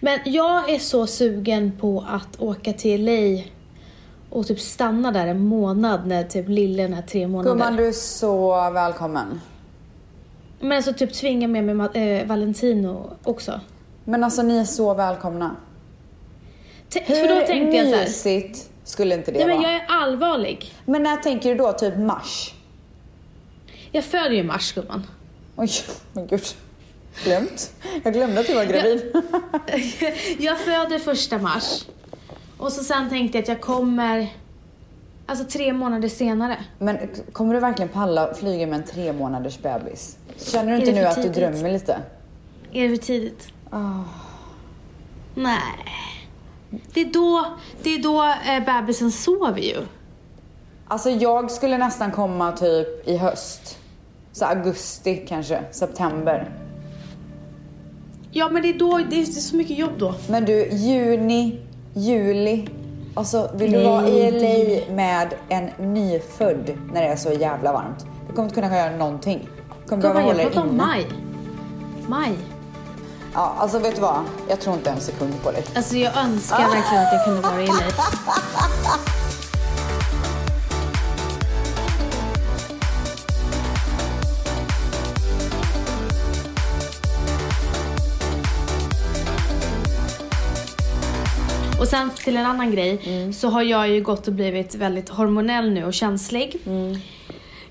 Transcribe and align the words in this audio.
Men 0.00 0.18
jag 0.24 0.70
är 0.70 0.78
så 0.78 1.06
sugen 1.06 1.72
på 1.80 2.04
att 2.08 2.40
åka 2.40 2.72
till 2.72 3.04
LA 3.04 3.42
och 4.30 4.46
typ 4.46 4.60
stanna 4.60 5.12
där 5.12 5.26
en 5.26 5.40
månad 5.40 6.06
när 6.06 6.24
typ 6.24 6.48
lillen 6.48 6.94
är 6.94 7.02
tre 7.02 7.28
månader. 7.28 7.50
Gumman, 7.50 7.76
du 7.76 7.86
är 7.88 7.92
så 7.92 8.70
välkommen. 8.70 9.40
Men 10.60 10.72
alltså 10.76 10.92
typ 10.92 11.12
tvinga 11.12 11.48
med 11.48 11.64
mig 11.64 11.88
eh, 12.20 12.26
Valentino 12.26 13.10
också. 13.24 13.60
Men 14.04 14.24
alltså 14.24 14.42
ni 14.42 14.58
är 14.58 14.64
så 14.64 14.94
välkomna. 14.94 15.56
T- 16.88 17.04
för 17.06 17.28
då 17.40 17.46
tänkte 17.46 17.76
jag 17.76 17.86
så 17.88 17.94
här. 17.96 18.04
mysigt 18.04 18.70
skulle 18.84 19.14
inte 19.14 19.32
det 19.32 19.38
Nej 19.38 19.46
men 19.46 19.56
vara? 19.56 19.72
jag 19.72 19.80
är 19.80 19.86
allvarlig. 19.88 20.72
Men 20.84 21.02
när 21.02 21.16
tänker 21.16 21.48
du 21.48 21.54
då? 21.54 21.72
Typ 21.72 21.96
mars? 21.98 22.54
Jag 23.92 24.04
föder 24.04 24.30
ju 24.30 24.36
i 24.38 24.42
mars 24.42 24.72
gumman. 24.72 25.06
Oj, 25.56 25.70
men 26.12 26.26
gud. 26.26 26.42
Glömt. 27.24 27.72
Jag 28.04 28.12
glömde 28.12 28.40
att 28.40 28.46
du 28.46 28.54
var 28.54 28.64
gravid. 28.64 29.12
jag 30.38 30.58
föder 30.58 30.98
första 30.98 31.38
mars. 31.38 31.84
Och 32.58 32.72
så 32.72 32.84
sen 32.84 33.08
tänkte 33.08 33.38
jag 33.38 33.42
att 33.42 33.48
jag 33.48 33.60
kommer, 33.60 34.32
alltså 35.26 35.44
tre 35.44 35.72
månader 35.72 36.08
senare. 36.08 36.56
Men 36.78 36.98
kommer 37.32 37.54
du 37.54 37.60
verkligen 37.60 37.88
palla 37.88 38.34
flyga 38.34 38.66
med 38.66 38.76
en 38.78 38.84
tre 38.84 39.12
månaders 39.12 39.58
bebis? 39.58 40.16
Känner 40.36 40.72
du 40.72 40.78
inte 40.78 40.92
nu 40.92 41.04
att 41.04 41.22
du 41.22 41.28
drömmer 41.28 41.72
lite? 41.72 41.98
Är 42.72 42.88
det 42.88 42.96
för 42.96 43.04
tidigt? 43.04 43.48
Ah. 43.70 44.02
Nej. 45.34 45.60
Det 46.70 47.00
är 47.00 47.12
då, 47.12 47.44
det 47.82 47.94
är 47.94 48.02
då 48.02 48.24
eh, 48.24 48.64
bebisen 48.64 49.12
sover 49.12 49.60
ju. 49.60 49.76
Alltså 50.88 51.10
jag 51.10 51.50
skulle 51.50 51.78
nästan 51.78 52.12
komma 52.12 52.52
typ 52.52 53.08
i 53.08 53.16
höst. 53.16 53.78
Så 54.32 54.44
augusti 54.44 55.24
kanske, 55.28 55.62
september. 55.70 56.65
Ja 58.36 58.48
men 58.48 58.62
det 58.62 58.68
är 58.68 58.78
då, 58.78 59.00
det 59.10 59.20
är 59.20 59.24
så 59.24 59.56
mycket 59.56 59.78
jobb 59.78 59.92
då. 59.98 60.14
Men 60.28 60.44
du, 60.44 60.68
juni, 60.68 61.60
juli. 61.94 62.68
Alltså 63.14 63.50
vill 63.54 63.72
du 63.72 63.84
vara 63.84 64.08
i. 64.08 64.30
LA 64.30 64.94
med 64.94 65.34
en 65.48 65.94
nyfödd 65.94 66.78
när 66.92 67.02
det 67.02 67.08
är 67.08 67.16
så 67.16 67.32
jävla 67.32 67.72
varmt? 67.72 68.06
Du 68.28 68.34
kommer 68.34 68.48
inte 68.48 68.60
kunna 68.60 68.76
göra 68.76 68.96
någonting. 68.96 69.48
Du 69.82 69.88
kommer 69.88 70.02
behöva 70.02 70.20
hålla 70.20 70.34
dig 70.36 70.46
pratar 70.46 70.60
om 70.60 70.68
inne. 70.68 70.76
maj. 70.86 71.06
Maj. 72.06 72.32
Ja, 73.34 73.54
alltså 73.58 73.78
vet 73.78 73.94
du 73.94 74.00
vad? 74.00 74.20
Jag 74.48 74.60
tror 74.60 74.76
inte 74.76 74.90
en 74.90 75.00
sekund 75.00 75.42
på 75.42 75.50
dig. 75.50 75.64
Alltså 75.74 75.96
jag 75.96 76.16
önskar 76.16 76.58
verkligen 76.58 77.06
att 77.06 77.12
jag 77.12 77.24
kunde 77.24 77.40
vara 77.40 77.62
i 77.62 77.66
LA. 77.66 77.72
sen 91.96 92.10
till 92.10 92.36
en 92.36 92.46
annan 92.46 92.70
grej 92.70 93.32
så 93.32 93.48
har 93.48 93.62
jag 93.62 93.88
ju 93.88 94.02
gått 94.02 94.28
och 94.28 94.34
blivit 94.34 94.74
väldigt 94.74 95.08
hormonell 95.08 95.70
nu 95.70 95.84
och 95.84 95.94
känslig. 95.94 96.60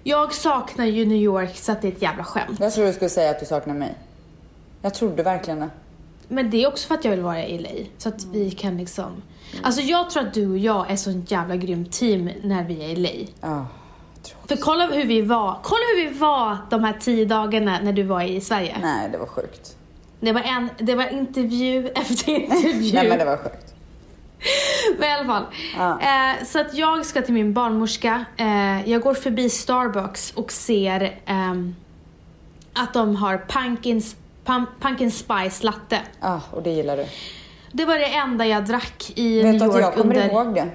Jag 0.03 0.33
saknar 0.33 0.85
ju 0.85 1.05
New 1.05 1.17
York 1.17 1.57
så 1.57 1.71
att 1.71 1.81
det 1.81 1.87
är 1.87 1.91
ett 1.91 2.01
jävla 2.01 2.23
skämt. 2.23 2.59
Jag 2.59 2.73
tror 2.73 2.85
du 2.85 2.93
skulle 2.93 3.09
säga 3.09 3.31
att 3.31 3.39
du 3.39 3.45
saknar 3.45 3.73
mig. 3.73 3.95
Jag 4.81 4.93
trodde 4.93 5.23
verkligen 5.23 5.59
det. 5.59 5.69
Men 6.27 6.49
det 6.49 6.63
är 6.63 6.67
också 6.67 6.87
för 6.87 6.95
att 6.95 7.05
jag 7.05 7.11
vill 7.11 7.21
vara 7.21 7.45
i 7.45 7.59
LA. 7.59 7.85
Så 7.97 8.09
att 8.09 8.25
vi 8.25 8.51
kan 8.51 8.77
liksom... 8.77 9.21
Alltså 9.63 9.81
jag 9.81 10.09
tror 10.09 10.27
att 10.27 10.33
du 10.33 10.51
och 10.51 10.57
jag 10.57 10.91
är 10.91 10.95
så 10.95 11.09
en 11.09 11.25
jävla 11.27 11.55
grym 11.55 11.85
team 11.85 12.29
när 12.43 12.63
vi 12.63 12.83
är 12.83 12.89
i 12.89 12.95
LA. 12.95 13.09
Tror... 14.23 14.37
För 14.47 14.55
kolla 14.55 14.87
hur 14.87 15.05
vi 15.05 15.21
var, 15.21 15.59
kolla 15.63 15.81
hur 15.95 16.09
vi 16.09 16.17
var 16.17 16.57
de 16.69 16.83
här 16.83 16.97
tio 16.99 17.25
dagarna 17.25 17.79
när 17.83 17.93
du 17.93 18.03
var 18.03 18.21
i 18.21 18.41
Sverige. 18.41 18.77
Nej, 18.81 19.09
det 19.11 19.17
var 19.17 19.25
sjukt. 19.25 19.77
Det 20.19 20.31
var, 20.31 20.41
en, 20.41 20.69
det 20.77 20.95
var 20.95 21.13
intervju 21.13 21.87
efter 21.95 22.29
intervju. 22.29 22.93
Nej, 22.93 23.09
men 23.09 23.19
det 23.19 23.25
var 23.25 23.37
sjukt. 23.37 23.74
Men 24.99 25.09
i 25.09 25.11
alla 25.13 25.25
fall. 25.25 25.43
Ja. 25.77 25.99
Eh, 26.01 26.45
så 26.45 26.59
att 26.59 26.73
jag 26.73 27.05
ska 27.05 27.21
till 27.21 27.33
min 27.33 27.53
barnmorska. 27.53 28.25
Eh, 28.37 28.89
jag 28.89 29.01
går 29.01 29.13
förbi 29.13 29.49
Starbucks 29.49 30.31
och 30.31 30.51
ser 30.51 31.19
ehm, 31.25 31.75
att 32.73 32.93
de 32.93 33.15
har 33.15 33.37
pumpkin, 33.47 34.01
pum, 34.45 34.65
pumpkin 34.79 35.11
spice 35.11 35.65
latte. 35.65 35.99
Ja, 36.21 36.41
och 36.51 36.63
det 36.63 36.69
gillar 36.69 36.97
du. 36.97 37.05
Det 37.71 37.85
var 37.85 37.97
det 37.97 38.05
enda 38.05 38.45
jag 38.45 38.65
drack 38.65 39.11
i 39.15 39.41
Vet 39.41 39.51
New 39.53 39.63
York 39.63 39.75
att 39.75 39.81
jag 39.81 39.93
kommer 39.93 40.15
under... 40.15 40.29
ihåg 40.31 40.55
det? 40.55 40.67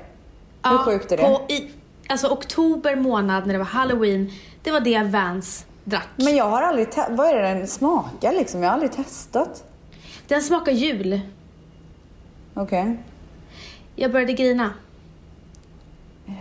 Hur 0.68 0.78
sjukt 0.78 1.12
är 1.12 1.16
det? 1.16 1.22
På, 1.22 1.40
i, 1.48 1.70
alltså 2.08 2.28
oktober 2.28 2.96
månad 2.96 3.46
när 3.46 3.52
det 3.52 3.58
var 3.58 3.66
halloween, 3.66 4.32
det 4.62 4.70
var 4.70 4.80
det 4.80 5.02
Vans 5.02 5.66
drack. 5.84 6.08
Men 6.16 6.36
jag 6.36 6.44
har 6.50 6.62
aldrig 6.62 6.90
te- 6.92 7.06
Vad 7.10 7.28
är 7.28 7.34
det 7.34 7.48
den 7.48 7.66
smakar 7.66 8.32
liksom? 8.32 8.62
Jag 8.62 8.68
har 8.70 8.74
aldrig 8.74 8.92
testat. 8.92 9.64
Den 10.28 10.42
smakar 10.42 10.72
jul. 10.72 11.20
Okej. 12.54 12.98
Jag 14.00 14.12
började 14.12 14.32
grina. 14.32 14.70
Det? 16.26 16.32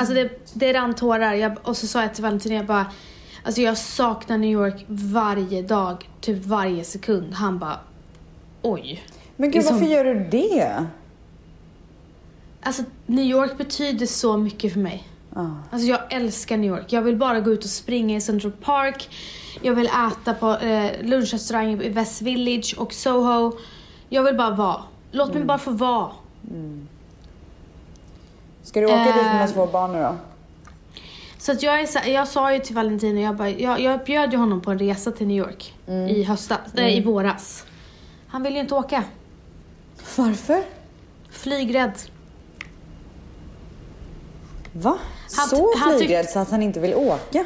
Alltså 0.00 0.14
det, 0.14 0.30
det 0.54 0.72
rann 0.72 0.94
tårar. 0.94 1.34
Jag, 1.34 1.56
och 1.62 1.76
så 1.76 1.86
sa 1.86 2.02
jag 2.02 2.14
till 2.14 2.22
Valentin, 2.24 2.52
jag 2.52 2.66
bara, 2.66 2.86
alltså 3.44 3.60
jag 3.60 3.78
saknar 3.78 4.38
New 4.38 4.50
York 4.50 4.84
varje 4.88 5.62
dag, 5.62 6.08
typ 6.20 6.44
varje 6.44 6.84
sekund. 6.84 7.32
Han 7.32 7.58
bara, 7.58 7.80
oj. 8.62 9.04
Men 9.36 9.50
gud, 9.50 9.62
det 9.62 9.66
är 9.66 9.68
som- 9.68 9.78
varför 9.80 9.92
gör 9.92 10.04
du 10.04 10.14
det? 10.30 10.86
Alltså 12.62 12.82
New 13.06 13.24
York 13.24 13.58
betyder 13.58 14.06
så 14.06 14.36
mycket 14.36 14.72
för 14.72 14.80
mig. 14.80 15.08
Ja. 15.34 15.56
Alltså 15.70 15.88
jag 15.88 16.12
älskar 16.12 16.56
New 16.56 16.70
York. 16.70 16.92
Jag 16.92 17.02
vill 17.02 17.16
bara 17.16 17.40
gå 17.40 17.50
ut 17.52 17.64
och 17.64 17.70
springa 17.70 18.16
i 18.16 18.20
Central 18.20 18.52
Park. 18.52 19.08
Jag 19.62 19.74
vill 19.74 19.86
äta 19.86 20.34
på 20.34 20.50
eh, 20.56 20.90
lunchrestauranger 21.02 21.82
i 21.82 21.88
West 21.88 22.22
Village 22.22 22.74
och 22.78 22.92
Soho. 22.92 23.52
Jag 24.08 24.22
vill 24.22 24.34
bara 24.36 24.50
vara. 24.50 24.82
Låt 25.10 25.28
Mm. 25.28 25.38
mig 25.38 25.46
bara 25.46 25.58
få 25.58 25.70
vara. 25.70 26.10
Ska 28.62 28.80
du 28.80 28.86
åka 28.86 29.04
dit 29.04 29.14
med 29.24 29.44
Eh. 29.44 29.50
två 29.52 29.66
barn 29.66 29.92
nu 29.92 29.98
då? 30.02 30.16
Så 31.38 31.52
att 31.52 31.62
jag, 31.62 31.80
är, 31.80 32.08
jag 32.08 32.28
sa 32.28 32.52
ju 32.52 32.58
till 32.60 32.74
Valentino, 32.74 33.20
jag, 33.20 33.36
bara, 33.36 33.48
jag, 33.50 33.80
jag 33.80 34.04
bjöd 34.04 34.32
ju 34.32 34.38
honom 34.38 34.60
på 34.60 34.70
en 34.70 34.78
resa 34.78 35.10
till 35.10 35.26
New 35.26 35.36
York 35.36 35.74
Mm. 35.88 36.08
i 36.08 36.22
höstas, 36.22 36.58
nej, 36.72 36.96
i 36.98 37.02
våras. 37.02 37.64
Han 38.28 38.42
vill 38.42 38.54
ju 38.54 38.60
inte 38.60 38.74
åka. 38.74 39.04
Varför? 40.16 40.62
Flygrädd. 41.30 41.92
Va? 44.72 44.98
Han- 45.36 45.48
så 45.48 45.72
flygrädd 45.98 46.28
så 46.30 46.38
att 46.38 46.50
han 46.50 46.62
inte 46.62 46.80
vill 46.80 46.94
åka? 46.94 47.44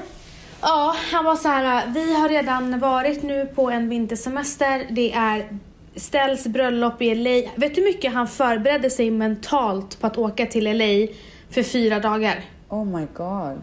Ja, 0.60 0.96
han 1.12 1.24
var 1.24 1.36
så 1.36 1.48
här. 1.48 1.86
vi 1.86 2.14
har 2.14 2.28
redan 2.28 2.78
varit 2.78 3.22
nu 3.22 3.46
på 3.46 3.70
en 3.70 3.88
vintersemester. 3.88 4.86
Det 4.90 5.12
är 5.12 5.58
ställs 5.96 6.46
bröllop 6.46 7.02
i 7.02 7.14
LA. 7.14 7.50
Vet 7.54 7.74
du 7.74 7.80
hur 7.80 7.88
mycket 7.88 8.12
han 8.12 8.28
förberedde 8.28 8.90
sig 8.90 9.10
mentalt 9.10 10.00
på 10.00 10.06
att 10.06 10.18
åka 10.18 10.46
till 10.46 10.64
LA 10.64 11.12
för 11.50 11.62
fyra 11.62 12.00
dagar? 12.00 12.44
Oh 12.68 12.84
my 12.84 13.06
god. 13.14 13.60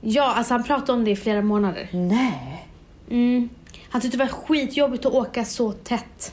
Ja, 0.00 0.34
alltså 0.36 0.54
han 0.54 0.62
pratade 0.64 0.92
om 0.92 1.04
det 1.04 1.10
i 1.10 1.16
flera 1.16 1.42
månader. 1.42 1.88
Nej. 1.92 2.66
Mm. 3.10 3.48
Han 3.90 4.00
tyckte 4.00 4.18
det 4.18 4.24
var 4.24 4.30
skitjobbigt 4.30 5.06
att 5.06 5.12
åka 5.12 5.44
så 5.44 5.72
tätt. 5.72 6.32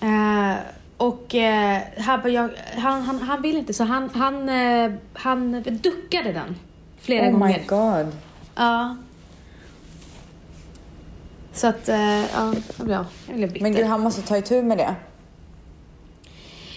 Eh, 0.00 0.54
och 0.96 1.34
eh, 1.34 1.78
han, 1.98 2.20
bara, 2.20 2.28
jag, 2.28 2.50
han, 2.76 3.02
han, 3.02 3.18
han 3.22 3.42
vill 3.42 3.56
inte 3.56 3.74
så 3.74 3.84
han, 3.84 4.10
han, 4.14 4.48
eh, 4.48 4.92
han 5.12 5.62
duckade 5.62 6.32
den 6.32 6.56
flera 7.00 7.26
Oh 7.26 7.32
gånger. 7.32 7.58
my 7.58 7.64
god. 7.66 8.16
Ja. 8.54 8.96
Så 11.56 11.66
att, 11.66 11.88
eh, 11.88 12.24
ja, 12.24 12.54
jag 12.76 12.86
blev, 12.86 13.06
jag 13.26 13.48
bitter. 13.48 13.60
Men 13.60 13.74
gud, 13.74 13.86
han 13.86 14.00
måste 14.00 14.22
ta 14.22 14.36
itu 14.36 14.62
med 14.62 14.78
det. 14.78 14.94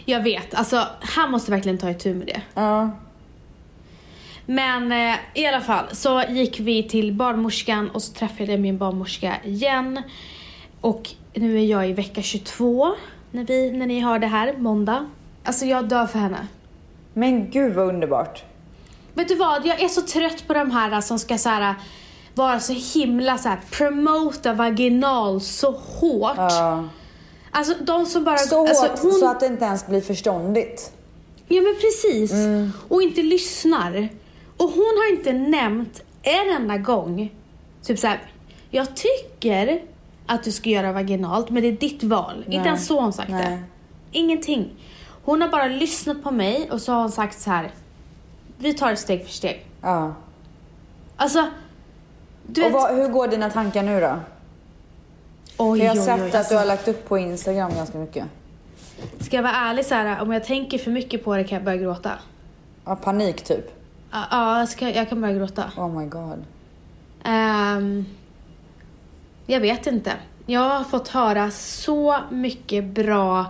Jag 0.05 0.23
vet, 0.23 0.53
alltså 0.53 0.87
han 0.99 1.31
måste 1.31 1.51
verkligen 1.51 1.77
ta 1.77 1.89
itu 1.89 2.13
med 2.13 2.27
det. 2.27 2.41
Ja. 2.53 2.91
Men 4.45 4.91
eh, 4.91 5.15
i 5.33 5.45
alla 5.45 5.61
fall 5.61 5.85
så 5.91 6.23
gick 6.29 6.59
vi 6.59 6.83
till 6.83 7.13
barnmorskan 7.13 7.89
och 7.89 8.01
så 8.01 8.13
träffade 8.13 8.51
jag 8.51 8.59
min 8.59 8.77
barnmorska 8.77 9.35
igen. 9.43 10.01
Och 10.81 11.09
nu 11.33 11.59
är 11.59 11.65
jag 11.65 11.89
i 11.89 11.93
vecka 11.93 12.21
22 12.21 12.95
när, 13.31 13.43
vi, 13.43 13.71
när 13.71 13.85
ni 13.85 13.99
hör 13.99 14.19
det 14.19 14.27
här, 14.27 14.53
måndag. 14.57 15.09
Alltså 15.43 15.65
jag 15.65 15.87
dör 15.87 16.05
för 16.05 16.19
henne. 16.19 16.47
Men 17.13 17.51
gud 17.51 17.73
vad 17.73 17.87
underbart. 17.87 18.43
Vet 19.13 19.27
du 19.27 19.35
vad, 19.35 19.65
jag 19.65 19.81
är 19.81 19.87
så 19.87 20.01
trött 20.01 20.47
på 20.47 20.53
de 20.53 20.71
här 20.71 21.01
som 21.01 21.19
ska 21.19 21.37
så 21.37 21.49
här, 21.49 21.75
vara 22.39 22.59
så 22.59 22.73
himla 22.73 23.37
så 23.37 23.49
här, 23.49 23.59
promota 23.71 24.53
vaginal 24.53 25.41
så 25.41 25.71
hårt. 25.71 26.33
Ja. 26.37 26.83
Alltså 27.51 27.73
de 27.81 28.05
som 28.05 28.23
bara... 28.23 28.37
Så 28.37 28.59
hårt 28.59 28.69
alltså, 28.69 29.07
hon, 29.07 29.13
så 29.13 29.29
att 29.29 29.39
det 29.39 29.45
inte 29.45 29.65
ens 29.65 29.87
blir 29.87 30.01
förståndigt. 30.01 30.93
Ja 31.47 31.61
men 31.61 31.75
precis. 31.81 32.31
Mm. 32.31 32.71
Och 32.87 33.01
inte 33.01 33.21
lyssnar. 33.21 34.09
Och 34.57 34.69
hon 34.69 34.97
har 34.97 35.17
inte 35.17 35.33
nämnt 35.33 36.01
en 36.23 36.55
enda 36.55 36.77
gång, 36.77 37.33
typ 37.83 37.99
så 37.99 38.07
här, 38.07 38.21
jag 38.69 38.95
tycker 38.95 39.81
att 40.25 40.43
du 40.43 40.51
ska 40.51 40.69
göra 40.69 40.91
vaginalt 40.91 41.49
men 41.49 41.63
det 41.63 41.67
är 41.67 41.71
ditt 41.77 42.03
val. 42.03 42.43
Nej. 42.47 42.55
Inte 42.55 42.67
ens 42.67 42.87
så 42.87 42.95
har 42.95 43.01
hon 43.01 43.13
sagt 43.13 43.31
Nej. 43.31 43.45
det. 43.45 43.63
Ingenting. 44.19 44.69
Hon 45.23 45.41
har 45.41 45.49
bara 45.49 45.67
lyssnat 45.67 46.23
på 46.23 46.31
mig 46.31 46.71
och 46.71 46.81
så 46.81 46.91
har 46.91 46.99
hon 46.99 47.11
sagt 47.11 47.39
så 47.39 47.49
här. 47.49 47.71
vi 48.57 48.73
tar 48.73 48.89
det 48.89 48.97
steg 48.97 49.25
för 49.25 49.31
steg. 49.31 49.65
Ja. 49.81 50.13
Alltså, 51.15 51.47
du 52.53 52.65
Och 52.65 52.71
vad, 52.71 52.95
hur 52.95 53.07
går 53.07 53.27
dina 53.27 53.49
tankar 53.49 53.83
nu 53.83 53.99
då? 53.99 54.19
Oj, 55.57 55.79
För 55.79 55.85
jag 55.85 55.91
har 55.93 55.99
oj, 56.01 56.05
sett 56.05 56.19
oj, 56.21 56.29
att 56.29 56.35
alltså. 56.35 56.53
du 56.53 56.57
har 56.57 56.65
lagt 56.65 56.87
upp 56.87 57.09
på 57.09 57.17
Instagram 57.17 57.71
ganska 57.75 57.97
mycket. 57.97 58.25
Ska 59.19 59.35
jag 59.35 59.43
vara 59.43 59.53
ärlig 59.53 59.85
så 59.85 59.95
här, 59.95 60.21
om 60.21 60.31
jag 60.31 60.43
tänker 60.43 60.77
för 60.77 60.91
mycket 60.91 61.23
på 61.25 61.35
det 61.35 61.43
kan 61.43 61.55
jag 61.55 61.65
börja 61.65 61.77
gråta. 61.77 62.11
Ja, 62.85 62.95
panik 62.95 63.41
typ. 63.43 63.65
Ja, 64.11 64.23
Ja, 64.31 64.59
jag, 64.59 64.69
ska, 64.69 64.89
jag 64.89 65.09
kan 65.09 65.21
börja 65.21 65.33
gråta. 65.33 65.63
Oh 65.77 65.99
my 65.99 66.05
god. 66.05 66.43
Ehm, 67.23 68.05
jag 69.45 69.59
vet 69.59 69.87
inte. 69.87 70.11
Jag 70.45 70.69
har 70.69 70.83
fått 70.83 71.07
höra 71.07 71.51
så 71.51 72.15
mycket 72.29 72.83
bra 72.83 73.45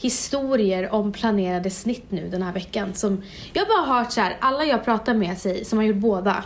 historier 0.00 0.94
om 0.94 1.12
planerade 1.12 1.70
snitt 1.70 2.10
nu 2.10 2.28
den 2.28 2.42
här 2.42 2.52
veckan. 2.52 2.94
Som, 2.94 3.22
jag 3.52 3.64
har 3.64 3.86
bara 3.86 3.98
hört 3.98 4.12
så 4.12 4.20
här, 4.20 4.36
alla 4.40 4.64
jag 4.64 4.84
pratar 4.84 5.14
med 5.14 5.38
sig, 5.38 5.64
som 5.64 5.78
har 5.78 5.84
gjort 5.84 5.96
båda, 5.96 6.44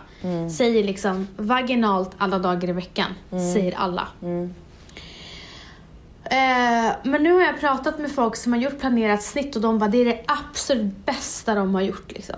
säger 0.57 0.85
liksom 0.85 1.29
vaginalt 1.37 2.11
alla 2.19 2.39
dagar 2.39 2.69
i 2.69 2.73
veckan. 2.73 3.11
Säger 3.55 3.75
alla. 3.77 4.09
Eh, 6.25 6.93
men 7.03 7.23
nu 7.23 7.33
har 7.33 7.41
jag 7.41 7.61
pratat 7.61 7.99
med 7.99 8.11
folk 8.13 8.37
som 8.37 8.53
har 8.53 8.61
gjort 8.61 8.81
planerat 8.81 9.23
snitt 9.23 9.57
och 9.57 9.63
de 9.63 9.79
bara, 9.79 9.91
det 9.91 9.99
är 9.99 10.05
det 10.05 10.21
absolut 10.27 11.07
bästa 11.07 11.55
de 11.55 11.75
har 11.75 11.83
gjort 11.83 12.13
liksom. 12.13 12.37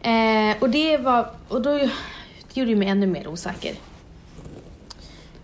Eh, 0.00 0.56
och 0.60 0.70
det 0.70 0.96
var, 0.96 1.30
och 1.48 1.62
då 1.62 1.78
det 1.78 1.90
gjorde 2.60 2.70
det 2.70 2.76
mig 2.76 2.88
ännu 2.88 3.06
mer 3.06 3.28
osäker. 3.28 3.74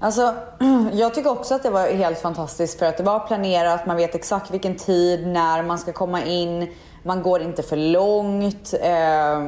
Alltså, 0.07 0.35
jag 0.93 1.15
tycker 1.15 1.31
också 1.31 1.55
att 1.55 1.63
det 1.63 1.71
var 1.71 1.89
helt 1.89 2.19
fantastiskt 2.19 2.79
för 2.79 2.87
att 2.87 2.97
det 2.97 3.03
var 3.03 3.19
planerat, 3.19 3.87
man 3.87 3.97
vet 3.97 4.15
exakt 4.15 4.51
vilken 4.51 4.77
tid, 4.77 5.27
när 5.27 5.63
man 5.63 5.79
ska 5.79 5.93
komma 5.93 6.25
in, 6.25 6.69
man 7.03 7.23
går 7.23 7.43
inte 7.43 7.63
för 7.63 7.77
långt. 7.77 8.75
Eh, 8.83 9.41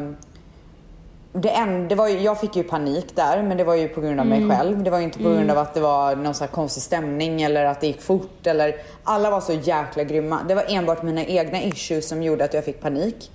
det 1.32 1.50
en, 1.50 1.88
det 1.88 1.94
var 1.94 2.08
ju, 2.08 2.20
jag 2.20 2.40
fick 2.40 2.56
ju 2.56 2.62
panik 2.62 3.16
där, 3.16 3.42
men 3.42 3.56
det 3.56 3.64
var 3.64 3.74
ju 3.74 3.88
på 3.88 4.00
grund 4.00 4.20
av 4.20 4.26
mig 4.26 4.50
själv. 4.50 4.82
Det 4.82 4.90
var 4.90 4.98
ju 4.98 5.04
inte 5.04 5.18
på 5.18 5.28
grund 5.28 5.50
av 5.50 5.58
att 5.58 5.74
det 5.74 5.80
var 5.80 6.16
någon 6.16 6.34
så 6.34 6.44
här 6.44 6.50
konstig 6.50 6.82
stämning 6.82 7.42
eller 7.42 7.64
att 7.64 7.80
det 7.80 7.86
gick 7.86 8.02
fort. 8.02 8.46
Eller, 8.46 8.76
alla 9.04 9.30
var 9.30 9.40
så 9.40 9.52
jäkla 9.52 10.04
grymma. 10.04 10.38
Det 10.48 10.54
var 10.54 10.64
enbart 10.68 11.02
mina 11.02 11.24
egna 11.24 11.62
issues 11.62 12.08
som 12.08 12.22
gjorde 12.22 12.44
att 12.44 12.54
jag 12.54 12.64
fick 12.64 12.80
panik. 12.80 13.30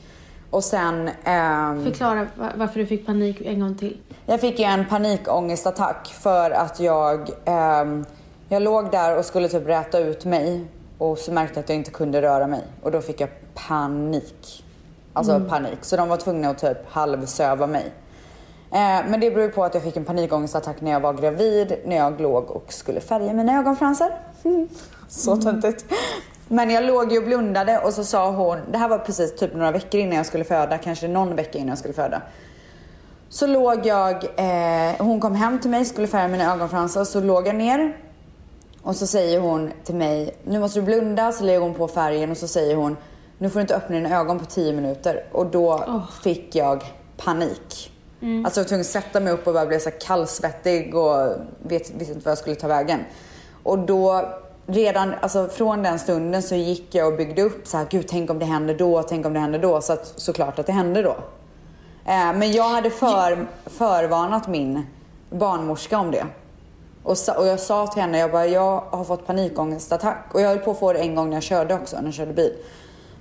Och 0.54 0.64
sen... 0.64 1.10
ehm, 1.24 1.84
Förklara 1.84 2.28
va- 2.36 2.52
varför 2.56 2.80
du 2.80 2.86
fick 2.86 3.06
panik 3.06 3.42
en 3.46 3.60
gång 3.60 3.76
till. 3.76 3.98
jag 4.26 4.42
fick 4.42 4.60
ju 4.60 4.66
en 4.66 4.86
panikångestattack 4.86 6.08
för 6.08 6.52
att 6.52 6.80
jag, 6.80 7.30
ehm, 7.46 8.06
jag 8.50 8.62
låg 8.62 8.92
där 8.92 9.18
och 9.18 9.26
skulle 9.26 9.50
typ 9.50 9.68
räta 9.68 10.00
ut 10.00 10.26
mig 10.26 10.66
och 10.98 11.18
så 11.18 11.32
märkte 11.32 11.56
jag 11.60 11.64
att 11.64 11.70
jag 11.70 11.78
inte 11.78 11.92
kunde 11.92 12.22
röra 12.22 12.48
mig 12.48 12.62
och 12.82 12.92
då 12.92 13.02
fick 13.02 13.22
jag 13.22 13.30
panik. 13.68 14.64
Alltså 15.14 15.40
panik. 15.50 15.78
Så 15.82 15.98
de 15.98 16.10
var 16.10 16.18
tvungna 16.18 16.50
att 16.50 16.58
typ 16.58 16.78
halvsöva 16.90 17.68
mig. 17.68 17.86
Eh, 18.72 19.10
men 19.10 19.20
det 19.20 19.32
beror 19.32 19.50
på 19.50 19.64
att 19.64 19.74
jag 19.74 19.84
fick 19.84 19.98
en 19.98 20.06
panikångestattack 20.06 20.82
när 20.82 20.92
jag 20.92 21.00
var 21.00 21.14
gravid, 21.14 21.74
när 21.86 21.96
jag 21.96 22.22
låg 22.22 22.52
och 22.52 22.74
skulle 22.74 23.00
färga 23.02 23.34
mina 23.34 23.60
ögonfransar. 23.60 24.10
Så 25.08 25.38
töntigt. 25.38 25.86
Men 26.48 26.70
jag 26.70 26.84
låg 26.84 27.12
ju 27.12 27.18
och 27.18 27.24
blundade 27.24 27.80
och 27.80 27.94
så 27.94 28.04
sa 28.04 28.32
hon, 28.32 28.58
det 28.72 28.78
här 28.78 28.88
var 28.88 28.98
precis 28.98 29.36
typ 29.36 29.54
några 29.54 29.72
veckor 29.72 30.00
innan 30.00 30.18
jag 30.18 30.26
skulle 30.26 30.44
föda, 30.44 30.78
kanske 30.78 31.08
någon 31.08 31.36
vecka 31.36 31.58
innan 31.58 31.70
jag 31.70 31.78
skulle 31.78 31.94
föda. 31.94 32.22
Så 33.30 33.48
låg 33.48 33.86
jag, 33.86 34.24
eh, 34.24 34.96
hon 34.98 35.20
kom 35.20 35.36
hem 35.36 35.60
till 35.60 35.72
mig, 35.72 35.86
skulle 35.86 36.08
färga 36.08 36.28
mina 36.28 36.54
ögonfransar, 36.54 37.04
så 37.04 37.20
låg 37.22 37.48
jag 37.48 37.56
ner. 37.56 37.98
Och 38.82 38.96
så 38.96 39.08
säger 39.08 39.40
hon 39.40 39.72
till 39.84 39.96
mig, 39.96 40.36
nu 40.44 40.60
måste 40.60 40.80
du 40.80 40.86
blunda, 40.86 41.32
så 41.32 41.44
lägger 41.44 41.60
hon 41.60 41.74
på 41.74 41.88
färgen 41.88 42.32
och 42.32 42.38
så 42.38 42.48
säger 42.48 42.76
hon, 42.76 42.98
nu 43.38 43.50
får 43.50 43.60
du 43.60 43.62
inte 43.62 43.76
öppna 43.76 43.96
dina 43.96 44.20
ögon 44.20 44.40
på 44.40 44.46
10 44.46 44.74
minuter. 44.74 45.26
Och 45.32 45.46
då 45.46 45.84
Åh. 45.88 46.12
fick 46.24 46.56
jag 46.56 46.84
panik. 47.18 47.92
Alltså 48.46 48.60
jag 48.60 48.64
var 48.64 48.68
tvungen 48.68 48.82
att 48.82 48.88
sätta 48.88 49.20
mig 49.20 49.34
upp 49.34 49.48
och 49.48 49.54
bara 49.54 49.66
blev 49.66 49.80
så 49.80 49.92
kallsvettig 49.92 50.96
och 50.96 51.28
vet, 51.62 51.92
visste 51.92 52.14
inte 52.14 52.26
vad 52.26 52.32
jag 52.32 52.38
skulle 52.38 52.56
ta 52.56 52.68
vägen. 52.68 53.00
Och 53.64 53.80
då, 53.80 54.30
redan 54.66 55.14
alltså 55.22 55.48
från 55.48 55.84
den 55.84 56.00
stunden 56.00 56.44
så 56.44 56.56
gick 56.56 56.96
jag 56.96 57.08
och 57.08 57.18
byggde 57.18 57.42
upp 57.42 57.68
så 57.68 57.78
här, 57.78 57.88
gud 57.90 58.08
tänk 58.08 58.30
om 58.30 58.40
det 58.40 58.46
händer 58.46 58.76
då, 58.78 59.04
tänk 59.04 59.26
om 59.26 59.34
det 59.34 59.40
händer 59.40 59.60
då. 59.60 59.82
Så 59.82 59.94
att, 59.94 60.14
såklart 60.16 60.60
att 60.60 60.66
det 60.66 60.72
hände 60.72 61.02
då. 61.02 61.16
Eh, 62.06 62.34
men 62.34 62.52
jag 62.52 62.70
hade 62.70 62.90
för, 62.90 63.48
förvarnat 63.66 64.48
min 64.48 64.88
barnmorska 65.30 66.00
om 66.00 66.12
det. 66.12 66.26
Och, 67.04 67.18
sa, 67.18 67.34
och 67.34 67.48
jag 67.48 67.60
sa 67.60 67.88
till 67.88 68.02
henne, 68.02 68.18
jag 68.18 68.32
bara, 68.32 68.48
jag 68.48 68.84
har 68.90 69.04
fått 69.04 69.28
panikångestattack. 69.28 70.26
Och 70.34 70.42
jag 70.42 70.50
höll 70.50 70.58
på 70.58 70.72
att 70.72 70.80
få 70.80 70.94
det 70.94 71.00
en 71.00 71.16
gång 71.16 71.30
när 71.30 71.36
jag 71.36 71.44
körde 71.44 71.74
också, 71.74 71.96
när 71.96 72.04
jag 72.04 72.14
körde 72.14 72.34
bil. 72.34 72.54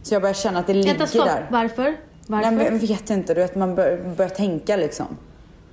Så 0.02 0.14
jag 0.14 0.22
började 0.22 0.38
känna 0.38 0.58
att 0.58 0.66
det 0.66 0.74
ligger 0.74 0.90
Vänta, 0.90 1.06
stopp. 1.06 1.26
där. 1.26 1.48
Varför? 1.50 1.96
Varför? 2.26 2.50
Nej, 2.50 2.64
jag 2.64 2.72
vet 2.72 3.10
inte, 3.10 3.34
du 3.34 3.40
vet 3.40 3.54
man 3.54 3.74
bör, 3.74 4.14
börjar 4.16 4.30
tänka 4.30 4.76
liksom. 4.76 5.06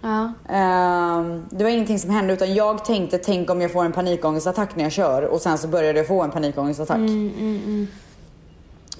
Ja. 0.01 0.33
Ehm, 0.49 1.45
det 1.49 1.63
var 1.63 1.71
ingenting 1.71 1.99
som 1.99 2.09
hände 2.09 2.33
utan 2.33 2.53
jag 2.53 2.85
tänkte, 2.85 3.17
tänk 3.17 3.49
om 3.49 3.61
jag 3.61 3.71
får 3.71 3.85
en 3.85 3.91
panikångestattack 3.91 4.75
när 4.75 4.83
jag 4.83 4.91
kör 4.91 5.21
och 5.21 5.41
sen 5.41 5.57
så 5.57 5.67
började 5.67 5.99
jag 5.99 6.07
få 6.07 6.21
en 6.21 6.31
panikångestattack. 6.31 6.97
Mm, 6.97 7.87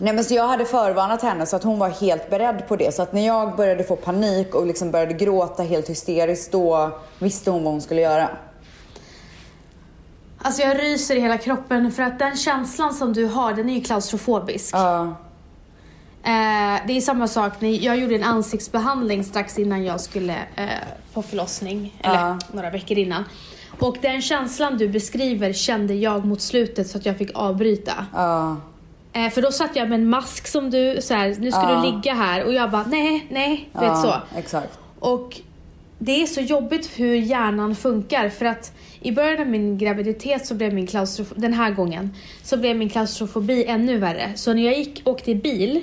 Nej 0.02 0.14
men 0.14 0.24
så 0.24 0.34
jag 0.34 0.48
hade 0.48 0.66
förvarnat 0.66 1.22
henne 1.22 1.46
så 1.46 1.56
att 1.56 1.64
hon 1.64 1.80
var 1.80 1.90
helt 1.90 2.30
beredd 2.30 2.68
på 2.68 2.76
det. 2.76 2.96
Så 2.96 3.02
att 3.02 3.14
när 3.14 3.26
jag 3.26 3.56
började 3.56 3.84
få 3.84 3.96
panik 3.96 4.56
och 4.56 4.66
liksom 4.66 4.92
började 4.92 5.14
gråta 5.14 5.64
helt 5.64 5.90
hysteriskt 5.90 6.52
då 6.52 7.00
visste 7.20 7.52
hon 7.52 7.64
vad 7.64 7.74
hon 7.74 7.82
skulle 7.82 8.02
göra. 8.02 8.30
Alltså 10.42 10.62
jag 10.62 10.80
ryser 10.80 11.16
i 11.16 11.20
hela 11.20 11.38
kroppen 11.38 11.92
för 11.92 12.04
att 12.04 12.20
den 12.20 12.38
känslan 12.38 12.94
som 12.94 13.14
du 13.14 13.26
har, 13.26 13.54
den 13.54 13.70
är 13.70 13.74
ju 13.74 13.82
klaustrofobisk. 13.82 14.76
Ja. 14.76 15.16
Eh, 16.24 16.88
det 16.88 16.98
är 16.98 17.02
samma 17.02 17.28
sak 17.28 17.54
jag 17.64 17.98
gjorde 17.98 18.16
en 18.16 18.24
ansiktsbehandling 18.24 19.24
strax 19.24 19.60
innan 19.60 19.84
jag 19.84 20.02
skulle 20.02 20.34
eh, 20.56 20.66
på 21.14 21.22
förlossning, 21.22 21.94
eller 22.04 22.16
Ja. 22.16 22.40
några 22.54 22.70
veckor 22.70 22.98
innan. 22.98 23.24
Och 23.80 23.98
den 24.02 24.22
känslan 24.22 24.78
du 24.78 24.88
beskriver 24.90 25.54
kände 25.54 25.94
jag 25.94 26.26
mot 26.26 26.42
slutet 26.42 26.88
så 26.88 26.98
att 26.98 27.06
jag 27.06 27.18
fick 27.18 27.32
avbryta. 27.36 28.06
Ja. 28.14 28.58
Eh, 29.14 29.30
för 29.30 29.42
då 29.42 29.52
satt 29.52 29.76
jag 29.76 29.90
med 29.90 30.00
en 30.00 30.10
mask 30.10 30.48
som 30.48 30.70
du, 30.70 31.02
så 31.02 31.14
här, 31.14 31.36
nu 31.40 31.52
ska 31.52 31.62
Ja. 31.62 31.76
du 31.82 31.92
ligga 31.92 32.14
här 32.14 32.44
och 32.46 32.54
jag 32.54 32.72
bara 32.72 32.84
nej, 32.88 33.26
nej, 33.30 33.70
du 33.74 33.80
vet 33.80 33.98
så. 34.02 34.14
Exakt. 34.38 34.80
Och 35.00 35.36
det 36.00 36.22
är 36.22 36.26
så 36.26 36.42
jobbigt 36.42 36.90
hur 36.96 37.16
hjärnan 37.16 37.76
funkar 37.76 38.30
för 38.30 38.46
att 38.46 38.72
i 39.02 39.12
början 39.12 39.42
av 39.42 39.48
min 39.48 39.78
graviditet 39.78 40.46
så 40.46 40.56
blev 40.56 40.74
min 40.74 40.88
klaustrofobi, 40.88 41.42
den 41.42 41.54
här 41.54 41.72
gången, 41.72 42.14
så 42.44 42.58
blev 42.58 42.76
min 42.78 42.90
klaustrofobi 42.90 43.66
ännu 43.66 43.98
värre. 43.98 44.32
Så 44.36 44.54
när 44.54 44.66
jag 44.66 44.78
gick, 44.78 45.02
åkte 45.06 45.36
bil, 45.36 45.82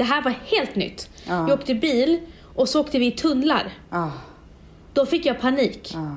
det 0.00 0.04
här 0.04 0.22
var 0.22 0.34
helt 0.44 0.76
nytt. 0.76 1.08
Ja. 1.28 1.48
Jag 1.48 1.58
åkte 1.58 1.74
bil 1.74 2.20
och 2.54 2.68
så 2.68 2.80
åkte 2.80 2.98
vi 2.98 3.06
i 3.06 3.10
tunnlar. 3.10 3.72
Ja. 3.90 4.12
Då 4.92 5.06
fick 5.06 5.26
jag 5.26 5.40
panik. 5.40 5.90
Ja. 5.94 6.16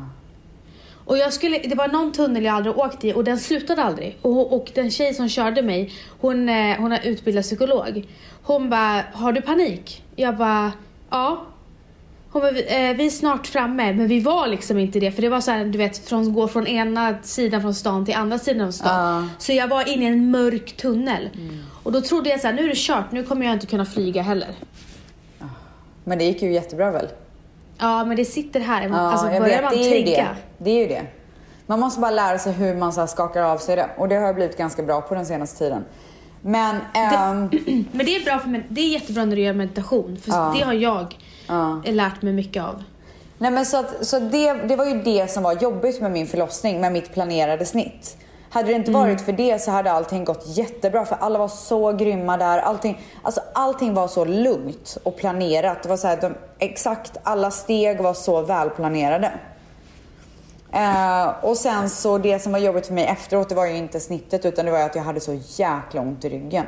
Och 1.05 1.17
jag 1.17 1.33
skulle, 1.33 1.57
det 1.57 1.75
var 1.75 1.87
någon 1.87 2.11
tunnel 2.11 2.43
jag 2.43 2.55
aldrig 2.55 2.77
åkt 2.77 3.03
i 3.03 3.13
och 3.13 3.23
den 3.23 3.39
slutade 3.39 3.83
aldrig. 3.83 4.17
Och, 4.21 4.53
och 4.53 4.71
den 4.75 4.91
tjej 4.91 5.13
som 5.13 5.29
körde 5.29 5.61
mig, 5.61 5.93
hon, 6.19 6.49
eh, 6.49 6.77
hon 6.77 6.91
är 6.91 7.07
utbildad 7.07 7.43
psykolog. 7.43 8.07
Hon 8.43 8.69
bara, 8.69 9.03
har 9.13 9.31
du 9.31 9.41
panik? 9.41 10.03
Jag 10.15 10.37
bara, 10.37 10.71
ja. 11.09 11.45
Hon 12.31 12.41
bara, 12.41 12.51
vi, 12.51 12.61
eh, 12.61 12.97
vi 12.97 13.05
är 13.05 13.09
snart 13.09 13.47
framme, 13.47 13.93
men 13.93 14.07
vi 14.07 14.19
var 14.19 14.47
liksom 14.47 14.77
inte 14.79 14.99
det. 14.99 15.11
För 15.11 15.21
det 15.21 15.29
var 15.29 15.41
så 15.41 15.51
här, 15.51 15.65
du 15.65 15.77
vet, 15.77 16.07
från, 16.09 16.33
gå 16.33 16.47
från 16.47 16.67
ena 16.67 17.15
sidan 17.23 17.61
från 17.61 17.75
stan 17.75 18.05
till 18.05 18.15
andra 18.15 18.39
sidan 18.39 18.67
av 18.67 18.71
stan. 18.71 19.23
Ja. 19.23 19.29
Så 19.39 19.53
jag 19.53 19.67
var 19.67 19.89
inne 19.89 20.03
i 20.03 20.07
en 20.07 20.31
mörk 20.31 20.77
tunnel. 20.77 21.29
Och 21.83 21.91
då 21.91 22.01
trodde 22.01 22.29
jag 22.29 22.39
så 22.41 22.47
här, 22.47 22.53
nu 22.53 22.63
är 22.63 22.69
det 22.69 22.75
kört, 22.77 23.11
nu 23.11 23.23
kommer 23.23 23.45
jag 23.45 23.53
inte 23.55 23.67
kunna 23.67 23.85
flyga 23.85 24.21
heller. 24.21 24.49
Men 26.03 26.17
det 26.17 26.23
gick 26.25 26.41
ju 26.41 26.53
jättebra 26.53 26.91
väl? 26.91 27.07
Ja, 27.77 28.05
men 28.05 28.17
det 28.17 28.25
sitter 28.25 28.59
här. 28.59 28.89
Ja, 28.89 28.95
alltså 28.95 29.27
jag 29.31 29.41
börjar 29.41 29.55
vet, 29.55 29.63
man 29.63 29.73
det 29.73 29.95
är 29.95 29.97
ju 29.99 30.05
det. 30.05 30.27
Det 30.57 30.71
är 30.71 30.79
ju 30.79 30.87
det. 30.87 31.01
Man 31.65 31.79
måste 31.79 31.99
bara 32.01 32.11
lära 32.11 32.39
sig 32.39 32.53
hur 32.53 32.75
man 32.75 32.93
så 32.93 33.07
skakar 33.07 33.41
av 33.41 33.57
sig 33.57 33.75
det. 33.75 33.89
Och 33.97 34.07
det 34.07 34.15
har 34.15 34.25
jag 34.25 34.35
blivit 34.35 34.57
ganska 34.57 34.83
bra 34.83 35.01
på 35.01 35.15
den 35.15 35.25
senaste 35.25 35.57
tiden. 35.57 35.85
Men, 36.41 36.75
ehm, 36.93 37.49
Men 37.91 38.05
det 38.05 38.15
är 38.15 38.25
bra 38.25 38.39
för 38.39 38.49
med, 38.49 38.63
det 38.69 38.81
är 38.81 38.89
jättebra 38.89 39.25
när 39.25 39.35
du 39.35 39.41
gör 39.41 39.53
meditation. 39.53 40.17
För 40.23 40.31
Ja. 40.31 40.53
det 40.57 40.65
har 40.65 40.73
jag 40.73 41.17
Ja. 41.47 41.81
lärt 41.85 42.21
mig 42.21 42.33
mycket 42.33 42.63
av. 42.63 42.83
nej 43.37 43.51
men 43.51 43.65
så, 43.65 43.77
att, 43.77 44.05
så 44.07 44.19
det, 44.19 44.53
det 44.53 44.75
var 44.75 44.85
ju 44.85 45.01
det 45.01 45.31
som 45.31 45.43
var 45.43 45.53
jobbigt 45.61 46.01
med 46.01 46.11
min 46.11 46.27
förlossning, 46.27 46.81
med 46.81 46.91
mitt 46.93 47.13
planerade 47.13 47.65
snitt. 47.65 48.17
Hade 48.53 48.67
det 48.67 48.73
inte 48.73 48.91
varit 48.91 49.21
för 49.21 49.31
det 49.31 49.61
så 49.61 49.71
hade 49.71 49.91
allting 49.91 50.23
gått 50.23 50.57
jättebra 50.57 51.05
för 51.05 51.15
alla 51.15 51.39
var 51.39 51.47
så 51.47 51.91
grymma 51.91 52.37
där. 52.37 52.59
Allting, 52.59 53.01
alltså 53.21 53.41
allting 53.53 53.93
var 53.93 54.07
så 54.07 54.25
lugnt 54.25 54.97
och 55.03 55.17
planerat. 55.17 55.83
Det 55.83 55.89
var 55.89 55.97
så 55.97 56.07
här, 56.07 56.21
de, 56.21 56.33
exakt 56.59 57.17
alla 57.23 57.51
steg 57.51 58.01
var 58.01 58.13
så 58.13 58.41
välplanerade. 58.41 59.31
Eh, 60.71 61.27
och 61.41 61.57
sen 61.57 61.89
så 61.89 62.17
det 62.17 62.39
som 62.39 62.51
var 62.51 62.59
jobbigt 62.59 62.87
för 62.87 62.93
mig 62.93 63.05
efteråt 63.05 63.49
det 63.49 63.55
var 63.55 63.65
ju 63.65 63.77
inte 63.77 63.99
snittet 63.99 64.45
utan 64.45 64.65
det 64.65 64.71
var 64.71 64.79
ju 64.79 64.85
att 64.85 64.95
jag 64.95 65.03
hade 65.03 65.19
så 65.19 65.39
jäkla 65.47 66.01
ont 66.01 66.25
i 66.25 66.29
ryggen. 66.29 66.65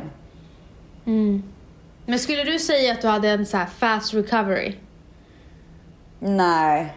Men 2.06 2.20
skulle 2.20 2.44
du 2.44 2.60
säga 2.60 2.94
att 2.94 3.02
du 3.02 3.08
hade 3.08 3.30
en 3.30 3.46
så 3.46 3.58
här 3.58 3.66
fast 3.66 4.14
recovery? 4.14 4.76
Nej. 6.20 6.94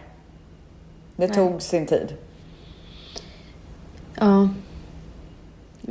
Det 1.15 1.27
tog 1.27 1.61
sin 1.61 1.87
tid. 1.87 2.15
Ja. 4.19 4.49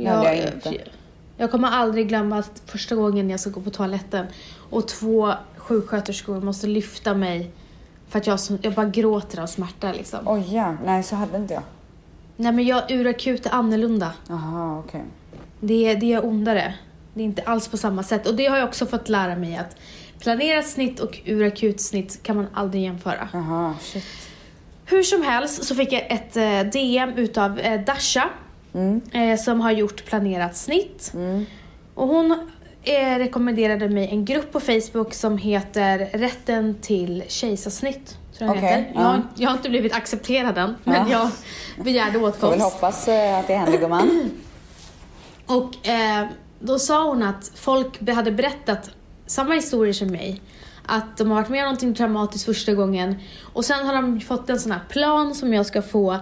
Hade 0.05 0.35
jag 0.35 0.53
inte. 0.53 0.77
jag 1.37 1.51
kommer 1.51 1.67
aldrig 1.67 2.07
glömma 2.07 2.39
att 2.39 2.61
första 2.65 2.95
gången 2.95 3.29
jag 3.29 3.39
ska 3.39 3.49
gå 3.49 3.61
på 3.61 3.69
toaletten 3.69 4.25
och 4.69 4.87
två 4.87 5.33
sjuksköterskor 5.57 6.41
måste 6.41 6.67
lyfta 6.67 7.13
mig 7.13 7.51
för 8.09 8.19
att 8.19 8.27
jag, 8.27 8.39
jag 8.61 8.73
bara 8.73 8.85
gråter 8.85 9.41
av 9.41 9.47
smärta 9.47 9.91
liksom. 9.91 10.19
Oj 10.25 10.55
ja, 10.55 10.77
nej 10.85 11.03
så 11.03 11.15
hade 11.15 11.37
inte 11.37 11.53
jag. 11.53 11.63
Nej 12.37 12.51
men 12.51 12.65
jag 12.65 12.91
urakut 12.91 13.45
är 13.45 13.53
annorlunda. 13.53 14.13
Jaha, 14.27 14.79
okej. 14.79 15.03
Det, 15.59 15.95
det 15.95 16.13
är 16.13 16.25
ondare. 16.25 16.73
Det 17.13 17.21
är 17.21 17.25
inte 17.25 17.41
alls 17.41 17.67
på 17.67 17.77
samma 17.77 18.03
sätt. 18.03 18.27
Och 18.27 18.35
det 18.35 18.45
har 18.45 18.57
jag 18.57 18.67
också 18.67 18.85
fått 18.85 19.09
lära 19.09 19.35
mig 19.35 19.57
att 19.57 19.75
planerat 20.19 20.67
snitt 20.67 20.99
och 20.99 21.19
urakut 21.25 21.81
snitt 21.81 22.23
kan 22.23 22.35
man 22.35 22.47
aldrig 22.53 22.83
jämföra. 22.83 23.29
Jaha, 23.33 23.75
shit. 23.81 24.05
Hur 24.85 25.03
som 25.03 25.21
helst 25.21 25.63
så 25.63 25.75
fick 25.75 25.91
jag 25.91 26.11
ett 26.11 26.37
eh, 26.37 26.71
DM 26.71 27.13
utav 27.13 27.59
eh, 27.59 27.81
Dasha 27.81 28.29
Mm. 28.73 29.01
eh, 29.11 29.39
som 29.39 29.61
har 29.61 29.71
gjort 29.71 30.05
planerat 30.05 30.57
snitt. 30.57 31.11
Mm. 31.13 31.45
Och 31.95 32.07
hon 32.07 32.31
eh, 32.83 33.17
rekommenderade 33.17 33.89
mig 33.89 34.07
en 34.11 34.25
grupp 34.25 34.51
på 34.51 34.59
Facebook 34.59 35.13
som 35.13 35.37
heter 35.37 36.09
Rätten 36.13 36.75
till 36.81 37.23
kejsarsnitt. 37.27 38.17
Tror 38.37 38.55
jag 38.55 38.61
heter. 38.61 38.91
Jag, 38.95 39.01
har, 39.01 39.15
ja. 39.15 39.21
jag 39.35 39.49
har 39.49 39.57
inte 39.57 39.69
blivit 39.69 39.93
accepterad 39.93 40.57
än, 40.57 40.75
men 40.83 41.09
Ja. 41.09 41.29
jag 41.77 41.83
begärde 41.85 42.11
Får 42.11 42.19
väl 42.19 42.29
åtkomst. 42.29 42.63
hoppas 42.63 43.07
eh, 43.07 43.39
att 43.39 43.47
det 43.47 43.53
händer 43.55 43.77
gumman. 43.79 44.29
Och 45.45 45.87
eh, 45.87 46.27
då 46.59 46.79
sa 46.79 47.07
hon 47.09 47.23
att 47.23 47.51
folk 47.55 48.09
hade 48.09 48.31
berättat 48.31 48.89
samma 49.25 49.53
historier 49.53 49.93
som 49.93 50.07
mig. 50.07 50.41
Att 50.85 51.17
de 51.17 51.29
har 51.29 51.35
varit 51.35 51.49
med 51.49 51.59
om 51.59 51.65
någonting 51.65 51.95
traumatiskt 51.95 52.45
första 52.45 52.73
gången 52.73 53.15
och 53.53 53.65
sen 53.65 53.85
har 53.85 53.93
de 53.93 54.21
fått 54.21 54.49
en 54.49 54.59
sån 54.59 54.71
här 54.71 54.81
plan 54.89 55.35
som 55.35 55.53
jag 55.53 55.65
ska 55.65 55.81
få 55.81 56.17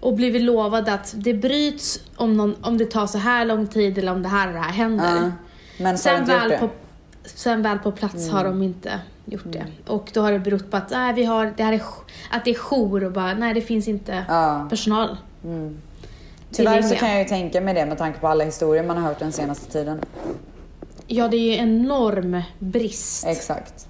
och 0.00 0.14
blivit 0.14 0.42
lovad 0.42 0.88
att 0.88 1.14
det 1.16 1.34
bryts 1.34 2.00
om, 2.16 2.36
någon, 2.36 2.56
om 2.62 2.78
det 2.78 2.86
tar 2.86 3.06
så 3.06 3.18
här 3.18 3.44
lång 3.44 3.66
tid 3.66 3.98
eller 3.98 4.12
om 4.12 4.22
det 4.22 4.28
här 4.28 4.46
och 4.48 4.52
det 4.54 4.60
här 4.60 4.72
händer. 4.72 5.14
Ja. 5.16 5.32
Men 5.78 5.98
Sen 5.98 6.24
väl, 6.24 6.58
på, 6.58 6.68
sen 7.24 7.62
väl 7.62 7.78
på 7.78 7.92
plats 7.92 8.30
har 8.30 8.44
de 8.44 8.62
inte 8.62 9.00
gjort 9.24 9.42
det. 9.52 9.66
Och 9.86 10.10
då 10.14 10.20
har 10.20 10.32
det 10.32 10.38
berott 10.38 10.70
på 10.70 10.76
att, 10.76 10.90
nej, 10.90 11.14
vi 11.14 11.24
har, 11.24 11.52
det 11.56 11.62
här 11.64 11.72
är, 11.72 11.82
att 12.30 12.44
det 12.44 12.50
är 12.50 12.54
jour 12.54 13.04
och 13.04 13.12
bara, 13.12 13.34
nej 13.34 13.54
det 13.54 13.60
finns 13.60 13.88
inte 13.88 14.24
Ja. 14.28 14.66
personal. 14.70 15.16
Tyvärr 16.52 16.82
så 16.82 16.94
kan 16.94 17.10
jag 17.10 17.18
ju 17.18 17.24
tänka 17.24 17.60
mig 17.60 17.74
det 17.74 17.86
med 17.86 17.98
tanke 17.98 18.18
på 18.18 18.28
alla 18.28 18.44
historier 18.44 18.82
man 18.84 18.96
har 18.96 19.08
hört 19.08 19.18
den 19.18 19.32
senaste 19.32 19.72
tiden. 19.72 20.00
Ja, 21.06 21.28
det 21.28 21.36
är 21.36 21.40
ju 21.52 21.54
enorm 21.56 22.42
brist. 22.58 23.26
Exakt. 23.26 23.86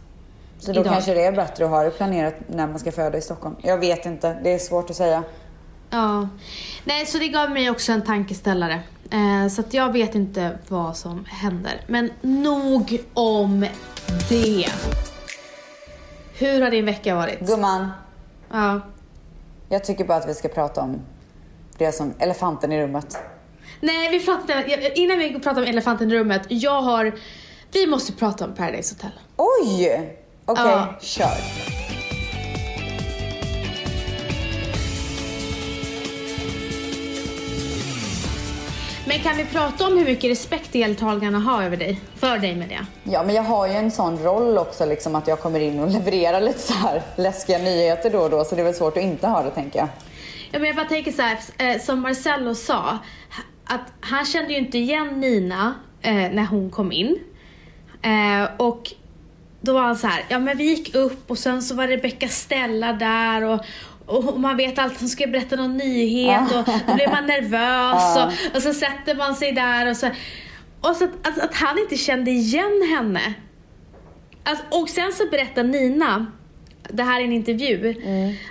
Så 0.58 0.72
då 0.72 0.80
Idag. 0.80 0.92
kanske 0.92 1.14
det 1.14 1.24
är 1.24 1.32
bättre 1.32 1.64
att 1.64 1.70
ha 1.70 1.82
det 1.82 1.90
planerat 1.90 2.34
när 2.46 2.66
man 2.66 2.78
ska 2.78 2.92
föda 2.92 3.18
i 3.18 3.20
Stockholm. 3.20 3.56
Jag 3.62 3.78
vet 3.78 4.06
inte, 4.06 4.36
det 4.42 4.54
är 4.54 4.58
svårt 4.58 4.90
att 4.90 4.96
säga. 4.96 5.22
Ja. 5.90 6.28
Nej, 6.84 7.06
så 7.06 7.18
det 7.18 7.28
gav 7.28 7.50
mig 7.50 7.70
också 7.70 7.92
en 7.92 8.02
tankeställare. 8.02 8.80
Eh, 9.10 9.48
så 9.50 9.60
att 9.60 9.74
jag 9.74 9.92
vet 9.92 10.14
inte 10.14 10.58
vad 10.68 10.96
som 10.96 11.24
händer. 11.28 11.80
Men 11.86 12.10
nog 12.20 13.00
om 13.14 13.66
det. 14.28 14.66
Hur 16.38 16.62
har 16.62 16.70
din 16.70 16.84
vecka 16.84 17.14
varit? 17.14 17.40
Gumman, 17.40 17.90
Ja. 18.52 18.80
jag 19.68 19.84
tycker 19.84 20.04
bara 20.04 20.18
att 20.18 20.28
vi 20.28 20.34
ska 20.34 20.48
prata 20.48 20.80
om 20.80 21.00
det 21.78 21.92
som 21.92 22.14
elefanten 22.18 22.72
i 22.72 22.82
rummet. 22.82 23.18
Nej, 23.80 24.10
vi 24.10 24.20
jag- 24.68 24.96
Innan 24.98 25.18
vi 25.18 25.40
pratar 25.40 25.62
om 25.62 25.68
elefanten 25.68 26.12
i 26.12 26.14
rummet. 26.14 26.42
Jag 26.48 26.82
har... 26.82 27.12
Vi 27.72 27.86
måste 27.86 28.12
prata 28.12 28.44
om 28.44 28.54
Paradise 28.54 28.94
Hotel. 28.94 29.10
Oj! 29.36 30.16
Okej, 30.44 30.64
Ja. 30.66 30.94
kör. 31.00 31.30
Men 39.10 39.18
kan 39.18 39.36
vi 39.36 39.44
prata 39.44 39.86
om 39.86 39.98
hur 39.98 40.04
mycket 40.04 40.30
respekt 40.30 40.72
deltagarna 40.72 41.38
har 41.38 41.62
över 41.62 41.76
dig? 41.76 42.00
För 42.16 42.38
dig 42.38 42.56
med 42.56 42.68
det. 42.68 42.86
Ja, 43.10 43.22
men 43.22 43.34
jag 43.34 43.42
har 43.42 43.66
ju 43.66 43.72
en 43.72 43.90
sån 43.90 44.18
roll 44.18 44.58
också, 44.58 44.86
liksom 44.86 45.14
att 45.14 45.28
jag 45.28 45.40
kommer 45.40 45.60
in 45.60 45.80
och 45.80 45.90
levererar 45.92 46.40
lite 46.40 46.58
så 46.58 46.72
här 46.72 47.02
läskiga 47.16 47.58
nyheter 47.58 48.10
då 48.10 48.18
och 48.18 48.30
då, 48.30 48.44
så 48.44 48.54
det 48.54 48.60
är 48.60 48.64
väl 48.64 48.74
svårt 48.74 48.96
att 48.96 49.02
inte 49.02 49.26
ha 49.26 49.42
det, 49.42 49.50
tänker 49.50 49.78
jag. 49.78 49.88
Ja, 50.50 50.58
men 50.58 50.64
jag 50.64 50.76
bara 50.76 50.88
tänker 50.88 51.12
så 51.12 51.22
här, 51.22 51.38
eh, 51.58 51.80
som 51.80 52.00
Marcello 52.00 52.54
sa, 52.54 52.98
att 53.64 53.92
han 54.00 54.24
kände 54.24 54.52
ju 54.52 54.58
inte 54.58 54.78
igen 54.78 55.20
Nina 55.20 55.74
eh, 56.02 56.14
när 56.14 56.46
hon 56.46 56.70
kom 56.70 56.92
in. 56.92 57.18
Eh, 58.02 58.50
och 58.56 58.92
då 59.60 59.72
var 59.72 59.82
han 59.82 59.96
så 59.96 60.06
här, 60.06 60.24
ja 60.28 60.38
men 60.38 60.56
vi 60.56 60.64
gick 60.64 60.94
upp 60.94 61.30
och 61.30 61.38
sen 61.38 61.62
så 61.62 61.74
var 61.74 61.86
Rebecca 61.86 62.28
Stella 62.28 62.92
där 62.92 63.44
och, 63.44 63.60
och 64.10 64.40
man 64.40 64.56
vet 64.56 64.78
alltid 64.78 65.00
hon 65.00 65.08
ska 65.08 65.26
berätta 65.26 65.56
någon 65.56 65.76
nyhet 65.76 66.52
och 66.52 66.64
då 66.86 66.94
blir 66.94 67.08
man 67.08 67.26
nervös 67.26 68.16
och, 68.16 68.56
och 68.56 68.62
så 68.62 68.74
sätter 68.74 69.14
man 69.14 69.34
sig 69.34 69.52
där 69.52 69.90
och 69.90 69.96
så. 69.96 70.10
Och 70.80 70.96
så 70.96 71.04
att, 71.04 71.26
att, 71.26 71.38
att 71.38 71.54
han 71.54 71.78
inte 71.78 71.96
kände 71.96 72.30
igen 72.30 72.88
henne. 72.90 73.34
Alltså, 74.44 74.64
och 74.70 74.88
sen 74.88 75.12
så 75.12 75.26
berättar 75.30 75.64
Nina, 75.64 76.26
det 76.88 77.02
här 77.02 77.20
är 77.20 77.24
en 77.24 77.32
intervju, 77.32 77.94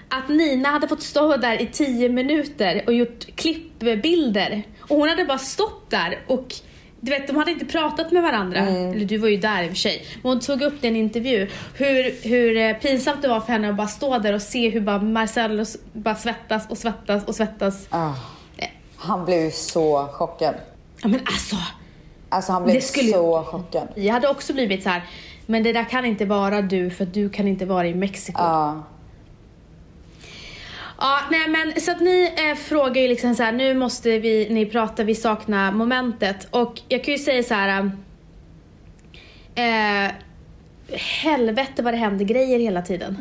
att 0.10 0.30
Nina 0.30 0.70
hade 0.70 0.88
fått 0.88 1.02
stå 1.02 1.38
där 1.38 1.62
i 1.62 1.66
tio 1.66 2.10
minuter 2.10 2.84
och 2.88 2.94
gjort 2.94 3.36
klippbilder. 3.36 4.64
Och 4.82 4.98
hon 4.98 5.10
hade 5.10 5.26
bara 5.26 5.38
stått 5.38 5.90
där 5.90 6.20
och 6.28 6.54
du 7.02 7.12
vet, 7.12 7.28
de 7.28 7.36
hade 7.36 7.52
inte 7.52 7.66
pratat 7.66 8.12
med 8.12 8.24
varandra. 8.24 8.60
Eller 8.60 9.06
du 9.06 9.18
var 9.18 9.28
ju 9.28 9.38
där 9.38 9.64
i 9.64 9.66
och 9.66 9.70
för 9.70 9.78
sig. 9.78 10.06
Men 10.22 10.32
hon 10.32 10.40
tog 10.40 10.62
upp 10.62 10.74
det 10.82 10.88
i 10.88 10.90
en 10.90 10.96
intervju. 10.96 11.48
Hur, 11.74 12.28
hur 12.30 12.58
eh, 12.58 12.74
pinsamt 12.74 13.22
det 13.22 13.28
var 13.28 13.40
för 13.40 13.54
henne 13.54 13.70
att 13.70 13.76
bara 13.76 13.88
stå 13.88 14.18
där 14.18 14.34
och 14.34 14.42
se 14.42 14.70
hur 14.70 14.82
bara 14.82 15.02
Marcello 15.02 15.66
bara 15.94 16.16
svettas 16.16 16.70
och 16.70 16.78
svettas 16.78 17.26
och 17.26 17.36
svettas. 17.36 17.88
Ah, 17.90 18.14
han 18.96 19.26
blev 19.26 19.40
ju 19.42 19.52
så 19.52 20.08
chockad. 20.08 20.56
Ja 21.02 21.08
men 21.08 21.20
alltså. 21.26 21.56
Alltså 22.30 22.52
han 22.52 22.64
blev 22.64 22.80
skulle- 22.82 23.12
så 23.12 23.44
chockad. 23.44 23.88
Jag 23.96 24.14
hade 24.14 24.28
också 24.28 24.54
blivit 24.54 24.84
så 24.84 24.90
här. 24.90 25.04
men 25.46 25.64
det 25.64 25.74
där 25.74 25.84
kan 25.90 26.06
inte 26.06 26.26
vara 26.26 26.62
du 26.62 26.90
för 26.90 27.06
du 27.06 27.30
kan 27.30 27.48
inte 27.48 27.66
vara 27.66 27.88
i 27.88 27.94
Mexiko. 27.96 28.42
Ja. 28.42 28.84
Ja, 31.00 31.20
nej 31.32 31.48
men 31.50 31.82
så 31.82 31.92
att 31.92 32.00
ni 32.02 32.34
eh, 32.50 32.56
frågar 32.58 33.02
ju 33.02 33.08
liksom 33.08 33.36
så 33.36 33.44
här, 33.44 33.52
nu 33.52 33.74
måste 33.74 34.20
vi, 34.20 34.48
ni 34.50 34.66
prata, 34.66 35.04
vi 35.04 35.16
saknar 35.16 35.72
momentet. 35.72 36.48
Och 36.52 36.82
jag 36.90 37.04
kan 37.04 37.14
ju 37.14 37.18
säga 37.20 37.44
så 37.44 37.54
här. 37.54 37.92
Eh, 39.56 40.12
helvete 41.24 41.84
vad 41.84 41.94
det 41.94 41.98
händer 41.98 42.26
grejer 42.26 42.60
hela 42.60 42.82
tiden. 42.82 43.18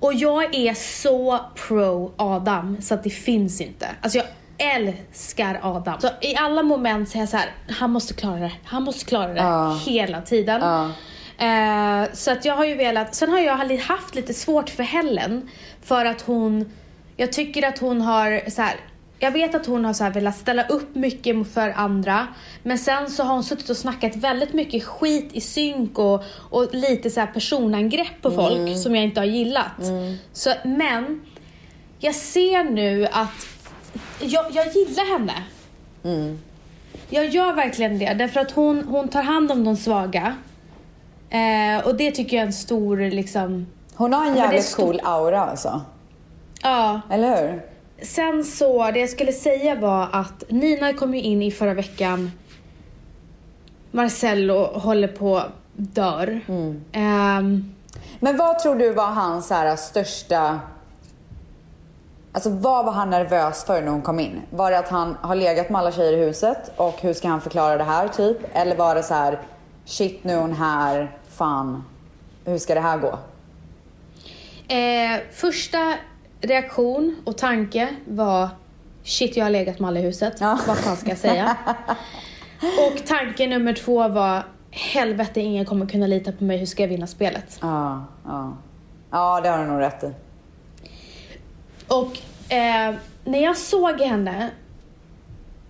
Och 0.00 0.14
jag 0.14 0.54
är 0.54 0.74
så 0.74 1.40
pro 1.68 2.12
Adam 2.16 2.76
så 2.82 2.94
att 2.94 3.04
det 3.04 3.10
finns 3.10 3.60
inte. 3.60 3.88
Alltså 4.02 4.18
jag 4.18 4.26
älskar 4.76 5.60
Adam. 5.62 6.00
Så 6.00 6.08
i 6.20 6.36
alla 6.36 6.62
moment 6.62 7.08
säger 7.08 7.22
jag 7.22 7.28
så 7.28 7.36
här, 7.36 7.50
han 7.68 7.90
måste 7.90 8.14
klara 8.14 8.40
det, 8.40 8.52
han 8.64 8.82
måste 8.82 9.04
klara 9.04 9.32
det 9.32 9.40
Ja. 9.40 9.80
hela 9.86 10.22
tiden. 10.22 10.60
Ja. 10.60 10.90
Eh, 11.38 12.12
så 12.12 12.30
att 12.30 12.44
jag 12.44 12.54
har 12.56 12.64
ju 12.64 12.74
velat, 12.74 13.14
sen 13.14 13.30
har 13.30 13.38
jag 13.38 13.78
haft 13.78 14.14
lite 14.14 14.34
svårt 14.34 14.70
för 14.70 14.82
Helen 14.82 15.50
för 15.82 16.04
att 16.04 16.20
hon, 16.20 16.72
jag 17.16 17.32
tycker 17.32 17.68
att 17.68 17.78
hon 17.78 18.00
har 18.00 18.50
så 18.50 18.62
här. 18.62 18.76
Jag 19.20 19.30
vet 19.30 19.54
att 19.54 19.66
hon 19.66 19.84
har 19.84 19.92
så 19.92 20.04
här 20.04 20.10
velat 20.10 20.36
ställa 20.36 20.66
upp 20.66 20.94
mycket 20.94 21.52
för 21.54 21.70
andra 21.70 22.26
men 22.62 22.78
sen 22.78 23.10
så 23.10 23.22
har 23.22 23.34
hon 23.34 23.44
suttit 23.44 23.70
och 23.70 23.76
snackat 23.76 24.16
väldigt 24.16 24.52
mycket 24.52 24.84
skit 24.84 25.28
i 25.32 25.40
synk 25.40 25.98
och, 25.98 26.24
och 26.50 26.74
lite 26.74 27.10
så 27.10 27.20
här 27.20 27.26
personangrepp 27.26 28.22
på 28.22 28.30
folk 28.30 28.78
som 28.82 28.94
jag 28.94 29.04
inte 29.04 29.20
har 29.20 29.26
gillat. 29.26 29.72
Så, 30.32 30.52
men 30.64 31.20
jag 31.98 32.14
ser 32.14 32.64
nu 32.64 33.06
att 33.12 33.46
jag, 34.20 34.44
jag 34.52 34.66
gillar 34.66 35.18
henne. 35.18 35.32
Jag 37.08 37.26
gör 37.28 37.52
verkligen 37.52 37.98
det 37.98 38.14
därför 38.14 38.40
att 38.40 38.50
hon, 38.50 38.84
hon 38.84 39.08
tar 39.08 39.22
hand 39.22 39.52
om 39.52 39.64
de 39.64 39.76
svaga. 39.76 40.36
Eh, 41.30 41.86
och 41.86 41.94
det 41.94 42.10
tycker 42.10 42.36
jag 42.36 42.42
är 42.42 42.46
en 42.46 42.52
stor 42.52 42.96
liksom, 42.96 43.66
Hon 43.94 44.12
har 44.12 44.26
en 44.26 44.36
jävligt 44.36 44.64
stor- 44.64 44.84
cool 44.86 45.00
aura 45.04 45.40
alltså. 45.44 45.80
ja. 46.62 47.00
Eller 47.10 47.42
hur? 47.52 47.62
Sen 48.02 48.44
så, 48.44 48.90
det 48.90 49.00
jag 49.00 49.08
skulle 49.10 49.32
säga 49.32 49.74
var 49.74 50.08
att 50.12 50.44
Nina 50.48 50.92
kom 50.92 51.14
ju 51.14 51.20
in 51.20 51.42
i 51.42 51.50
förra 51.50 51.74
veckan. 51.74 52.30
Marcello 53.90 54.64
håller 54.78 55.08
på 55.08 55.42
dör. 55.76 56.40
Ehm, 56.92 57.74
Men 58.20 58.36
vad 58.36 58.58
tror 58.58 58.74
du 58.74 58.92
var 58.92 59.06
hans 59.06 59.50
här, 59.50 59.76
största... 59.76 60.60
Alltså 62.32 62.50
vad 62.50 62.84
var 62.84 62.92
han 62.92 63.10
nervös 63.10 63.64
för 63.64 63.82
när 63.82 63.90
hon 63.90 64.02
kom 64.02 64.20
in? 64.20 64.40
Var 64.50 64.70
det 64.70 64.78
att 64.78 64.88
han 64.88 65.16
har 65.20 65.34
legat 65.34 65.70
med 65.70 65.78
alla 65.80 65.92
tjejer 65.92 66.12
i 66.12 66.24
huset 66.24 66.72
och 66.76 66.94
hur 67.00 67.12
ska 67.14 67.28
han 67.28 67.40
förklara 67.40 67.76
det 67.76 67.84
här 67.84 68.08
typ? 68.08 68.36
Eller 68.52 68.76
var 68.76 68.94
det 68.94 69.02
så 69.02 69.14
här, 69.14 69.38
shit 69.88 70.24
nu 70.24 70.32
är 70.32 70.40
hon 70.40 70.52
här, 70.52 71.16
fan, 71.28 71.84
hur 72.44 72.58
ska 72.58 72.74
det 72.74 72.80
här 72.80 72.98
gå? 72.98 73.18
eh, 74.68 75.20
första 75.32 75.94
reaktion 76.40 77.16
och 77.24 77.38
tanke 77.38 77.88
var 78.06 78.48
shit 79.02 79.36
jag 79.36 79.44
har 79.44 79.50
legat 79.50 79.78
med 79.78 79.88
alla 79.88 80.00
i 80.00 80.02
huset. 80.02 80.34
Ja. 80.40 80.58
Vad 80.66 80.78
fan 80.78 80.96
ska 80.96 81.08
jag 81.08 81.18
säga? 81.18 81.56
och 82.60 83.06
tanke 83.06 83.46
nummer 83.46 83.72
två 83.72 84.08
var 84.08 84.42
helvete 84.70 85.40
ingen 85.40 85.64
kommer 85.64 85.86
kunna 85.86 86.06
lita 86.06 86.32
på 86.32 86.44
mig, 86.44 86.58
hur 86.58 86.66
ska 86.66 86.82
jag 86.82 86.88
vinna 86.88 87.06
spelet? 87.06 87.58
Ja, 87.62 88.04
ja. 88.24 88.56
Ja, 89.10 89.40
det 89.40 89.48
har 89.48 89.58
du 89.58 89.64
nog 89.64 89.80
rätt 89.80 90.04
i. 90.04 90.12
Och 91.88 92.18
eh, 92.52 92.94
när 93.24 93.42
jag 93.42 93.56
såg 93.56 94.00
henne, 94.00 94.50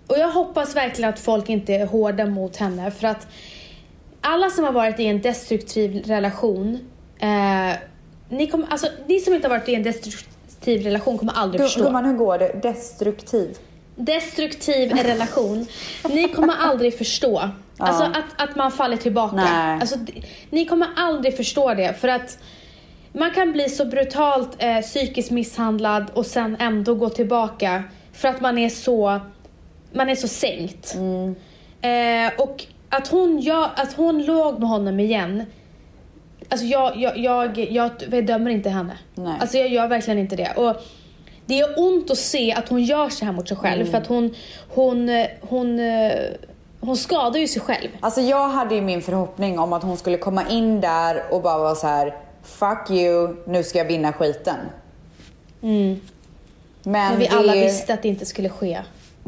och 0.07 0.19
jag 0.19 0.31
hoppas 0.31 0.77
verkligen 0.77 1.11
att 1.11 1.19
folk 1.19 1.49
inte 1.49 1.75
är 1.75 1.87
hårda 1.87 2.27
mot 2.27 2.57
henne 2.57 2.91
för 2.91 3.09
att 3.09 3.27
alla 4.21 4.51
som 4.51 4.65
har 4.65 4.73
varit 4.73 5.01
i 5.01 5.07
en 5.07 5.21
destruktiv 5.21 6.03
relation, 6.07 6.79
eh, 7.21 7.77
ni, 8.29 8.47
kom, 8.47 8.67
alltså, 8.71 8.87
ni 9.07 9.21
som 9.21 9.35
inte 9.35 9.49
har 9.49 9.59
varit 9.59 9.69
i 9.69 9.75
en 9.75 9.83
destruktiv 9.83 10.83
relation 10.83 11.19
kommer 11.19 11.33
aldrig 11.33 11.61
Gu- 11.61 11.65
förstå. 11.65 11.83
Gumman, 11.85 12.05
hur 12.05 12.15
går 12.17 12.39
det? 12.39 12.53
Destruktiv? 12.63 13.59
Destruktiv 13.97 14.93
relation. 14.93 15.67
Ni 16.09 16.29
kommer 16.29 16.55
aldrig 16.59 16.99
förstå. 16.99 17.49
Alltså 17.81 18.03
att, 18.05 18.43
att 18.51 18.57
man 18.57 18.73
faller 18.73 18.97
tillbaka. 18.97 19.37
Nej. 19.37 19.79
Alltså, 19.81 19.97
ni 20.51 20.65
kommer 20.65 20.89
aldrig 20.97 21.37
förstå 21.37 21.75
det 21.75 21.95
för 22.01 22.09
att 22.09 22.39
man 23.13 23.31
kan 23.31 23.53
bli 23.53 23.69
så 23.69 23.85
brutalt 23.85 24.49
eh, 24.59 24.79
psykiskt 24.81 25.31
misshandlad 25.31 26.11
och 26.15 26.27
sen 26.27 26.57
ändå 26.61 26.95
gå 26.95 27.09
tillbaka 27.09 27.83
för 28.13 28.29
att 28.29 28.41
man 28.41 28.59
är 28.59 28.69
så, 28.69 29.21
man 29.93 30.09
är 30.09 30.15
så 30.15 30.29
sänkt. 30.29 30.95
Eh, 31.81 32.41
och 32.43 32.65
att 32.89 33.09
hon, 33.09 33.39
gör, 33.39 33.71
att 33.77 33.93
hon 33.93 34.23
låg 34.25 34.61
med 34.61 34.69
honom 34.69 35.01
igen, 35.01 35.45
alltså 36.49 36.67
jag, 36.67 36.97
jag, 36.97 37.19
jag, 37.19 37.59
jag, 37.59 37.91
jag 38.11 38.27
dömer 38.27 38.51
inte 38.51 38.71
henne. 38.71 38.99
Nej. 39.15 39.37
Alltså 39.41 39.59
jag 39.59 39.69
gör 39.69 39.89
verkligen 39.89 40.19
inte 40.19 40.37
det. 40.37 40.53
Och 40.57 40.77
det 41.47 41.61
är 41.61 41.75
ont 41.77 42.11
att 42.11 42.19
se 42.19 42.53
att 42.53 42.69
hon 42.69 42.85
gör 42.85 43.09
så 43.09 43.25
här 43.25 43.33
mot 43.33 43.49
sig 43.49 43.57
själv 43.57 43.87
för 43.87 43.99
att 43.99 44.07
hon, 44.07 44.35
hon, 44.69 45.09
hon, 45.41 45.79
eh, 45.81 46.13
hon 46.81 46.97
skadar 46.97 47.41
ju 47.41 47.49
sig 47.49 47.63
själv. 47.63 47.89
Alltså 48.01 48.21
jag 48.21 48.49
hade 48.49 48.75
ju 48.75 48.81
min 48.81 49.03
förhoppning 49.03 49.59
om 49.59 49.73
att 49.73 49.83
hon 49.83 49.97
skulle 49.97 50.19
komma 50.19 50.49
in 50.49 50.81
där 50.81 51.23
och 51.31 51.43
bara 51.43 51.59
vara 51.59 51.75
så 51.75 51.87
här: 51.87 52.17
fuck 52.43 52.91
you, 52.91 53.37
nu 53.47 53.63
ska 53.63 53.79
jag 53.79 53.85
vinna 53.85 54.13
skiten. 54.13 54.57
Men, 55.61 56.01
Men 56.83 57.19
vi 57.19 57.29
alla 57.29 57.53
visste 57.53 57.95
att 57.95 58.03
det 58.03 58.09
inte 58.09 58.27
skulle 58.27 58.49
ske. 58.49 58.79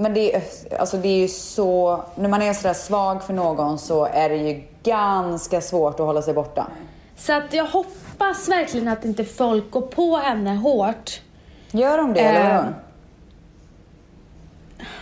Men 0.00 0.14
det, 0.14 0.34
är- 0.34 0.42
alltså 0.80 0.96
det 0.96 1.08
är 1.08 1.18
ju 1.18 1.28
så, 1.28 2.02
när 2.14 2.28
man 2.28 2.42
är 2.42 2.52
sådär 2.54 2.74
svag 2.74 3.22
för 3.22 3.32
någon 3.34 3.78
så 3.78 4.04
är 4.06 4.28
det 4.28 4.36
ju 4.36 4.62
ganska 4.82 5.60
svårt 5.60 6.00
att 6.00 6.06
hålla 6.06 6.22
sig 6.22 6.34
borta. 6.34 6.66
Så 7.16 7.32
att 7.32 7.52
jag 7.54 7.64
hoppas 7.66 8.48
verkligen 8.48 8.88
att 8.88 9.04
inte 9.04 9.24
folk 9.24 9.70
går 9.70 9.80
på 9.80 10.16
henne 10.16 10.50
hårt. 10.56 11.20
Gör 11.70 11.98
de 11.98 12.12
det 12.12 12.20
eller 12.20 12.50
Eh, 12.50 12.56
vadå? 12.56 12.68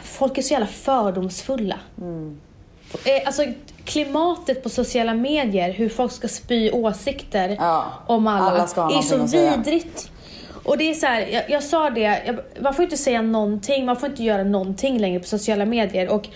Folk 0.03 0.39
är 0.39 0.43
så 0.43 0.53
jävla 0.53 0.67
fördomsfulla. 0.67 1.77
Eh, 3.05 3.27
Alltså 3.27 3.45
klimatet 3.85 4.63
på 4.63 4.69
sociala 4.69 5.15
medier, 5.15 5.73
hur 5.73 5.89
folk 5.89 6.13
ska 6.13 6.29
spy 6.29 6.71
åsikter 6.71 7.57
Ja, 7.61 7.85
om 8.07 8.27
alla, 8.27 8.51
alla 8.77 8.99
är 8.99 9.03
så 9.03 9.17
vidrigt. 9.17 10.11
Och 10.69 10.79
det 10.79 10.91
är 10.91 10.95
så 10.95 11.07
här, 11.07 11.21
jag, 11.27 11.51
jag 11.51 11.63
sa 11.63 11.91
det, 11.91 12.01
jag, 12.01 12.39
man 12.63 12.75
får 12.75 12.83
inte 12.83 12.97
säga 12.97 13.23
någonting, 13.23 13.87
man 13.87 13.97
får 13.97 14.09
inte 14.09 14.23
göra 14.23 14.45
någonting 14.45 14.99
längre 14.99 15.21
på 15.21 15.27
sociala 15.27 15.65
medier. 15.65 16.09
Och 16.09 16.29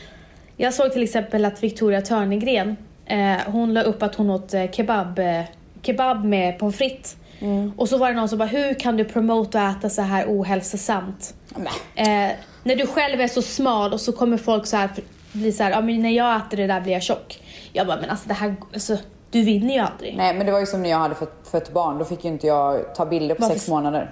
jag 0.56 0.74
såg 0.74 0.92
till 0.92 1.02
exempel 1.02 1.44
att 1.44 1.62
Victoria 1.62 2.00
Törnegren, 2.00 2.76
eh, 3.06 3.36
hon 3.46 3.74
la 3.74 3.82
upp 3.82 4.02
att 4.02 4.14
hon 4.14 4.30
åt 4.30 4.54
eh, 4.54 4.70
kebab, 4.70 5.18
eh, 5.18 5.42
kebab 5.82 6.24
med 6.24 6.58
pommes 6.58 6.76
frites. 6.76 7.16
Mm. 7.40 7.72
Och 7.76 7.88
så 7.88 7.98
var 7.98 8.08
det 8.08 8.14
någon 8.14 8.28
som 8.28 8.38
bara, 8.38 8.48
hur 8.48 8.74
kan 8.74 8.96
du 8.96 9.04
promota 9.04 9.62
att 9.62 9.78
äta 9.78 9.88
så 9.88 10.02
här 10.02 10.24
ohälsosamt? 10.28 11.34
Nej. 11.56 12.28
Eh, 12.28 12.32
när 12.62 12.76
du 12.76 12.86
själv 12.86 13.20
är 13.20 13.28
så 13.28 13.42
smal 13.42 13.92
och 13.92 14.00
så 14.00 14.12
kommer 14.12 14.36
folk 14.36 14.66
så 14.66 14.76
här 14.76 14.90
bli 15.32 15.52
så 15.52 15.62
här, 15.62 15.70
ja 15.70 15.80
men 15.80 16.02
när 16.02 16.10
jag 16.10 16.36
äter 16.36 16.56
det 16.56 16.66
där 16.66 16.80
blir 16.80 16.92
jag 16.92 17.02
tjock. 17.02 17.40
Jag 17.72 17.86
bara, 17.86 18.00
men 18.00 18.10
alltså 18.10 18.28
det 18.28 18.34
här, 18.34 18.54
alltså, 18.72 18.96
du 19.30 19.42
vinner 19.42 19.74
ju 19.74 19.80
aldrig. 19.80 20.16
Nej 20.16 20.34
men 20.34 20.46
det 20.46 20.52
var 20.52 20.60
ju 20.60 20.66
som 20.66 20.82
när 20.82 20.90
jag 20.90 20.98
hade 20.98 21.14
fått, 21.14 21.48
fött 21.50 21.72
barn, 21.72 21.98
då 21.98 22.04
fick 22.04 22.24
ju 22.24 22.30
inte 22.30 22.46
jag 22.46 22.94
ta 22.94 23.06
bilder 23.06 23.34
på 23.34 23.42
Varför- 23.42 23.54
sex 23.54 23.68
månader. 23.68 24.10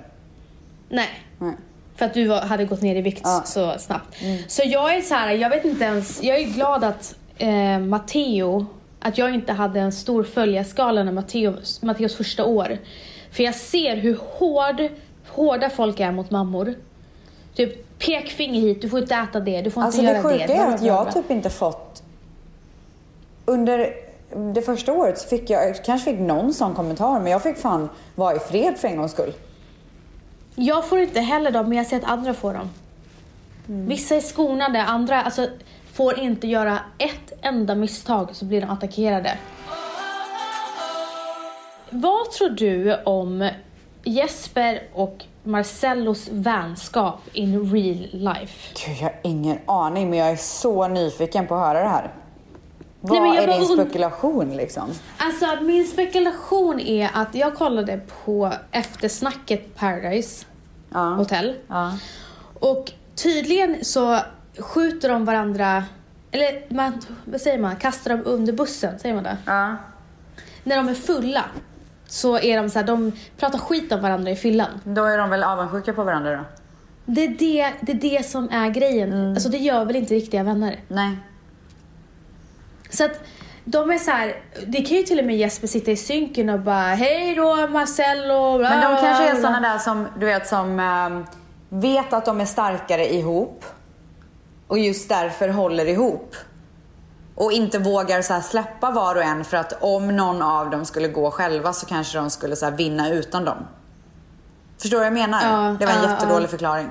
Nej. 0.90 1.08
Nej. 1.38 1.54
För 1.96 2.06
att 2.06 2.14
du 2.14 2.26
var, 2.26 2.40
hade 2.40 2.64
gått 2.64 2.82
ner 2.82 2.96
i 2.96 3.00
vikt 3.02 3.20
Ja. 3.24 3.42
så 3.46 3.74
snabbt. 3.78 4.16
Så 4.48 4.62
jag 4.64 4.94
är 4.94 5.00
så 5.00 5.14
här, 5.14 5.30
jag 5.32 5.50
vet 5.50 5.64
inte 5.64 5.84
ens, 5.84 6.22
jag 6.22 6.38
är 6.40 6.44
glad 6.44 6.84
att 6.84 7.14
eh, 7.38 7.78
Matteo, 7.78 8.66
att 9.00 9.18
jag 9.18 9.34
inte 9.34 9.52
hade 9.52 9.80
en 9.80 9.92
stor 9.92 10.24
följarskala 10.24 11.02
när 11.04 11.12
Matteos, 11.12 11.82
Matteos 11.82 12.14
första 12.16 12.44
år. 12.44 12.78
För 13.30 13.42
jag 13.42 13.54
ser 13.54 13.96
hur 13.96 14.18
hård, 14.38 14.88
hårda 15.28 15.70
folk 15.70 16.00
är 16.00 16.12
mot 16.12 16.30
mammor. 16.30 16.74
Typ 17.54 17.98
pekfinger 17.98 18.60
hit, 18.60 18.82
du 18.82 18.88
får 18.88 18.98
inte 18.98 19.14
äta 19.14 19.40
det, 19.40 19.62
du 19.62 19.70
får 19.70 19.82
Alltså 19.82 20.00
inte 20.00 20.12
det 20.12 20.18
göra 20.18 20.32
det. 20.32 20.38
sjuka 20.38 20.54
är 20.54 20.74
att 20.74 20.82
jag 20.82 21.12
typ 21.12 21.30
inte 21.30 21.50
fått... 21.50 22.02
Under 23.44 23.92
det 24.54 24.62
första 24.62 24.92
året 24.92 25.18
så 25.18 25.28
fick 25.28 25.50
jag, 25.50 25.68
jag 25.68 25.84
kanske 25.84 26.10
fick 26.10 26.20
någon 26.20 26.54
sån 26.54 26.74
kommentar, 26.74 27.20
men 27.20 27.32
jag 27.32 27.42
fick 27.42 27.56
fan 27.56 27.88
vara 28.14 28.36
i 28.36 28.38
fred 28.38 28.74
för 28.78 28.88
en 28.88 28.96
gångs 28.96 29.12
skull. 29.12 29.32
Jag 30.62 30.88
får 30.88 30.98
inte 30.98 31.20
heller 31.20 31.50
dem, 31.50 31.68
men 31.68 31.78
jag 31.78 31.86
ser 31.86 31.96
att 31.96 32.04
andra 32.04 32.34
får 32.34 32.54
dem. 32.54 32.70
Vissa 33.66 34.16
är 34.16 34.20
skonade, 34.20 34.82
andra 34.82 35.22
alltså, 35.22 35.48
får 35.92 36.18
inte 36.18 36.46
göra 36.46 36.78
ett 36.98 37.32
enda 37.42 37.74
misstag 37.74 38.28
så 38.32 38.44
blir 38.44 38.60
de 38.60 38.70
attackerade. 38.70 39.38
Vad 41.90 42.30
tror 42.30 42.48
du 42.48 42.96
om 43.04 43.50
Jesper 44.04 44.82
och 44.92 45.24
Marcellos 45.44 46.28
vänskap 46.32 47.20
in 47.32 47.72
real 47.72 48.08
life? 48.12 48.86
Gud, 48.86 48.96
jag 48.96 49.02
har 49.02 49.16
ingen 49.22 49.58
aning, 49.66 50.10
men 50.10 50.18
jag 50.18 50.30
är 50.30 50.36
så 50.36 50.88
nyfiken 50.88 51.46
på 51.46 51.54
att 51.54 51.66
höra 51.66 51.82
det 51.82 51.88
här. 51.88 52.10
Vad 53.00 53.22
Nej, 53.22 53.38
är 53.38 53.46
bara 53.46 53.58
din 53.58 53.66
spekulation 53.66 54.56
liksom? 54.56 54.90
Alltså 55.18 55.64
min 55.64 55.86
spekulation 55.86 56.80
är 56.80 57.10
att 57.14 57.34
jag 57.34 57.54
kollade 57.54 58.00
på 58.24 58.52
eftersnacket 58.70 59.76
Paradise 59.76 60.46
Ja. 60.92 61.00
Hotel. 61.00 61.54
Ja. 61.68 61.98
Och 62.54 62.92
tydligen 63.14 63.84
så 63.84 64.20
skjuter 64.58 65.08
de 65.08 65.24
varandra, 65.24 65.84
eller 66.30 66.74
man, 66.74 67.00
vad 67.24 67.40
säger 67.40 67.58
man, 67.58 67.76
kastar 67.76 68.10
dem 68.10 68.22
under 68.24 68.52
bussen, 68.52 68.98
säger 68.98 69.14
man 69.14 69.24
det? 69.24 69.36
ja. 69.46 69.76
När 70.64 70.76
de 70.76 70.88
är 70.88 70.94
fulla 70.94 71.44
så 72.06 72.38
är 72.38 72.56
de 72.56 72.70
så 72.70 72.78
här, 72.78 72.86
de 72.86 73.12
pratar 73.36 73.58
skit 73.58 73.92
om 73.92 74.00
varandra 74.00 74.30
i 74.30 74.36
fyllan. 74.36 74.80
Då 74.84 75.04
är 75.04 75.18
de 75.18 75.30
väl 75.30 75.42
avundsjuka 75.42 75.92
på 75.92 76.04
varandra 76.04 76.36
då? 76.36 76.44
Det 77.06 77.24
är 77.24 77.28
det, 77.28 77.72
det, 77.80 77.92
är 77.92 78.18
det 78.18 78.26
som 78.26 78.48
är 78.50 78.70
grejen. 78.70 79.30
Alltså 79.30 79.48
det 79.48 79.58
gör 79.58 79.84
väl 79.84 79.96
inte 79.96 80.14
riktiga 80.14 80.42
vänner. 80.42 80.80
Nej. 80.88 81.16
Så 82.90 83.04
att 83.04 83.20
de 83.64 83.90
är 83.90 83.98
så 83.98 84.10
här, 84.10 84.36
det 84.66 84.82
kan 84.82 84.96
ju 84.96 85.02
till 85.02 85.18
och 85.18 85.24
med 85.24 85.36
Jesper 85.36 85.66
sitta 85.66 85.90
i 85.90 85.96
synken 85.96 86.48
och 86.48 86.60
bara 86.60 86.94
hej 86.94 87.34
då 87.34 87.66
Marcello. 87.66 88.58
bla, 88.58 88.70
Men 88.70 88.80
de 88.94 89.00
kanske 89.00 89.28
är 89.28 89.32
bla." 89.34 89.42
såna 89.42 89.60
där 89.60 89.78
som, 89.78 90.06
du 90.20 90.26
vet, 90.26 90.48
som 90.48 90.80
ehm, 90.80 91.24
vet 91.68 92.12
att 92.12 92.24
de 92.24 92.40
är 92.40 92.44
starkare 92.44 93.14
ihop 93.14 93.64
och 94.66 94.78
just 94.78 95.08
därför 95.08 95.48
håller 95.48 95.86
ihop. 95.86 96.34
Och 97.34 97.52
inte 97.52 97.78
vågar 97.78 98.22
så 98.22 98.40
släppa 98.40 98.90
var 98.90 99.14
och 99.14 99.22
en 99.22 99.44
för 99.44 99.56
att 99.56 99.82
om 99.82 100.16
någon 100.16 100.42
av 100.42 100.70
dem 100.70 100.84
skulle 100.84 101.08
gå 101.08 101.30
själva 101.30 101.72
så 101.72 101.86
kanske 101.86 102.18
de 102.18 102.30
skulle 102.30 102.56
så 102.56 102.70
vinna 102.70 103.10
utan 103.10 103.44
dem. 103.44 103.56
Förstår 104.80 104.96
du 104.96 105.00
vad 105.00 105.06
jag 105.06 105.12
menar? 105.12 105.40
Ja, 105.42 105.76
det 105.78 105.86
var 105.86 105.92
en 105.92 106.02
ja, 106.02 106.10
jättedålig 106.10 106.44
ja. 106.44 106.48
förklaring. 106.48 106.88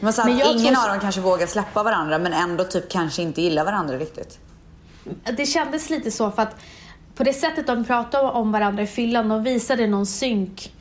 Men 0.00 0.12
så 0.12 0.20
att 0.20 0.26
Men 0.28 0.40
ingen 0.40 0.74
tror- 0.74 0.84
av 0.84 0.90
dem 0.90 1.00
kanske 1.00 1.20
vågar 1.20 1.46
släppa 1.46 1.82
varandra 1.82 2.18
men 2.18 2.32
ändå 2.32 2.64
typ 2.64 2.88
kanske 2.90 3.22
inte 3.22 3.42
gillar 3.42 3.64
varandra 3.64 3.96
riktigt. 3.96 4.38
Det 5.36 5.46
kändes 5.46 5.90
lite 5.90 6.10
så 6.10 6.30
för 6.30 6.42
att 6.42 6.56
på 7.14 7.24
det 7.24 7.32
sättet 7.32 7.66
de 7.66 7.84
pratade 7.84 8.28
om 8.28 8.52
varandra 8.52 8.82
i 8.82 8.86
fyllan, 8.86 9.28
de 9.28 9.42
visade 9.42 9.86
någon 9.86 10.06
synk 10.06 10.72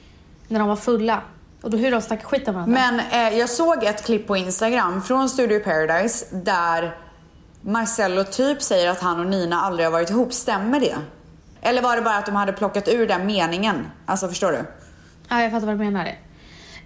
när 0.47 0.59
de 0.59 0.67
var 0.67 0.75
fulla. 0.75 1.21
Och 1.61 1.69
då 1.69 1.77
hur 1.77 1.91
de 1.91 2.01
snackade 2.01 2.27
skit 2.27 2.47
om 2.47 2.53
varandra. 2.53 2.81
Men 2.81 2.99
eh, 2.99 3.39
jag 3.39 3.49
såg 3.49 3.83
ett 3.83 4.05
klipp 4.05 4.27
på 4.27 4.37
Instagram 4.37 5.01
från 5.01 5.29
Studio 5.29 5.59
Paradise 5.59 6.25
där 6.31 6.95
Marcello 7.61 8.23
typ 8.23 8.61
säger 8.61 8.89
att 8.89 8.99
han 8.99 9.19
och 9.19 9.25
Nina 9.25 9.61
aldrig 9.61 9.85
har 9.85 9.91
varit 9.91 10.09
ihop. 10.09 10.33
Stämmer 10.33 10.79
det? 10.79 10.95
Eller 11.61 11.81
var 11.81 11.95
det 11.95 12.01
bara 12.01 12.17
att 12.17 12.25
de 12.25 12.35
hade 12.35 12.53
plockat 12.53 12.87
ur 12.87 13.07
den 13.07 13.25
meningen? 13.25 13.87
Alltså 14.05 14.27
förstår 14.27 14.51
du? 14.51 14.65
Ja, 15.29 15.41
jag 15.41 15.51
fattar 15.51 15.67
vad 15.67 15.75
du 15.75 15.83
menar. 15.83 16.05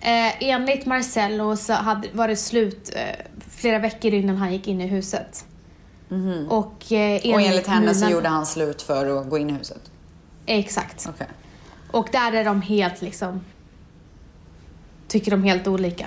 Eh, 0.02 0.44
enligt 0.44 0.86
Marcello 0.86 1.56
så 1.56 1.74
hade, 1.74 2.08
var 2.14 2.28
det 2.28 2.36
slut 2.36 2.92
eh, 2.96 3.26
flera 3.56 3.80
veckor 3.80 4.14
innan 4.14 4.38
han 4.38 4.54
gick 4.54 4.68
in 4.68 4.82
i 4.82 4.88
huset. 4.88 5.46
Och, 6.50 6.92
eh, 6.92 7.34
Och 7.36 7.42
enligt 7.42 7.68
henne 7.68 7.94
så 7.94 8.10
gjorde 8.10 8.30
han 8.30 8.46
slut 8.46 8.82
för 8.82 9.20
att 9.20 9.30
gå 9.30 9.38
in 9.38 9.50
i 9.50 9.54
huset. 9.54 9.92
Exakt. 10.46 11.06
Okej. 11.10 11.28
Och 11.92 12.08
där 12.12 12.32
är 12.34 12.46
de 12.46 12.62
helt 12.62 13.02
liksom... 13.02 13.42
Tycker 15.08 15.32
de 15.32 15.44
helt 15.44 15.68
olika. 15.68 16.06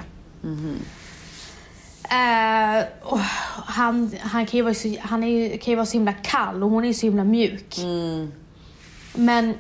Eh, 2.11 2.85
och 3.03 3.19
han, 3.67 4.13
han, 4.21 4.47
kan 4.47 4.57
ju 4.57 4.63
vara 4.63 4.75
så, 4.75 4.97
han 5.01 5.25
är 5.25 5.29
ju, 5.29 5.59
kan 5.59 5.73
ju 5.73 5.77
vara 5.77 5.87
så 5.87 5.93
himla 5.93 6.13
kall 6.13 6.63
och 6.63 6.71
hon 6.71 6.85
är 6.85 6.89
ju 6.89 6.95
så 6.95 7.07
himla 7.07 7.25
mjuk. 7.25 7.77
Men 9.15 9.55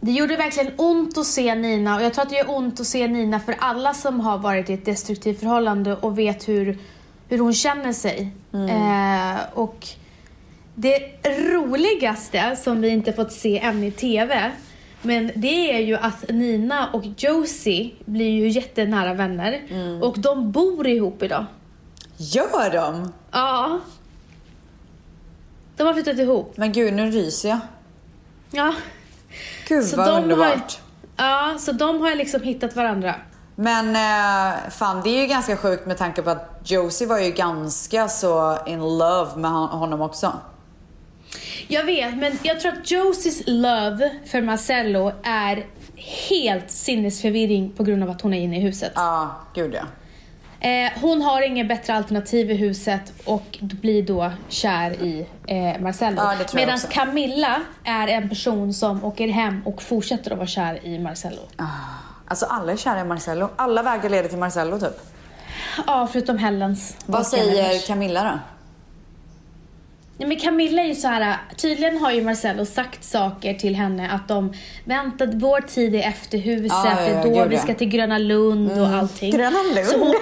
det 0.00 0.12
gjorde 0.12 0.36
verkligen 0.36 0.72
ont 0.76 1.18
att 1.18 1.26
se 1.26 1.54
Nina 1.54 1.96
och 1.96 2.02
jag 2.02 2.14
tror 2.14 2.22
att 2.22 2.30
det 2.30 2.36
gör 2.36 2.50
ont 2.50 2.80
att 2.80 2.86
se 2.86 3.08
Nina 3.08 3.40
för 3.40 3.56
alla 3.58 3.94
som 3.94 4.20
har 4.20 4.38
varit 4.38 4.70
i 4.70 4.72
ett 4.72 4.84
destruktivt 4.84 5.40
förhållande 5.40 5.96
och 5.96 6.18
vet 6.18 6.48
hur, 6.48 6.78
hur 7.28 7.38
hon 7.38 7.54
känner 7.54 7.92
sig. 7.92 8.32
Eh, 8.54 9.40
och 9.54 9.86
det 10.74 10.98
roligaste 11.52 12.56
som 12.56 12.80
vi 12.80 12.88
inte 12.88 13.12
fått 13.12 13.32
se 13.32 13.58
än 13.58 13.84
i 13.84 13.90
TV 13.90 14.52
men 15.02 15.30
det 15.36 15.72
är 15.76 15.78
ju 15.78 15.94
att 15.96 16.28
Nina 16.28 16.88
och 16.92 17.02
Josie 17.16 17.90
blir 18.04 18.30
ju 18.30 18.48
jättenära 18.48 19.14
vänner 19.14 19.60
och 20.02 20.18
de 20.20 20.52
bor 20.52 20.86
ihop 20.86 21.22
idag. 21.22 21.46
Gör 22.16 22.70
de? 22.72 23.12
Ja. 23.32 23.80
De 25.76 25.86
har 25.86 25.94
flyttat 25.94 26.18
ihop. 26.18 26.56
Men 26.56 26.72
gud, 26.72 26.92
nu 26.94 27.10
ryser 27.10 27.48
jag. 27.48 27.58
Ja. 28.50 28.74
Gud 29.68 29.84
Så 29.84 29.96
vad 29.96 30.06
de 30.06 30.10
har, 30.12 30.22
underbart. 30.22 30.78
ja, 31.16 31.56
så 31.58 31.72
de 31.72 32.00
har 32.00 32.14
liksom 32.14 32.42
hittat 32.42 32.76
varandra. 32.76 33.14
Men 33.56 33.96
eh, 33.96 34.70
fan, 34.70 35.00
det 35.04 35.10
är 35.10 35.20
ju 35.20 35.26
ganska 35.26 35.56
sjukt 35.56 35.86
med 35.86 35.98
tanke 35.98 36.22
på 36.22 36.30
att 36.30 36.60
Josie 36.64 37.06
var 37.06 37.18
ju 37.18 37.30
ganska 37.30 38.08
så 38.08 38.58
in 38.66 38.80
love 38.80 39.36
med 39.36 39.50
hon- 39.50 39.68
honom 39.68 40.00
också. 40.00 40.32
Jag 41.68 41.84
vet, 41.84 42.16
men 42.16 42.38
jag 42.42 42.60
tror 42.60 42.72
att 42.72 42.90
Josies 42.90 43.42
love 43.46 44.10
för 44.26 44.42
Marcello 44.42 45.12
är 45.22 45.66
helt 46.28 46.70
sinnesförvirring 46.70 47.70
på 47.72 47.84
grund 47.84 48.02
av 48.02 48.10
att 48.10 48.20
hon 48.20 48.34
är 48.34 48.40
inne 48.40 48.56
i 48.56 48.60
huset. 48.60 48.92
Ja, 48.94 49.30
gud 49.54 49.74
ja. 49.74 49.82
Eh, 50.68 50.92
hon 51.00 51.22
har 51.22 51.42
inget 51.42 51.68
bättre 51.68 51.94
alternativ 51.94 52.50
i 52.50 52.54
huset 52.54 53.12
och 53.24 53.58
blir 53.60 54.02
då 54.02 54.30
kär 54.48 54.90
i 54.90 55.26
eh, 55.46 55.80
Marcello. 55.82 56.16
Jag 56.22 56.54
Medan. 56.54 56.78
Camilla 56.90 57.60
är 57.84 58.08
en 58.08 58.28
person 58.28 58.74
som 58.74 59.04
åker 59.04 59.28
hem 59.28 59.62
och 59.66 59.82
fortsätter 59.82 60.30
att 60.30 60.36
vara 60.38 60.46
kär 60.48 60.86
i 60.86 60.98
Marcello. 60.98 61.42
Alltså 62.32 62.46
alla 62.46 62.72
är 62.72 62.76
kära 62.76 63.00
i 63.00 63.04
Marcello. 63.04 63.48
Alla 63.56 63.82
vägar 63.82 64.10
leder 64.10 64.28
till 64.28 64.38
Marcello 64.38 64.78
typ. 64.78 65.00
Ja, 65.86 66.08
förutom 66.12 66.38
Hellens. 66.38 66.96
Vad 67.06 67.26
säger. 67.26 67.86
Camilla 67.86 68.24
då? 68.24 68.38
Nej, 70.16 70.28
men 70.28 70.36
Camilla 70.36 70.82
är 70.82 70.86
ju 70.86 70.94
så 70.94 71.08
här, 71.08 71.36
tydligen 71.56 71.98
har 71.98 72.10
ju 72.10 72.22
Marcello 72.24 72.64
sagt 72.64 73.04
saker 73.04 73.54
till 73.54 73.74
henne 73.74 74.10
att 74.10 74.28
de 74.28 74.52
vänta, 74.84 75.26
vår 75.26 75.60
tid 75.60 75.94
är 75.94 76.08
efter 76.08 76.38
huset, 76.38 76.72
Ja, 76.72 77.00
ja, 77.00 77.08
ja, 77.08 77.22
då 77.22 77.30
gud, 77.30 77.48
vi 77.48 77.56
ska 77.58 77.74
till 77.74 77.88
Gröna 77.88 78.18
Lund 78.18 78.80
och 78.80 78.86
allting. 78.86 79.32
Gröna 79.32 79.62
Lund? 79.74 79.86
Så 79.86 79.98
hon, 79.98 80.14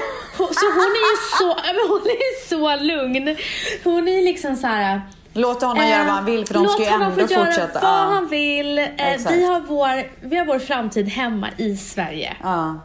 så 0.54 0.66
hon 0.74 0.90
är 1.00 1.10
ju 1.10 1.16
så, 1.38 1.48
hon 1.88 2.06
är 2.06 2.48
så 2.48 2.84
lugn. 2.84 3.36
Hon 3.84 4.08
är 4.08 4.22
liksom 4.22 4.56
så 4.56 4.66
här. 4.66 5.00
Låt 5.32 5.62
honom 5.62 5.86
göra 5.88 6.04
vad 6.04 6.12
han 6.14 6.24
vill 6.24 6.46
för 6.46 6.54
de 6.54 6.62
låt 6.62 6.72
ska 6.72 6.84
ju 6.84 6.90
honom 6.90 7.12
ändå 7.12 7.26
få 7.26 7.32
göra 7.34 7.44
fortsätta. 7.46 7.80
vad 7.80 7.90
Ja. 7.90 7.96
han 8.14 8.28
vill. 8.28 8.78
Eh, 8.78 8.86
vi, 9.28 9.46
har 9.46 9.60
vår, 9.60 10.26
vi 10.28 10.36
har 10.36 10.44
vår 10.46 10.58
framtid 10.58 11.08
hemma 11.08 11.48
i 11.56 11.76
Sverige. 11.76 12.36
Ja. 12.42 12.80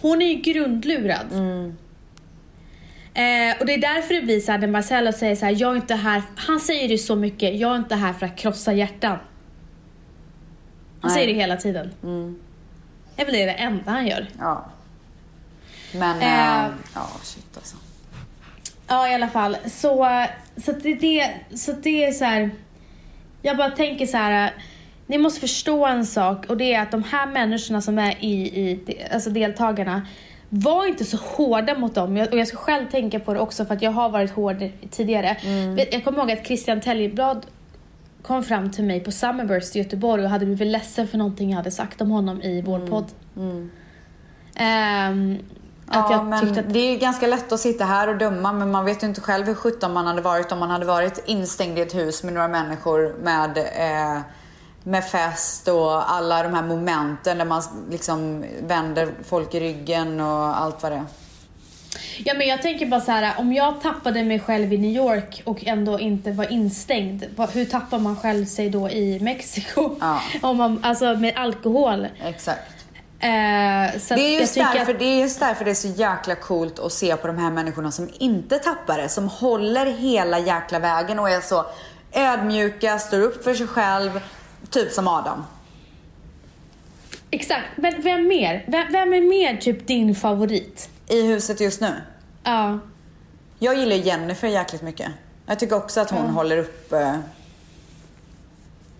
Hon 0.00 0.22
är 0.22 0.26
ju 0.26 0.34
grundlurad. 0.34 1.32
Mm. 1.32 1.76
Eh, 3.14 3.60
och 3.60 3.66
det 3.66 3.74
är 3.74 3.78
därför 3.80 4.14
det 4.14 4.22
blir 4.22 4.40
så 4.40 4.52
här 4.52 4.58
när 4.58 4.66
Marcello 4.68 5.12
säger 5.12 5.36
så 5.36 5.44
här, 5.44 5.56
jag 5.58 5.72
är 5.72 5.76
inte 5.76 5.94
här, 5.94 6.22
han 6.36 6.60
säger 6.60 6.88
det 6.88 6.98
så 6.98 7.16
mycket, 7.16 7.56
jag 7.60 7.72
är 7.72 7.76
inte 7.76 7.94
här 7.94 8.12
för 8.12 8.26
att 8.26 8.36
krossa 8.36 8.72
hjärtan. 8.72 9.18
Han 11.00 11.10
Nej. 11.10 11.10
säger 11.14 11.26
det 11.26 11.40
hela 11.40 11.56
tiden. 11.56 11.90
Mm. 12.02 12.38
Det 13.16 13.22
är 13.22 13.26
väl 13.26 13.34
det 13.34 13.50
enda 13.52 13.90
han 13.90 14.06
gör. 14.06 14.26
ja. 14.38 14.64
Men, 15.94 16.20
Eh. 16.20 16.64
eh, 16.64 16.70
ja 16.94 17.06
shit 17.22 17.56
alltså. 17.56 17.76
Ja 18.88 19.08
i 19.08 19.14
alla 19.14 19.28
fall, 19.28 19.56
så, 19.66 20.08
så, 20.56 20.72
det, 20.72 20.94
det, 20.94 21.30
så 21.54 21.72
det 21.72 22.04
är 22.04 22.12
så 22.12 22.24
här. 22.24 22.50
jag 23.42 23.56
bara 23.56 23.70
tänker 23.70 24.06
så 24.06 24.16
här. 24.16 24.52
ni 25.06 25.18
måste 25.18 25.40
förstå 25.40 25.86
en 25.86 26.06
sak 26.06 26.46
och 26.48 26.56
det 26.56 26.74
är 26.74 26.82
att 26.82 26.90
de 26.90 27.02
här 27.02 27.26
människorna 27.26 27.80
som 27.80 27.98
är 27.98 28.14
i, 28.20 28.32
i 28.34 28.80
alltså 29.12 29.30
deltagarna, 29.30 30.06
var 30.48 30.86
inte 30.86 31.04
så 31.04 31.16
hårda 31.16 31.78
mot 31.78 31.94
dem. 31.94 32.16
Jag- 32.16 32.32
Och 32.32 32.38
jag 32.38 32.48
ska 32.48 32.56
själv 32.56 32.90
tänka 32.90 33.20
på 33.20 33.34
det 33.34 33.40
också 33.40 33.64
för 33.64 33.74
att 33.74 33.82
jag 33.82 33.90
har 33.90 34.08
varit 34.08 34.30
hård 34.30 34.68
tidigare. 34.90 35.36
Vet- 35.76 35.92
Jag 35.92 36.04
kommer 36.04 36.18
ihåg 36.18 36.30
att 36.30 36.46
Christian 36.46 36.80
Tellblad 36.80 37.46
kom 38.22 38.42
fram 38.44 38.70
till 38.70 38.84
mig 38.84 39.00
på 39.00 39.10
Summerburst 39.12 39.76
i 39.76 39.78
Göteborg 39.78 40.24
och 40.24 40.30
hade 40.30 40.46
blivit 40.46 40.68
ledsen 40.68 41.08
för 41.08 41.18
någonting 41.18 41.50
jag 41.50 41.56
hade 41.56 41.70
sagt 41.70 42.00
om 42.00 42.10
honom 42.10 42.42
i 42.42 42.60
vår 42.62 42.78
podd. 42.86 43.04
Ehm, 44.54 45.38
att 45.88 46.10
Ja, 46.10 46.22
men 46.22 46.58
att 46.58 46.72
det 46.72 46.78
är 46.78 46.90
ju 46.90 46.96
ganska 46.96 47.26
lätt 47.26 47.52
att 47.52 47.60
sitta 47.60 47.84
här 47.84 48.08
och 48.08 48.16
döma 48.16 48.52
men 48.52 48.70
man 48.70 48.84
vet 48.84 49.02
ju 49.02 49.06
inte 49.06 49.20
själv 49.20 49.46
hur 49.46 49.54
sjutton 49.54 49.92
man 49.92 50.06
hade 50.06 50.20
varit 50.20 50.52
om 50.52 50.58
man 50.58 50.70
hade 50.70 50.86
varit 50.86 51.22
instängd 51.26 51.78
i 51.78 51.80
ett 51.80 51.94
hus 51.94 52.22
med 52.22 52.34
några 52.34 52.48
människor 52.48 53.14
med, 53.22 53.58
eh, 53.58 54.20
med 54.84 55.04
fest 55.04 55.68
och 55.68 56.12
alla 56.12 56.42
de 56.42 56.54
här 56.54 56.62
momenten 56.62 57.38
där 57.38 57.44
man 57.44 57.62
liksom 57.90 58.44
vänder 58.62 59.08
folk 59.24 59.54
i 59.54 59.60
ryggen 59.60 60.20
och 60.20 60.60
allt 60.60 60.82
vad 60.82 60.92
det 60.92 60.96
är. 60.96 61.04
Ja 62.24 62.34
men 62.34 62.46
jag 62.46 62.62
tänker 62.62 62.86
bara 62.86 63.00
så 63.00 63.12
här, 63.12 63.34
om 63.38 63.52
jag 63.52 63.80
tappade 63.80 64.24
mig 64.24 64.40
själv 64.40 64.72
i 64.72 64.78
New 64.78 64.90
York 64.90 65.42
och 65.44 65.66
ändå 65.66 66.00
inte 66.00 66.32
var 66.32 66.52
instängd, 66.52 67.24
hur 67.52 67.64
tappar 67.64 67.98
man 67.98 68.16
själv 68.16 68.44
sig 68.44 68.70
då 68.70 68.90
i 68.90 69.20
Mexiko? 69.20 69.96
Ja. 70.00 70.22
Om 70.42 70.56
man, 70.56 70.84
alltså 70.84 71.14
med 71.14 71.36
alkohol. 71.36 72.06
Exakt. 72.22 72.75
Eh, 73.18 73.98
så 74.00 74.14
Det 74.14 74.20
är, 74.20 74.40
just 74.40 74.54
därför, 74.54 74.92
att, 74.92 74.98
det 74.98 75.04
är 75.04 75.20
just 75.20 75.40
därför 75.40 75.64
det 75.64 75.70
är 75.70 75.74
så 75.74 75.88
jäkla 75.88 76.34
coolt 76.34 76.78
att 76.78 76.92
se 76.92 77.16
på 77.16 77.26
de 77.26 77.38
här 77.38 77.50
människorna 77.50 77.90
som 77.90 78.08
inte 78.18 78.58
tappar 78.58 78.98
det. 78.98 79.08
Som 79.08 79.28
håller 79.28 79.86
hela 79.86 80.38
jäkla 80.38 80.78
vägen 80.78 81.18
och 81.18 81.30
är 81.30 81.40
så 81.40 81.66
ödmjuka, 82.12 82.98
står 82.98 83.20
upp 83.20 83.44
för 83.44 83.54
sig 83.54 83.66
själv. 83.66 84.20
Typ 84.70 84.92
som 84.92 85.08
Adam. 85.08 85.44
Exakt, 87.30 87.66
men 87.76 88.02
vem 88.02 88.28
mer? 88.28 88.64
Vem, 88.68 88.92
vem 88.92 89.14
är 89.14 89.20
mer 89.20 89.56
typ 89.56 89.86
din 89.86 90.14
favorit? 90.14 90.88
I 91.08 91.22
huset 91.22 91.60
just 91.60 91.80
nu. 91.80 91.92
Ja. 92.44 92.78
Jag 93.58 93.78
gillar 93.78 93.96
Jennifer 93.96 94.48
jäkligt 94.48 94.82
mycket. 94.82 95.10
Jag 95.46 95.58
tycker 95.58 95.76
också 95.76 96.00
att 96.00 96.10
hon 96.10 96.30
håller 96.30 96.58
upp... 96.58 96.92
eh, 96.92 97.16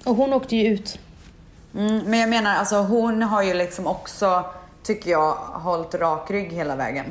Och 0.04 0.16
hon 0.16 0.32
åkte 0.32 0.56
ju 0.56 0.66
ut. 0.66 0.98
Mm, 1.76 2.04
men 2.06 2.18
jag 2.18 2.28
menar, 2.28 2.54
alltså 2.54 2.76
hon 2.76 3.22
har 3.22 3.42
ju 3.42 3.54
liksom 3.54 3.86
också, 3.86 4.44
tycker 4.82 5.10
jag, 5.10 5.34
hållit 5.34 5.94
rak 5.94 6.30
rygg 6.30 6.52
hela 6.52 6.76
vägen. 6.76 7.04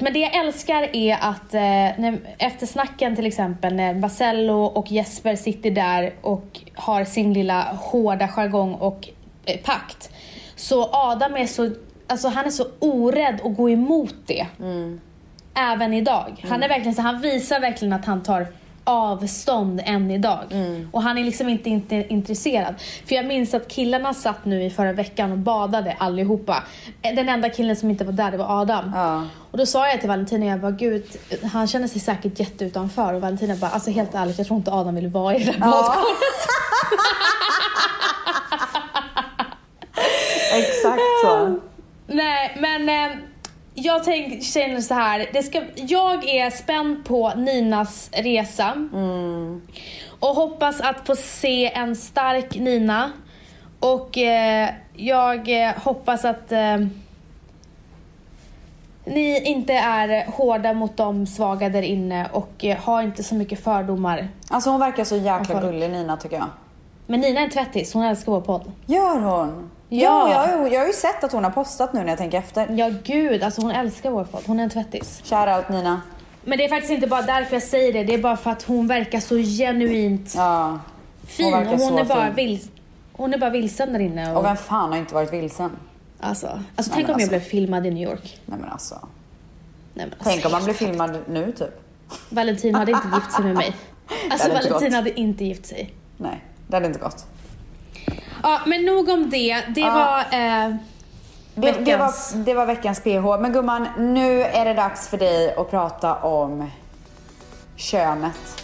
Men 0.00 0.12
det 0.12 0.18
jag 0.18 0.34
älskar 0.34 0.96
är 0.96 1.18
att 1.20 1.54
eh, 1.54 1.60
när, 1.60 2.18
efter 2.38 2.66
snacken 2.66 3.16
till 3.16 3.26
exempel 3.26 3.74
när 3.74 3.94
Basello 3.94 4.64
och 4.64 4.90
Jesper 4.90 5.36
sitter 5.36 5.70
där 5.70 6.14
och 6.20 6.60
har 6.74 7.04
sin 7.04 7.32
lilla 7.32 7.62
hårda 7.62 8.28
jargong 8.28 8.74
och 8.74 9.08
eh, 9.44 9.60
pakt. 9.60 10.10
Så 10.56 10.88
Adam 10.92 11.36
är 11.36 11.46
så, 11.46 11.70
alltså 12.06 12.28
han 12.28 12.46
är 12.46 12.50
så 12.50 12.66
orädd 12.78 13.40
att 13.44 13.56
gå 13.56 13.70
emot 13.70 14.14
det. 14.26 14.46
Även 15.54 15.94
idag. 15.94 16.44
Han 16.48 16.62
är 16.62 16.68
verkligen 16.68 16.94
så, 16.94 17.02
han 17.02 17.20
visar 17.20 17.60
verkligen 17.60 17.92
att 17.92 18.04
han 18.04 18.22
tar 18.22 18.46
avstånd 18.84 19.80
än 19.84 20.10
idag. 20.10 20.38
Och 20.92 21.02
han 21.02 21.18
är 21.18 21.24
liksom 21.24 21.48
inte, 21.48 21.70
inte 21.70 22.06
intresserad. 22.08 22.74
För 23.06 23.14
jag 23.14 23.26
minns 23.26 23.54
att 23.54 23.68
killarna 23.68 24.14
satt 24.14 24.44
nu 24.44 24.64
i 24.64 24.70
förra 24.70 24.92
veckan 24.92 25.32
och 25.32 25.38
badade 25.38 25.96
allihopa. 25.98 26.62
Den 27.02 27.28
enda 27.28 27.48
killen 27.48 27.76
som 27.76 27.90
inte 27.90 28.04
var 28.04 28.12
där 28.12 28.30
det 28.30 28.36
var 28.36 28.60
Adam. 28.60 28.92
Ja. 28.94 29.26
Och 29.50 29.58
då 29.58 29.66
sa 29.66 29.88
jag 29.88 30.00
till 30.00 30.08
Valentina, 30.08 30.46
jag 30.46 30.60
bara 30.60 30.70
gud, 30.70 31.04
han 31.52 31.66
känner 31.66 31.88
sig 31.88 32.00
säkert 32.00 32.40
jätteutanför. 32.40 33.14
Och 33.14 33.20
Valentina 33.20 33.56
bara, 33.56 33.70
alltså 33.70 33.90
helt 33.90 34.14
ärligt 34.14 34.38
jag 34.38 34.46
tror 34.46 34.56
inte 34.56 34.72
Adam 34.72 34.94
vill 34.94 35.08
vara 35.08 35.36
i 35.36 35.44
det 35.44 35.52
där 35.52 35.58
badkaret. 35.58 36.06
Exakt 40.52 41.00
så. 41.24 41.58
Nej, 42.06 42.56
men 42.60 42.88
eh, 42.88 43.16
jag 43.82 44.04
tänk, 44.04 44.42
känner 44.42 44.80
så 44.80 44.94
här. 44.94 45.26
Det 45.32 45.42
ska, 45.42 45.62
jag 45.74 46.28
är 46.28 46.50
spänd 46.50 47.04
på 47.04 47.32
Ninas 47.34 48.10
resa. 48.12 48.88
Och 50.20 50.28
hoppas 50.28 50.80
att 50.80 51.06
få 51.06 51.16
se 51.16 51.72
en 51.72 51.96
stark 51.96 52.58
Nina. 52.58 53.12
Och 53.80 54.18
eh, 54.18 54.70
jag 54.96 55.62
eh, 55.66 55.72
hoppas 55.76 56.24
att 56.24 56.52
eh, 56.52 56.76
ni 59.04 59.40
inte 59.44 59.72
är 59.72 60.30
hårda 60.30 60.72
mot 60.72 60.96
de 60.96 61.26
svaga 61.26 61.68
där 61.68 61.82
inne 61.82 62.28
och 62.32 62.64
eh, 62.64 62.78
har 62.78 63.02
inte 63.02 63.22
så 63.22 63.34
mycket 63.34 63.64
fördomar. 63.64 64.28
Alltså 64.48 64.70
hon 64.70 64.80
verkar 64.80 65.04
så 65.04 65.16
jäkla 65.16 65.60
gullig 65.60 65.90
Nina 65.90 66.16
tycker 66.16 66.36
jag. 66.36 66.48
Men 67.10 67.20
Nina 67.20 67.40
är 67.40 67.44
en 67.44 67.50
tvättis, 67.50 67.94
hon 67.94 68.04
älskar 68.04 68.32
vår 68.32 68.40
podd. 68.40 68.72
Gör 68.86 69.18
hon? 69.20 69.70
Ja. 69.88 70.30
Ja, 70.30 70.50
jag, 70.50 70.72
jag 70.72 70.80
har 70.80 70.86
ju 70.86 70.92
sett 70.92 71.24
att 71.24 71.32
hon 71.32 71.44
har 71.44 71.50
postat 71.50 71.92
nu 71.92 72.00
när 72.00 72.08
jag 72.08 72.18
tänker 72.18 72.38
efter. 72.38 72.68
Ja 72.78 72.90
gud, 73.04 73.42
alltså 73.42 73.62
hon 73.62 73.70
älskar 73.70 74.10
vår 74.10 74.24
podd. 74.24 74.42
Hon 74.46 74.60
är 74.60 74.64
en 74.64 74.70
tvättis. 74.70 75.22
Shoutout 75.24 75.68
Nina. 75.68 76.00
Men 76.44 76.58
det 76.58 76.64
är 76.64 76.68
faktiskt 76.68 76.92
inte 76.92 77.06
bara 77.06 77.22
därför 77.22 77.54
jag 77.56 77.62
säger 77.62 77.92
det, 77.92 78.04
det 78.04 78.14
är 78.14 78.18
bara 78.18 78.36
för 78.36 78.50
att 78.50 78.62
hon 78.62 78.86
verkar 78.86 79.20
så 79.20 79.36
genuint 79.36 80.32
Ja. 80.36 80.78
fin 81.26 81.52
verkar 81.52 81.72
och 81.72 81.78
hon 81.78 81.98
är, 81.98 82.04
bara 82.04 82.30
vil, 82.30 82.60
hon 83.12 83.34
är 83.34 83.38
bara 83.38 83.50
vilsen 83.50 83.92
där 83.92 84.00
inne. 84.00 84.30
Och, 84.32 84.38
Och 84.38 84.44
vem 84.44 84.56
fan 84.56 84.90
har 84.90 84.98
inte 84.98 85.14
varit 85.14 85.32
vilsen? 85.32 85.70
alltså, 86.20 86.46
alltså 86.46 86.60
Nej, 86.76 86.88
tänk 86.94 87.04
om 87.08 87.10
jag 87.10 87.14
alltså. 87.14 87.28
blev 87.28 87.40
filmad 87.40 87.86
i 87.86 87.90
New 87.90 88.08
York. 88.08 88.40
Nej 88.46 88.58
men 88.60 88.68
alltså. 88.70 88.94
Nej, 89.94 90.06
men 90.06 90.18
Tänk 90.22 90.44
om 90.44 90.50
man 90.52 90.62
alltså, 90.62 90.64
blir 90.78 90.88
filmad 90.88 91.18
nu 91.28 91.52
typ. 91.52 91.80
Valentin 92.28 92.74
hade 92.74 92.92
inte 92.92 93.08
gift 93.14 93.32
sig 93.32 93.44
med 93.44 93.54
mig. 93.54 93.74
Alltså 94.30 94.48
Valentin 94.52 94.94
hade 94.94 95.20
inte 95.20 95.44
gift 95.44 95.66
sig. 95.66 95.94
Nej, 96.16 96.44
det 96.70 96.76
hade 96.76 96.86
inte 96.86 96.98
gått. 96.98 97.24
Ja, 98.42 98.60
men 98.66 98.84
nog 98.84 99.08
om 99.08 99.30
det. 99.30 99.60
Det 99.74 99.80
Ja. 99.80 99.94
var... 99.94 100.38
Eh, 100.38 100.74
Det, 101.54 101.72
det, 101.72 101.96
var, 101.96 102.36
det 102.44 102.54
var 102.54 102.66
veckans 102.66 103.00
PH. 103.00 103.40
Men 103.40 103.52
gumman, 103.52 103.88
nu 103.98 104.42
är 104.42 104.64
det 104.64 104.74
dags 104.74 105.08
för 105.08 105.18
dig 105.18 105.54
att 105.54 105.70
prata 105.70 106.14
om 106.14 106.70
könet. 107.76 108.62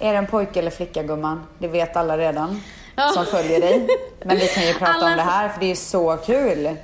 Är 0.00 0.12
det 0.12 0.18
en 0.18 0.26
pojke 0.26 0.58
eller 0.58 0.70
flicka 0.70 1.02
gumman? 1.02 1.42
Det 1.58 1.68
vet 1.68 1.96
alla 1.96 2.18
redan 2.18 2.62
Ja. 2.96 3.08
som 3.08 3.26
följer 3.26 3.60
dig. 3.60 3.86
Men 4.24 4.36
vi 4.36 4.46
kan 4.48 4.66
ju 4.66 4.74
prata 4.74 4.92
Alla 4.92 5.06
om 5.10 5.16
det 5.16 5.22
här 5.22 5.48
för 5.48 5.60
det 5.60 5.70
är 5.70 5.74
så 5.74 6.16
kul. 6.16 6.76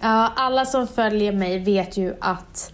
Ja, 0.00 0.32
alla 0.36 0.64
som 0.64 0.86
följer 0.88 1.32
mig 1.32 1.58
vet 1.58 1.96
ju 1.96 2.16
att 2.20 2.72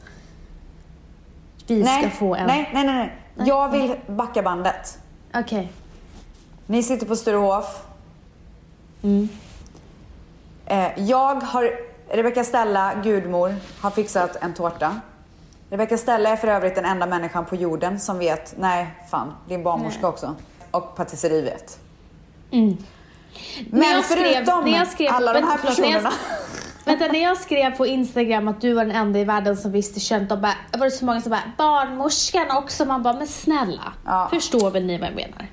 vi 1.66 1.82
nej, 1.82 2.02
ska 2.02 2.10
få 2.10 2.34
en... 2.34 2.46
nej, 2.46 2.70
nej, 2.74 2.84
nej, 2.84 2.96
nej. 3.34 3.48
Jag 3.48 3.68
vill 3.68 3.96
backa 4.06 4.42
bandet. 4.42 4.98
Okej. 5.34 5.72
Ni 6.66 6.82
sitter 6.82 7.06
på 7.06 7.16
Sturehof. 7.16 7.82
Mm. 9.02 9.28
Eh, 10.66 10.88
jag 10.96 11.34
har, 11.34 11.70
Rebecca 12.10 12.44
Stella, 12.44 12.94
gudmor, 13.04 13.54
har 13.80 13.90
fixat 13.90 14.36
en 14.40 14.54
tårta. 14.54 15.00
Rebecca 15.70 15.98
Stella 15.98 16.30
är 16.30 16.36
för 16.36 16.48
övrigt 16.48 16.74
den 16.74 16.84
enda 16.84 17.06
människan 17.06 17.44
på 17.44 17.56
jorden 17.56 18.00
som 18.00 18.18
vet, 18.18 18.54
nej 18.58 18.86
fan, 19.10 19.32
din 19.48 19.62
barnmorska 19.62 20.08
också. 20.08 20.34
Och 20.70 20.96
patisserie 20.96 21.42
vet. 21.42 21.78
Mm. 22.50 22.76
Men 23.70 24.02
förutom 24.02 24.84
skrev- 24.86 25.12
alla 25.12 25.32
de 25.32 25.42
här 25.42 25.58
personerna. 25.58 26.12
Vänta, 26.86 27.06
när 27.06 27.22
jag 27.22 27.36
skrev 27.36 27.76
på 27.76 27.86
Instagram 27.86 28.48
att 28.48 28.60
du 28.60 28.72
var 28.72 28.84
den 28.84 28.96
enda 28.96 29.18
i 29.18 29.24
världen 29.24 29.56
som 29.56 29.72
visste 29.72 30.00
könet, 30.00 30.28
då 30.28 30.36
var 30.36 30.84
det 30.84 30.90
så 30.90 31.04
många 31.04 31.20
som 31.20 31.30
bara 31.30 31.52
“barnmorskan 31.58 32.50
också”. 32.50 32.84
Man 32.84 33.02
bara, 33.02 33.14
men 33.14 33.26
snälla. 33.26 33.92
Ja. 34.04 34.28
Förstår 34.32 34.70
väl 34.70 34.84
ni 34.84 34.98
vad 34.98 35.08
jag 35.08 35.16
menar? 35.16 35.46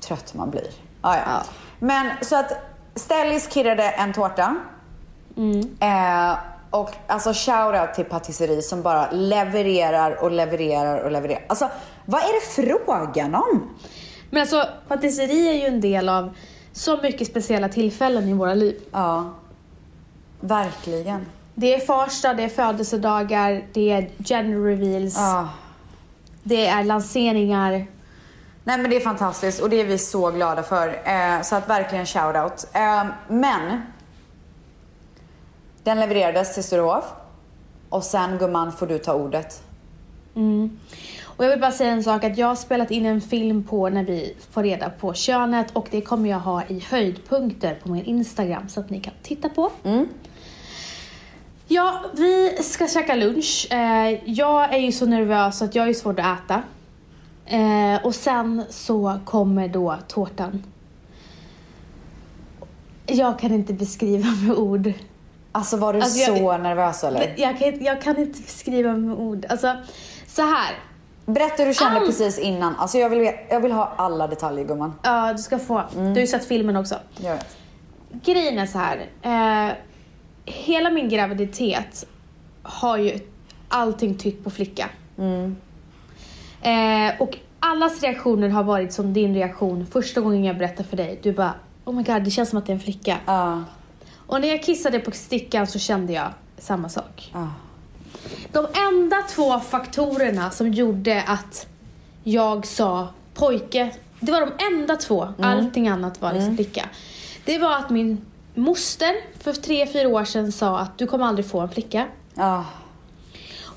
trött 0.00 0.34
man 0.34 0.50
blir. 0.50 0.70
Ah, 1.00 1.14
ja. 1.14 1.22
Ja. 1.26 1.42
Men 1.78 2.10
så 2.22 2.36
att 2.36 2.52
Stellis 2.94 3.52
kirrade 3.52 3.82
en 3.82 4.12
tårta. 4.12 4.56
Mm. 5.36 5.76
Eh, 5.80 6.38
och 6.70 6.90
alltså 7.06 7.32
shoutout 7.32 7.94
till 7.94 8.04
patisserie 8.04 8.62
som 8.62 8.82
bara 8.82 9.10
levererar 9.10 10.24
och 10.24 10.30
levererar 10.30 11.04
och 11.04 11.10
levererar. 11.10 11.44
Alltså 11.48 11.70
vad 12.04 12.20
är 12.20 12.40
det 12.40 12.62
frågan 12.62 13.34
om? 13.34 13.76
Men 14.30 14.40
alltså, 14.40 14.64
patisserie 14.88 15.50
är 15.50 15.54
ju 15.54 15.66
en 15.66 15.80
del 15.80 16.08
av 16.08 16.36
så 16.72 16.96
mycket 16.96 17.28
speciella 17.28 17.68
tillfällen 17.68 18.28
i 18.28 18.32
våra 18.32 18.54
liv. 18.54 18.80
Ja, 18.92 19.34
verkligen. 20.40 21.26
Det 21.54 21.74
är 21.74 21.80
farsdag, 21.80 22.34
det 22.34 22.42
är 22.42 22.48
födelsedagar, 22.48 23.64
det 23.72 23.90
är 23.90 24.10
gender 24.24 24.58
reveals, 24.58 25.16
Ja. 25.16 25.48
det 26.42 26.66
är 26.66 26.84
lanseringar. 26.84 27.70
Nej 28.64 28.78
men 28.78 28.90
det 28.90 28.96
är 28.96 29.00
fantastiskt 29.00 29.60
och 29.62 29.70
det 29.70 29.80
är 29.80 29.84
vi 29.84 29.98
så 29.98 30.30
glada 30.30 30.62
för. 30.62 30.88
Eh, 31.04 31.42
så 31.42 31.56
att 31.56 31.68
verkligen 31.68 32.06
shoutout. 32.06 32.66
Eh, 32.72 33.04
men 33.28 33.82
den 35.82 36.00
levererades 36.00 36.54
till 36.54 36.64
Sturehof 36.64 37.04
och 37.88 38.04
sen 38.04 38.38
gumman 38.38 38.72
får 38.72 38.86
du 38.86 38.98
ta 38.98 39.14
ordet. 39.14 39.62
Mm. 40.36 40.78
Och 41.24 41.44
jag 41.44 41.50
vill 41.50 41.60
bara 41.60 41.72
säga 41.72 41.90
en 41.92 42.04
sak, 42.04 42.24
att 42.24 42.38
jag 42.38 42.46
har 42.46 42.54
spelat 42.54 42.90
in 42.90 43.06
en 43.06 43.20
film 43.20 43.64
på 43.64 43.88
när 43.88 44.04
vi 44.04 44.36
får 44.50 44.62
reda 44.62 44.90
på 44.90 45.14
könet 45.14 45.66
och 45.72 45.88
det 45.90 46.00
kommer 46.00 46.30
jag 46.30 46.38
ha 46.40 46.62
i 46.68 46.84
höjdpunkter 46.90 47.78
på 47.82 47.88
min 47.90 48.04
Instagram 48.04 48.68
så 48.68 48.80
att 48.80 48.90
ni 48.90 49.00
kan 49.00 49.14
titta 49.22 49.48
på. 49.48 49.70
Mm. 49.84 50.08
Ja, 51.70 52.00
vi 52.12 52.56
ska 52.62 52.88
käka 52.88 53.14
lunch. 53.14 53.66
Eh, 53.70 54.30
jag 54.30 54.74
är 54.74 54.78
ju 54.78 54.92
så 54.92 55.06
nervös 55.06 55.62
att 55.62 55.74
jag 55.74 55.88
är 55.88 55.94
svårt 55.94 56.18
att 56.18 56.38
äta. 56.44 56.62
Eh, 57.46 58.04
och 58.06 58.14
sen 58.14 58.64
så 58.70 59.18
kommer 59.24 59.68
då 59.68 59.96
tårtan. 60.08 60.62
Jag 63.06 63.38
kan 63.38 63.52
inte 63.54 63.72
beskriva 63.72 64.28
med 64.46 64.56
ord. 64.56 64.92
Alltså 65.52 65.76
var 65.76 65.92
du 65.92 66.00
Alltså, 66.00 66.18
jag- 66.18 66.38
så 66.38 66.56
nervös 66.58 67.04
eller? 67.04 67.34
Jag 67.36 67.58
kan, 67.58 67.84
jag 67.84 68.02
kan 68.02 68.18
inte 68.18 68.40
beskriva 68.42 68.92
med 68.92 69.16
ord. 69.18 69.46
Alltså, 69.48 69.74
så 70.26 70.42
här. 70.42 70.74
Berätta 71.26 71.54
hur 71.62 71.66
du 71.66 71.74
kände 71.74 72.00
Au! 72.00 72.06
precis 72.06 72.38
innan. 72.38 72.76
Alltså 72.76 72.98
jag 72.98 73.10
vill, 73.10 73.30
jag 73.50 73.60
vill 73.60 73.72
ha 73.72 73.92
alla 73.96 74.26
detaljer 74.26 74.64
gumman. 74.64 74.94
Ja, 75.02 75.32
du 75.32 75.38
ska 75.42 75.58
få. 75.58 75.82
Du 75.94 76.00
har 76.00 76.16
ju 76.16 76.26
sett 76.26 76.44
filmen 76.44 76.76
också. 76.76 76.94
Jag 77.16 77.32
vet. 77.32 77.56
Grejen 78.24 78.58
är 78.58 78.66
så 78.66 78.78
här. 78.78 79.06
Eh, 79.22 79.72
hela 80.48 80.90
min 80.90 81.08
graviditet 81.08 82.06
har 82.62 82.98
ju 82.98 83.18
allting 83.68 84.14
tytt 84.14 84.44
på 84.44 84.50
flicka. 84.50 84.88
Eh, 86.62 87.20
och 87.20 87.38
allas 87.60 88.02
reaktioner 88.02 88.48
har 88.48 88.62
varit 88.62 88.92
som 88.92 89.12
din 89.12 89.34
reaktion 89.34 89.86
första 89.86 90.20
gången 90.20 90.44
jag 90.44 90.58
berättade 90.58 90.88
för 90.88 90.96
dig. 90.96 91.18
Du 91.22 91.32
bara, 91.32 91.54
oh 91.84 91.94
my 91.94 92.02
god, 92.02 92.24
det 92.24 92.30
känns 92.30 92.50
som 92.50 92.58
att 92.58 92.66
det 92.66 92.72
är 92.72 92.74
en 92.74 92.80
flicka. 92.80 93.18
Ja. 93.26 93.64
Och 94.26 94.40
när 94.40 94.48
jag 94.48 94.62
kissade 94.62 94.98
på 94.98 95.10
stickan 95.10 95.66
så 95.66 95.78
kände 95.78 96.12
jag 96.12 96.32
samma 96.58 96.88
sak. 96.88 97.30
Ja. 97.34 97.48
De 98.52 98.66
enda 98.88 99.22
två 99.22 99.60
faktorerna 99.60 100.50
som 100.50 100.72
gjorde 100.72 101.22
att 101.22 101.66
jag 102.24 102.66
sa 102.66 103.08
pojke, 103.34 103.90
det 104.20 104.32
var 104.32 104.40
de 104.40 104.52
enda 104.74 104.96
två, 104.96 105.28
allting 105.38 105.88
annat 105.88 106.20
var 106.20 106.32
liksom 106.32 106.56
flicka. 106.56 106.88
Det 107.44 107.58
var 107.58 107.76
att 107.76 107.90
min 107.90 108.20
moster 108.58 109.14
för 109.38 109.52
tre, 109.52 109.86
fyra 109.86 110.08
år 110.08 110.24
sedan 110.24 110.52
sa 110.52 110.78
att 110.78 110.98
du 110.98 111.06
kommer 111.06 111.24
aldrig 111.26 111.46
få 111.46 111.60
en 111.60 111.68
flicka. 111.70 112.06
Ja. 112.34 112.64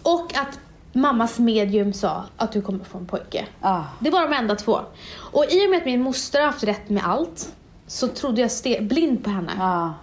Och 0.03 0.37
att 0.37 0.59
mammas 0.93 1.39
medium 1.39 1.93
sa 1.93 2.23
att 2.37 2.51
du 2.51 2.61
kommer 2.61 2.83
få 2.83 2.97
en 2.97 3.05
pojke. 3.05 3.45
Ja. 3.61 3.85
Det 3.99 4.09
var 4.09 4.21
de 4.21 4.33
enda 4.33 4.55
två. 4.55 4.79
Och 5.15 5.45
i 5.49 5.65
och 5.65 5.69
med 5.69 5.77
att 5.77 5.85
min 5.85 6.01
moster 6.01 6.39
har 6.39 6.47
haft 6.47 6.63
rätt 6.63 6.89
med 6.89 7.03
allt 7.05 7.53
så 7.87 8.07
trodde 8.07 8.41
jag 8.41 8.51
blind 8.87 9.23
på 9.23 9.29
henne. 9.29 9.51
Ja. 9.57 9.93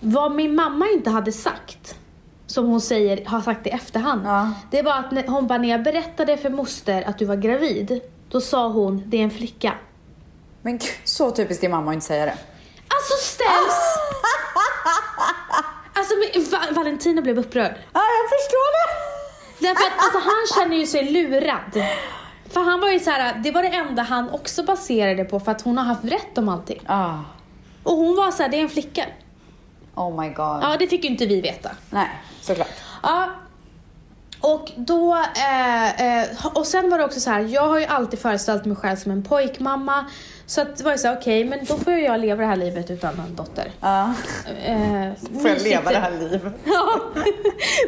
Vad 0.00 0.32
min 0.32 0.54
mamma 0.54 0.86
inte 0.94 1.10
hade 1.10 1.32
sagt, 1.32 1.96
som 2.46 2.66
hon 2.66 2.80
säger, 2.80 3.26
har 3.26 3.40
sagt 3.40 3.66
i 3.66 3.70
efterhand, 3.70 4.22
Ja. 4.24 4.52
det 4.70 4.82
var 4.82 4.98
att 4.98 5.12
när, 5.12 5.26
hon 5.26 5.46
bara, 5.46 5.58
när 5.58 5.68
jag 5.68 5.82
berättade 5.82 6.36
för 6.36 6.50
moster 6.50 7.02
att 7.02 7.18
du 7.18 7.24
var 7.24 7.36
gravid, 7.36 8.00
då 8.28 8.40
sa 8.40 8.68
hon, 8.68 9.02
det 9.06 9.16
är 9.16 9.22
en 9.24 9.30
flicka. 9.30 9.74
Men 10.62 10.80
så 11.04 11.30
typiskt 11.30 11.60
din 11.60 11.70
mamma 11.70 11.90
att 11.90 11.94
inte 11.94 12.06
säga 12.06 12.26
det. 12.26 12.38
Alltså 12.94 13.14
ställs! 13.20 13.98
alltså 15.94 16.14
Va- 16.56 16.72
Valentino 16.72 17.22
blev 17.22 17.38
upprörd. 17.38 17.74
Ja, 17.92 18.00
jag 18.00 18.28
förstår 18.30 18.72
det. 18.78 18.92
Därför 19.68 19.86
att 19.86 20.04
alltså, 20.04 20.18
han 20.18 20.46
känner 20.64 20.76
ju 20.76 20.86
sig 20.86 21.10
lurad. 21.12 21.84
För 22.52 22.60
han 22.60 22.80
var 22.80 22.88
ju 22.88 23.00
så 23.00 23.10
här, 23.10 23.34
det 23.44 23.50
var 23.50 23.62
det 23.62 23.68
enda 23.68 24.02
han 24.02 24.30
också 24.30 24.62
baserade 24.62 25.24
på 25.24 25.40
för 25.40 25.52
att 25.52 25.62
hon 25.62 25.78
har 25.78 25.84
haft 25.84 26.04
rätt 26.04 26.38
om 26.38 26.48
allting. 26.48 26.82
Ja. 26.86 27.24
Och 27.82 27.96
hon 27.96 28.16
var 28.16 28.30
så 28.30 28.42
här, 28.42 28.50
det 28.50 28.56
är 28.56 28.62
en 28.62 28.68
flicka. 28.68 29.04
Oh 29.94 30.20
my 30.22 30.28
god. 30.28 30.58
Ja, 30.62 30.76
det 30.78 30.86
fick 30.86 31.04
ju 31.04 31.10
inte 31.10 31.26
vi 31.26 31.40
veta. 31.40 31.70
Nej, 31.90 32.08
såklart. 32.40 32.68
Ja. 33.02 33.28
Och 34.40 34.70
då, 34.76 35.14
eh, 35.36 36.20
eh, 36.22 36.46
och 36.54 36.66
sen 36.66 36.90
var 36.90 36.98
det 36.98 37.04
också 37.04 37.20
så 37.20 37.30
här, 37.30 37.40
jag 37.40 37.68
har 37.68 37.78
ju 37.78 37.86
alltid 37.86 38.18
föreställt 38.18 38.64
mig 38.64 38.76
själv 38.76 38.96
som 38.96 39.12
en 39.12 39.22
pojkmamma. 39.24 40.04
Så 40.52 40.60
att 40.60 40.76
det 40.76 40.84
var 40.84 40.92
ju 40.92 40.98
så 40.98 41.12
okej, 41.12 41.44
men 41.44 41.58
då 41.64 41.76
får 41.76 41.92
jag 41.92 42.20
leva 42.20 42.40
det 42.42 42.46
här 42.48 42.56
livet 42.56 42.90
utan 42.90 43.14
en 43.20 43.34
dotter. 43.36 43.70
Ja. 43.80 44.02
Eh, 44.64 45.08
Får 45.42 45.48
jag 45.50 45.62
leva 45.62 45.90
det 45.90 45.98
här 45.98 46.10
livet? 46.10 46.52
Ja. 46.64 47.00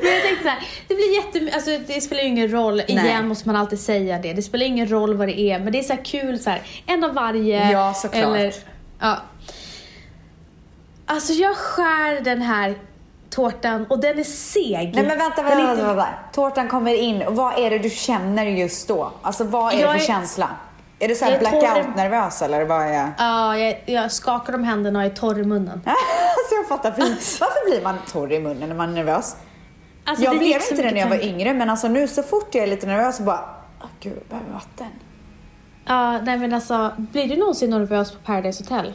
men 0.02 0.12
jag 0.12 0.22
tänkte 0.22 0.42
så 0.42 0.48
här, 0.48 0.58
det 0.88 0.94
blir 0.94 1.14
jätte, 1.16 1.54
alltså 1.56 1.70
det 1.94 2.00
spelar 2.00 2.22
ju 2.22 2.28
ingen 2.28 2.48
roll, 2.52 2.80
igen 2.80 3.28
måste 3.28 3.48
man 3.48 3.56
alltid 3.56 3.80
säga 3.80 4.18
det, 4.18 4.32
det 4.32 4.42
spelar 4.42 4.66
ingen 4.66 4.88
roll 4.90 5.14
vad 5.16 5.28
det 5.28 5.40
är, 5.40 5.58
men 5.58 5.72
det 5.72 5.78
är 5.78 5.82
så 5.82 5.96
kul 6.04 6.38
så 6.38 6.50
här, 6.50 6.62
en 6.86 7.04
av 7.04 7.14
varje. 7.14 7.70
Ja, 7.70 7.94
såklart. 7.94 8.24
Eller, 8.24 8.54
ja. 9.00 9.16
Alltså 11.06 11.32
jag 11.32 11.56
skär 11.56 12.20
den 12.20 12.42
här 12.42 12.74
tårtan 13.30 13.86
och 13.90 13.98
den 14.00 14.18
är 14.18 14.24
seg. 14.24 14.94
Nej 14.94 15.06
men 15.06 15.18
vänta, 15.18 15.42
vänta, 15.42 15.66
vänta, 15.66 15.84
vänta. 15.86 16.08
Tårtan 16.32 16.68
kommer 16.68 16.94
in 16.94 17.24
vad 17.28 17.58
är 17.58 17.70
det 17.70 17.78
du 17.78 17.90
känner 17.90 18.46
just 18.46 18.88
då? 18.88 19.10
Alltså 19.22 19.44
vad 19.44 19.74
är 19.74 19.78
Jag 19.80 19.88
det 19.94 19.98
för 19.98 20.04
är- 20.04 20.06
känsla? 20.06 20.48
Är 20.98 21.08
du 21.08 21.14
såhär 21.14 21.38
blackout-nervös 21.38 22.42
eller 22.42 22.64
vad 22.64 22.82
är... 22.82 23.12
Ja, 23.18 23.58
jag, 23.58 23.82
jag 23.86 24.12
skakar 24.12 24.54
om 24.54 24.64
händerna 24.64 24.98
och 24.98 25.04
är 25.04 25.10
torr 25.10 25.38
i 25.38 25.44
munnen. 25.44 25.82
alltså 25.86 26.54
jag 26.54 26.68
fattar 26.68 26.90
precis. 26.90 27.40
Varför 27.40 27.70
blir 27.70 27.82
man 27.82 27.94
torr 28.12 28.32
i 28.32 28.40
munnen 28.40 28.68
när 28.68 28.76
man 28.76 28.90
är 28.90 28.94
nervös? 28.94 29.36
Alltså, 30.04 30.24
jag 30.24 30.38
blev 30.38 30.60
inte 30.70 30.82
det 30.82 30.90
när 30.90 31.00
jag 31.00 31.08
var 31.08 31.16
tankar. 31.16 31.28
yngre 31.28 31.54
men 31.54 31.70
alltså 31.70 31.88
nu 31.88 32.08
så 32.08 32.22
fort 32.22 32.54
jag 32.54 32.62
är 32.62 32.66
lite 32.66 32.86
nervös 32.86 33.16
så 33.16 33.22
bara, 33.22 33.44
åh 33.80 33.88
gud 34.00 34.12
jag 34.16 34.26
behöver 34.28 34.52
vatten. 34.52 34.90
Ja, 35.86 36.20
nej 36.20 36.38
men 36.38 36.52
alltså, 36.52 36.90
blir 36.96 37.28
du 37.28 37.36
någonsin 37.36 37.70
nervös 37.70 38.12
på 38.12 38.18
Paradise 38.18 38.64
Hotel? 38.64 38.94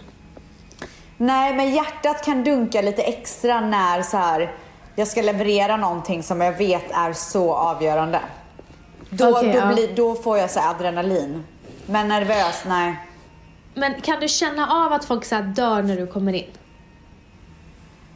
Nej 1.18 1.54
men 1.54 1.72
hjärtat 1.72 2.26
kan 2.26 2.44
dunka 2.44 2.82
lite 2.82 3.02
extra 3.02 3.62
när 3.62 4.02
så 4.02 4.18
här 4.18 4.52
jag 4.96 5.08
ska 5.08 5.22
leverera 5.22 5.78
någonting 5.78 6.24
som 6.24 6.42
jag 6.42 6.52
vet 6.52 6.92
är 6.92 7.14
så 7.14 7.54
avgörande. 7.54 8.20
Då, 9.10 9.30
Okej, 9.30 9.62
då, 9.62 9.74
blir, 9.74 9.96
då 9.96 10.16
får 10.16 10.38
jag 10.38 10.50
så 10.50 10.60
adrenalin. 10.60 11.44
Men 11.90 12.08
nervös, 12.08 12.64
nej. 12.66 12.96
Men 13.74 14.02
kan 14.02 14.20
du 14.20 14.28
känna 14.28 14.68
av 14.86 14.94
att 14.94 15.06
folk 15.06 15.26
så 15.26 15.36
dör 15.42 15.84
när 15.84 15.98
du 15.98 16.08
kommer 16.08 16.34
in? 16.34 16.52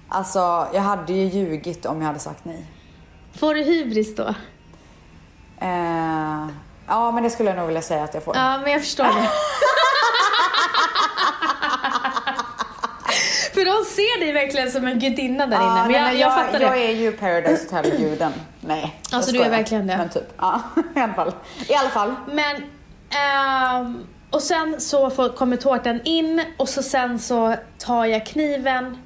Alltså 0.10 0.68
jag 0.74 0.82
hade 0.82 1.14
ju 1.14 1.26
ljugit 1.26 1.86
om 1.86 2.00
jag 2.02 2.08
hade 2.08 2.20
sagt 2.20 2.46
nej. 2.46 2.66
Får 3.40 3.54
du 3.54 3.62
hybris 3.64 4.16
då? 4.16 4.28
Eh, 5.62 6.48
ja 6.88 7.12
men 7.12 7.24
det 7.24 7.30
skulle 7.30 7.50
jag 7.50 7.58
nog 7.58 7.68
vilja 7.68 7.82
säga 7.82 8.04
att 8.04 8.14
jag 8.14 8.24
får. 8.24 8.36
Ja, 8.36 8.58
men 8.64 8.72
jag 8.72 8.82
förstår 8.82 9.04
det. 9.04 9.12
För 13.54 13.66
de 13.66 13.86
ser 13.86 14.20
dig 14.20 14.34
verkligen 14.34 14.72
som 14.72 14.88
en 14.88 15.00
gudinna 15.00 15.48
där 15.48 15.58
Ja, 15.58 15.64
inne. 15.64 15.82
Men 15.82 15.92
nej, 15.92 16.20
jag, 16.20 16.32
jag, 16.32 16.46
fattar 16.46 16.60
jag 16.60 16.72
det. 16.72 16.86
är 16.88 16.92
ju 16.92 17.12
Paradise 17.12 17.76
Hotel-guden. 17.76 18.34
Nej, 18.62 19.02
jag 19.10 19.18
Alltså, 19.18 19.32
du 19.32 19.42
är 19.42 19.50
verkligen 19.50 19.88
det. 19.88 19.98
Men 19.98 20.10
typ, 20.10 20.34
ja 20.38 20.62
i 20.96 21.00
alla 21.00 21.14
fall. 21.14 21.34
I 21.68 21.74
alla 21.76 21.90
fall. 21.90 22.16
Men, 22.32 22.64
ehm, 23.18 24.08
och 24.30 24.42
sen 24.42 24.82
så 24.82 25.10
får, 25.10 25.30
kommer 25.30 25.58
tårtan 25.58 26.00
in 26.04 26.42
och 26.58 26.70
så 26.70 26.84
sen 26.84 27.20
så 27.20 27.56
tar 27.78 28.06
jag 28.06 28.26
kniven. 28.26 28.98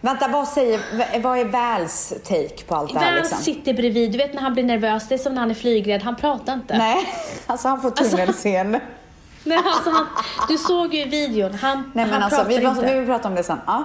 Vänta, 0.00 0.28
vad 0.28 0.48
säger, 0.48 0.80
vad 1.20 1.38
är 1.38 1.44
Vals 1.44 2.14
take 2.24 2.64
på 2.66 2.74
allt 2.74 2.92
det 2.92 2.98
här 2.98 3.12
Väl 3.12 3.22
liksom? 3.22 3.38
sitter 3.38 3.74
bredvid, 3.74 4.12
du 4.12 4.18
vet 4.18 4.34
när 4.34 4.42
han 4.42 4.54
blir 4.54 4.64
nervös, 4.64 5.08
det 5.08 5.14
är 5.14 5.18
som 5.18 5.34
när 5.34 5.40
han 5.40 5.50
är 5.50 5.54
flygrädd, 5.54 6.02
han 6.02 6.16
pratar 6.16 6.54
inte. 6.54 6.78
Nej, 6.78 7.08
alltså 7.46 7.68
han 7.68 7.82
får 7.82 7.90
tunnelseende. 7.90 8.80
Nej, 9.44 9.58
alltså 9.64 9.90
han, 9.90 10.06
du 10.48 10.58
såg 10.58 10.94
ju 10.94 11.04
videon, 11.04 11.54
han, 11.54 11.76
Nej 11.94 12.04
men 12.04 12.12
han 12.12 12.22
alltså, 12.22 12.36
pratar 12.44 12.60
vi, 12.60 12.66
inte. 12.66 12.86
vi 12.86 12.98
vill 12.98 13.06
prata 13.06 13.28
om 13.28 13.34
det 13.34 13.42
sen. 13.42 13.60
Ja. 13.66 13.84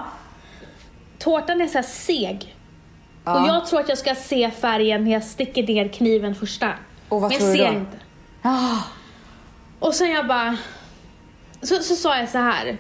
Tårtan 1.20 1.62
är 1.62 1.68
så 1.68 1.84
seg. 1.84 2.56
Ja. 3.26 3.42
Och 3.42 3.48
jag 3.48 3.66
tror 3.66 3.80
att 3.80 3.90
jag 3.90 3.98
ska 3.98 4.16
se 4.16 4.52
färgen 4.52 5.04
när 5.04 5.12
jag 5.12 5.24
sticker 5.24 5.64
ner 5.64 5.88
kniven 5.88 6.36
första. 6.36 6.70
Och 7.10 7.22
vad 7.22 7.32
Men 7.32 7.40
tror 7.40 7.50
jag 7.50 7.58
du 7.58 7.64
ser 7.64 7.72
då? 7.74 7.80
inte. 7.80 7.98
Ah, 8.42 8.78
Och 9.82 9.94
sen 9.94 10.12
jag 10.12 10.28
bara... 10.28 10.58
Så, 11.62 11.76
så 11.76 11.96
sa 11.96 12.18
jag 12.18 12.30
så 12.30 12.38
här. 12.38 12.78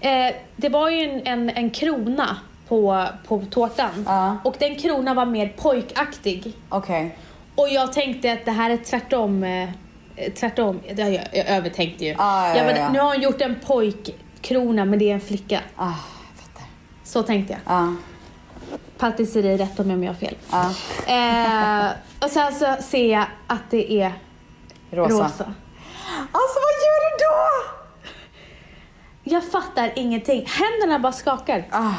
Eh, 0.00 0.34
det 0.56 0.68
var 0.68 0.90
ju 0.90 1.02
en, 1.02 1.26
en, 1.26 1.50
en 1.50 1.70
krona 1.70 2.36
på, 2.68 3.06
på 3.26 3.42
tårtan. 3.50 4.04
Ja. 4.06 4.36
Och 4.44 4.56
den 4.58 4.76
kronan 4.76 5.16
var 5.16 5.26
mer 5.26 5.48
pojkaktig. 5.48 6.52
Okej. 6.68 7.18
Och 7.54 7.68
jag 7.68 7.92
tänkte 7.92 8.32
att 8.32 8.44
det 8.44 8.50
här 8.50 8.70
är 8.70 8.76
tvärtom. 8.76 9.44
Eh, 9.44 9.68
tvärtom. 10.34 10.80
Har 10.88 11.04
jag, 11.04 11.28
jag 11.32 11.48
övertänkte 11.48 12.04
ju. 12.04 12.10
Ja, 12.10 12.48
ja, 12.48 12.56
jag 12.56 12.66
bara, 12.66 12.78
ja. 12.78 12.88
Nu 12.92 12.98
har 12.98 13.06
hon 13.06 13.22
gjort 13.22 13.40
en 13.40 13.60
pojkkrona 13.66 14.84
men 14.84 14.98
det 14.98 15.10
är 15.10 15.14
en 15.14 15.20
flicka. 15.20 15.60
Ah, 15.76 15.86
jag 15.86 16.44
fattar. 16.44 16.66
Så 17.04 17.22
tänkte 17.22 17.52
jag. 17.52 17.76
Ja. 17.76 17.94
Patisserie, 18.98 19.56
rätta 19.56 19.84
mig 19.84 19.96
om 19.96 20.04
jag 20.04 20.10
har 20.10 20.18
fel. 20.18 20.36
Ja. 20.50 20.70
Eh, 21.06 21.90
och 22.24 22.30
sen 22.30 22.54
så 22.54 22.76
ser 22.82 23.12
jag 23.12 23.26
att 23.46 23.70
det 23.70 23.92
är 23.92 24.12
Rosa. 24.90 25.24
rosa. 25.24 25.54
Alltså 26.38 26.58
vad 26.66 26.74
gör 26.84 27.00
du 27.10 27.24
då? 27.24 27.34
Jag 29.34 29.50
fattar 29.52 29.92
ingenting. 29.96 30.46
Händerna 30.46 30.98
bara 30.98 31.12
skakar. 31.12 31.64
Ah. 31.70 31.92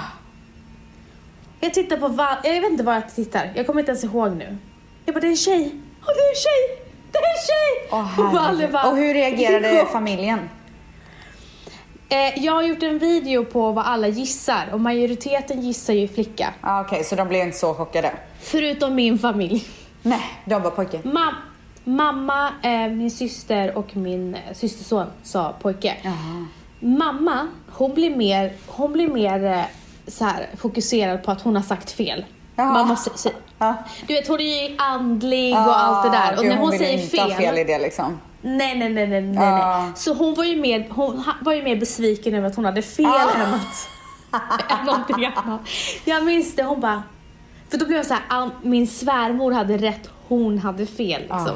Jag 1.59 1.73
tittar 1.73 1.97
på 1.97 2.07
vad, 2.07 2.35
jag 2.43 2.53
vet 2.61 2.71
inte 2.71 2.83
vad 2.83 2.95
jag 2.95 3.15
tittar. 3.15 3.51
Jag 3.55 3.67
kommer 3.67 3.79
inte 3.79 3.91
ens 3.91 4.03
ihåg 4.03 4.35
nu. 4.35 4.57
Jag 5.05 5.15
bara, 5.15 5.19
det 5.21 5.27
är 5.27 5.31
en 5.31 5.37
tjej. 5.37 5.71
Åh, 6.01 6.07
det 6.15 6.21
är 6.21 6.29
en 6.29 6.35
tjej. 6.35 6.85
Det 7.11 7.17
är 7.17 7.21
en 7.23 7.45
tjej. 7.47 7.89
Åh, 7.91 8.19
och, 8.27 8.33
Valle 8.33 8.67
bara, 8.67 8.89
och 8.89 8.97
hur 8.97 9.13
reagerade 9.13 9.59
"Det 9.59 9.79
är 9.79 9.85
familjen? 9.85 10.49
Eh, 12.09 12.43
jag 12.45 12.53
har 12.53 12.61
gjort 12.61 12.83
en 12.83 12.99
video 12.99 13.45
på 13.45 13.71
vad 13.71 13.85
alla 13.85 14.07
gissar 14.07 14.67
och 14.71 14.79
majoriteten 14.81 15.61
gissar 15.61 15.93
ju 15.93 16.07
flicka. 16.07 16.53
Ah, 16.61 16.81
Okej, 16.81 17.03
så 17.03 17.15
de 17.15 17.27
blev 17.27 17.41
inte 17.41 17.57
så 17.57 17.73
chockade? 17.73 18.11
Förutom 18.41 18.95
min 18.95 19.19
familj. 19.19 19.67
Nej, 20.01 20.21
de 20.45 20.61
var 20.61 20.71
pojke. 20.71 20.99
Ma 21.03 21.33
mamma, 21.85 22.49
eh, 22.63 22.87
min 22.91 23.11
syster 23.11 23.77
och 23.77 23.95
min 23.95 24.35
eh, 24.35 24.53
systerson 24.53 25.07
sa 25.23 25.53
pojke. 25.61 25.95
Jaha. 26.01 26.45
Mamma, 26.79 27.47
hon 27.71 27.93
blir 27.93 28.15
mer, 28.15 28.53
hon 28.67 28.93
blir 28.93 29.07
mer 29.07 29.45
eh, 29.45 29.61
så 30.07 30.25
här, 30.25 30.47
fokuserad 30.57 31.23
på 31.23 31.31
att 31.31 31.41
hon 31.41 31.55
har 31.55 31.63
sagt 31.63 31.91
fel. 31.91 32.25
Jaha. 32.55 32.73
Man 32.73 32.87
måste, 32.87 33.29
Ja. 33.57 33.75
du 34.07 34.13
vet, 34.13 34.27
hon 34.27 34.39
är 34.39 34.69
ju 34.69 34.75
andlig 34.77 35.53
och 35.55 35.79
allt 35.79 36.03
det 36.11 36.17
där. 36.17 36.31
Och 36.33 36.39
Ah, 36.39 36.41
gud, 36.41 36.49
när 36.51 36.57
hon, 36.57 36.71
ju 36.71 36.77
säger 36.77 37.07
fel, 37.07 37.31
fel 37.31 37.57
i 37.57 37.63
det 37.63 37.79
liksom. 37.79 38.19
nej, 38.41 38.77
nej, 38.79 38.89
nej, 38.89 39.07
nej, 39.07 39.21
nej, 39.21 39.31
nej. 39.51 39.91
Så 39.95 40.13
hon 40.13 40.33
var 40.33 40.43
ju 40.43 40.61
mer, 40.61 40.87
hon 40.89 41.23
var 41.41 41.53
ju 41.53 41.63
mer 41.63 41.75
besviken 41.75 42.33
över 42.35 42.47
att 42.47 42.55
hon 42.55 42.65
hade 42.65 42.81
fel 42.81 43.05
Ah. 43.05 43.31
än 43.35 43.53
att 43.53 43.89
än 44.79 44.85
någonting 44.85 45.25
annat. 45.25 45.61
Jag 46.05 46.23
minns 46.25 46.55
det, 46.55 46.63
hon 46.63 46.79
bara, 46.81 47.03
för 47.69 47.77
då 47.77 47.85
blev 47.85 47.97
jag 47.97 48.05
så 48.05 48.13
här, 48.13 48.23
"Ah, 48.29 48.49
min 48.61 48.87
svärmor 48.87 49.51
hade 49.51 49.77
rätt, 49.77 50.09
hon 50.27 50.57
hade 50.59 50.85
fel 50.85 51.21
liksom. 51.21 51.55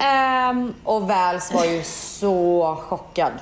Ehm, 0.00 0.74
Och 0.84 1.08
Vals 1.08 1.52
var 1.54 1.64
ju 1.64 1.82
så 1.82 2.76
chockad. 2.88 3.32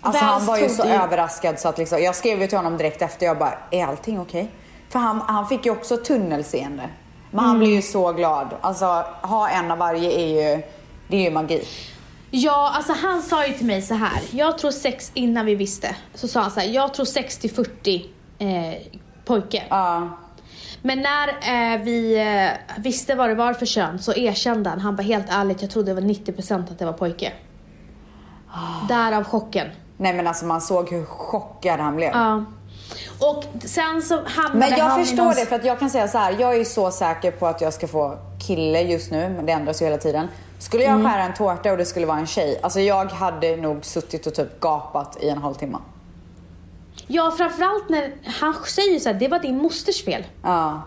Alltså 0.00 0.24
Vals 0.24 0.32
han 0.38 0.46
var 0.46 0.58
ju 0.58 0.68
så 0.68 0.84
ju- 0.84 0.90
överraskad 0.90 1.58
så 1.60 1.68
att 1.68 1.78
liksom, 1.78 2.02
jag 2.02 2.14
skrev 2.16 2.40
ju 2.40 2.46
till 2.46 2.58
honom 2.58 2.76
direkt 2.76 3.02
efter, 3.02 3.26
jag 3.26 3.38
bara, 3.38 3.54
är 3.70 3.86
allting 3.86 4.20
okej? 4.20 4.50
För 4.88 4.98
han, 4.98 5.20
han 5.20 5.46
fick 5.48 5.66
ju 5.66 5.72
också 5.72 5.96
tunnelseende. 5.96 6.88
Men 7.30 7.38
Mm. 7.38 7.44
han 7.48 7.58
blev 7.58 7.70
ju 7.70 7.82
så 7.82 8.12
glad. 8.12 8.48
Alltså 8.60 9.04
ha 9.22 9.48
en 9.48 9.70
av 9.70 9.78
varje 9.78 10.10
är 10.12 10.26
ju, 10.56 10.62
det 11.08 11.16
är 11.16 11.20
ju 11.22 11.30
magi. 11.30 11.64
Ja, 12.30 12.72
alltså 12.76 12.92
han 13.02 13.22
sa 13.22 13.46
ju 13.46 13.52
till 13.54 13.66
mig 13.66 13.82
så 13.82 13.94
här. 13.94 14.20
Jag 14.30 14.58
tror 14.58 14.70
sex, 14.70 15.10
innan 15.14 15.46
vi 15.46 15.54
visste, 15.54 15.96
så 16.14 16.28
sa 16.28 16.40
han 16.40 16.50
så 16.50 16.60
här. 16.60 16.66
Jag 16.66 16.94
tror 16.94 17.06
60-40 17.06 18.04
eh, 18.38 18.74
pojke. 19.24 19.62
Ja. 19.70 20.08
Men 20.82 21.02
när 21.02 21.28
eh, 21.74 21.80
vi 21.82 22.18
eh, 22.18 22.80
visste 22.82 23.14
vad 23.14 23.28
det 23.28 23.34
var 23.34 23.52
för 23.54 23.66
kön 23.66 23.98
så 23.98 24.12
erkände 24.14 24.70
han. 24.70 24.80
Han 24.80 24.96
bara 24.96 25.02
helt 25.02 25.26
ärligt, 25.30 25.62
jag 25.62 25.70
trodde 25.70 25.94
det 25.94 26.00
var 26.00 26.08
90% 26.08 26.70
att 26.72 26.78
det 26.78 26.84
var 26.84 26.92
pojke. 26.92 27.32
Därav 28.88 29.24
chocken. 29.24 29.66
Nej 29.96 30.12
men 30.14 30.26
alltså 30.26 30.44
man 30.46 30.60
såg 30.60 30.90
hur 30.90 31.04
chockad 31.04 31.80
han 31.80 31.96
blev. 31.96 32.10
Ja. 32.14 32.44
Och 33.20 33.44
sen 33.64 34.02
så 34.02 34.14
hamnade 34.26 34.58
Men 34.70 34.78
jag 34.78 34.84
han 34.84 35.00
förstår 35.00 35.16
någon- 35.24 35.34
det 35.34 35.46
för 35.46 35.56
att 35.56 35.64
jag 35.64 35.78
kan 35.78 35.90
säga 35.90 36.08
så 36.08 36.18
här. 36.18 36.36
Jag 36.38 36.56
är 36.56 36.64
så 36.64 36.90
säker 36.90 37.30
på 37.30 37.46
att 37.46 37.60
jag 37.60 37.74
ska 37.74 37.88
få 37.88 38.18
kille 38.46 38.80
just 38.82 39.10
nu, 39.10 39.28
men 39.36 39.46
det 39.46 39.52
ändras 39.52 39.82
ju 39.82 39.84
hela 39.86 39.98
tiden. 39.98 40.28
Skulle 40.58 40.84
jag 40.84 40.94
Mm. 40.94 41.10
skära 41.12 41.22
en 41.22 41.34
tårta 41.34 41.70
och 41.72 41.76
det 41.78 41.84
skulle 41.84 42.06
vara 42.06 42.18
en 42.18 42.26
tjej, 42.26 42.60
alltså 42.62 42.80
jag 42.80 43.04
hade 43.06 43.56
nog 43.56 43.84
suttit 43.84 44.26
och 44.26 44.34
typ 44.34 44.60
gapat 44.60 45.16
i 45.20 45.28
en 45.28 45.38
halvtimme. 45.38 45.78
Ja, 47.12 47.30
framförallt 47.30 47.88
när 47.88 48.12
han 48.24 48.54
säger 48.54 48.98
så 48.98 49.08
här, 49.08 49.16
det 49.18 49.28
var 49.28 49.38
din 49.38 49.56
mosters 49.56 50.04
fel. 50.04 50.24
Ja. 50.42 50.82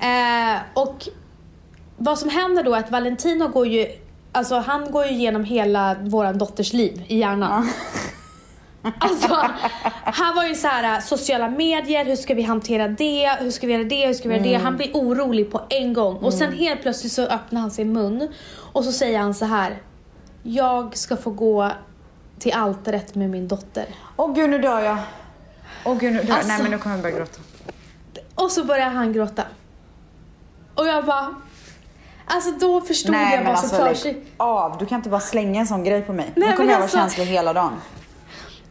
Eh, 0.00 0.60
och 0.74 1.08
vad 1.96 2.18
som 2.18 2.28
händer 2.28 2.62
då 2.62 2.74
är 2.74 2.78
att 2.78 2.90
Valentino 2.90 3.48
går 3.48 3.66
ju, 3.66 3.86
alltså 4.32 4.58
han 4.58 4.90
går 4.90 5.04
ju 5.04 5.10
igenom 5.10 5.44
hela 5.44 5.96
våran 6.00 6.38
dotters 6.38 6.72
liv 6.72 7.02
i 7.08 7.18
hjärnan. 7.18 7.70
Alltså, 8.98 9.46
han 10.04 10.34
var 10.36 10.44
ju 10.44 10.54
så 10.54 10.68
här 10.68 11.00
sociala 11.00 11.48
medier, 11.48 12.04
hur 12.04 12.16
ska 12.16 12.34
vi 12.34 12.42
hantera 12.42 12.88
det, 12.88 13.36
hur 13.40 13.50
ska 13.50 13.66
vi 13.66 13.72
göra 13.72 13.84
det, 13.84 14.06
hur 14.06 14.14
ska 14.14 14.28
vi 14.28 14.34
göra 14.34 14.44
det? 14.44 14.54
Han 14.54 14.76
blir 14.76 14.90
orolig 14.94 15.50
på 15.50 15.60
en 15.68 15.92
gång 15.92 16.16
och 16.16 16.34
sen 16.34 16.52
helt 16.52 16.82
plötsligt 16.82 17.12
så 17.12 17.22
öppnar 17.22 17.60
han 17.60 17.70
sin 17.70 17.92
mun 17.92 18.28
och 18.72 18.84
så 18.84 18.92
säger 18.92 19.18
han 19.18 19.34
så 19.34 19.44
här. 19.44 19.82
Jag 20.42 20.96
ska 20.96 21.16
få 21.16 21.30
gå 21.30 21.72
till 22.42 22.52
altaret 22.52 23.14
med 23.14 23.30
min 23.30 23.48
dotter. 23.48 23.86
Åh 24.16 24.34
gud 24.34 24.50
nu 24.50 24.58
dör 24.58 24.80
jag. 24.80 24.98
Åh 25.84 25.98
gud 25.98 26.12
nu 26.12 26.18
dör 26.18 26.28
jag. 26.28 26.34
Alltså- 26.36 26.48
Nej 26.48 26.62
men 26.62 26.70
nu 26.70 26.78
kommer 26.78 26.96
jag 26.96 27.02
börja 27.02 27.16
gråta. 27.16 27.40
Och 28.34 28.50
så 28.50 28.64
börjar 28.64 28.90
han 28.90 29.12
gråta. 29.12 29.42
Och 30.74 30.86
jag 30.86 31.04
bara... 31.04 31.34
Alltså 32.26 32.50
då 32.50 32.80
förstod 32.80 33.12
Nej 33.12 33.34
jag 33.36 33.44
vad 33.44 33.58
som 33.58 33.64
alltså 33.64 33.86
för 33.86 33.94
sig. 33.94 34.24
av. 34.36 34.78
Du 34.78 34.86
kan 34.86 34.96
inte 34.96 35.08
bara 35.08 35.20
slänga 35.20 35.60
en 35.60 35.66
sån 35.66 35.84
grej 35.84 36.02
på 36.02 36.12
mig. 36.12 36.32
Nej, 36.36 36.50
nu 36.50 36.56
kommer 36.56 36.72
jag 36.72 36.82
alltså- 36.82 36.96
vara 36.96 37.08
känslig 37.08 37.26
hela 37.26 37.52
dagen. 37.52 37.72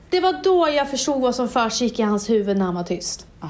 Det 0.10 0.20
var 0.20 0.34
då 0.44 0.70
jag 0.70 0.90
förstod 0.90 1.22
vad 1.22 1.36
som 1.36 1.50
försiggick 1.50 2.00
i 2.00 2.02
hans 2.02 2.30
huvud 2.30 2.58
när 2.58 2.66
han 2.66 2.76
var 2.76 2.84
tyst. 2.84 3.28
Ah. 3.40 3.48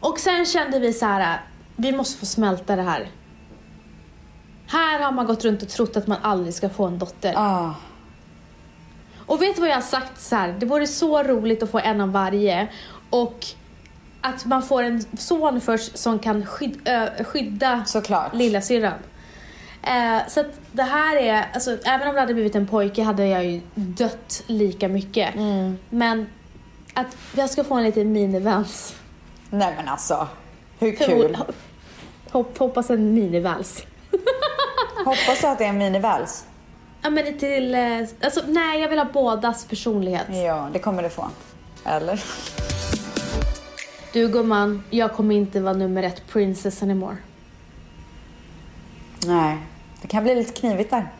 Och 0.00 0.18
sen 0.18 0.46
kände 0.46 0.78
vi 0.78 0.92
så 0.92 1.06
här, 1.06 1.40
vi 1.76 1.92
måste 1.92 2.18
få 2.18 2.26
smälta 2.26 2.76
det 2.76 2.82
här. 2.82 3.10
Här 4.66 5.00
har 5.00 5.12
man 5.12 5.26
gått 5.26 5.44
runt 5.44 5.62
och 5.62 5.68
trott 5.68 5.96
att 5.96 6.06
man 6.06 6.18
aldrig 6.22 6.54
ska 6.54 6.68
få 6.68 6.86
en 6.86 6.98
dotter. 6.98 7.34
Ah. 7.36 7.74
Och 9.28 9.42
vet 9.42 9.54
du 9.54 9.60
vad 9.60 9.70
jag 9.70 9.74
har 9.74 9.82
sagt 9.82 10.20
så 10.20 10.36
här? 10.36 10.56
det 10.58 10.66
vore 10.66 10.86
så 10.86 11.22
roligt 11.22 11.62
att 11.62 11.70
få 11.70 11.78
en 11.78 12.00
av 12.00 12.12
varje. 12.12 12.68
Och 13.10 13.46
att 14.20 14.44
man 14.44 14.62
får 14.62 14.82
en 14.82 15.04
son 15.18 15.60
först 15.60 15.98
som 15.98 16.18
kan 16.18 16.46
skyd, 16.46 16.88
ö, 16.88 17.24
skydda 17.24 17.84
Såklart. 17.86 18.34
lilla 18.34 18.60
syrran. 18.60 18.98
Eh, 19.82 20.28
så 20.28 20.40
att 20.40 20.60
det 20.72 20.82
här 20.82 21.16
är, 21.16 21.46
alltså 21.54 21.78
även 21.84 22.08
om 22.08 22.14
det 22.14 22.20
hade 22.20 22.34
blivit 22.34 22.54
en 22.54 22.66
pojke 22.66 23.02
hade 23.02 23.26
jag 23.26 23.44
ju 23.44 23.60
dött 23.74 24.42
lika 24.46 24.88
mycket. 24.88 25.34
Mm. 25.34 25.78
Men 25.90 26.26
att 26.94 27.16
jag 27.36 27.50
ska 27.50 27.64
få 27.64 27.74
en 27.74 27.84
liten 27.84 28.12
minivals. 28.12 28.94
Nej 29.50 29.74
men 29.76 29.88
alltså. 29.88 30.28
Hur 30.78 30.96
kul. 30.96 31.38
Hopp, 32.30 32.58
hoppas 32.58 32.90
en 32.90 33.14
minivals. 33.14 33.86
Hoppas 35.04 35.40
du 35.40 35.46
att 35.46 35.58
det 35.58 35.64
är 35.64 35.68
en 35.68 35.78
minivals. 35.78 36.44
Ja 37.02 37.10
men 37.10 37.38
till, 37.38 37.74
eh, 37.74 37.98
alltså 38.20 38.40
nej 38.46 38.80
jag 38.80 38.88
vill 38.88 38.98
ha 38.98 39.06
bådas 39.12 39.64
personlighet. 39.64 40.26
Ja, 40.30 40.68
det 40.72 40.78
kommer 40.78 41.02
du 41.02 41.08
få. 41.08 41.28
Eller? 41.84 42.24
Du 44.12 44.28
gumman, 44.28 44.82
jag 44.90 45.12
kommer 45.12 45.34
inte 45.34 45.60
vara 45.60 45.74
nummer 45.74 46.02
ett 46.02 46.22
princess 46.28 46.82
anymore. 46.82 47.16
Nej. 49.26 49.58
Det 50.02 50.08
kan 50.08 50.22
bli 50.24 50.34
lite 50.34 50.52
knivigt 50.60 50.90
där. 50.90 51.12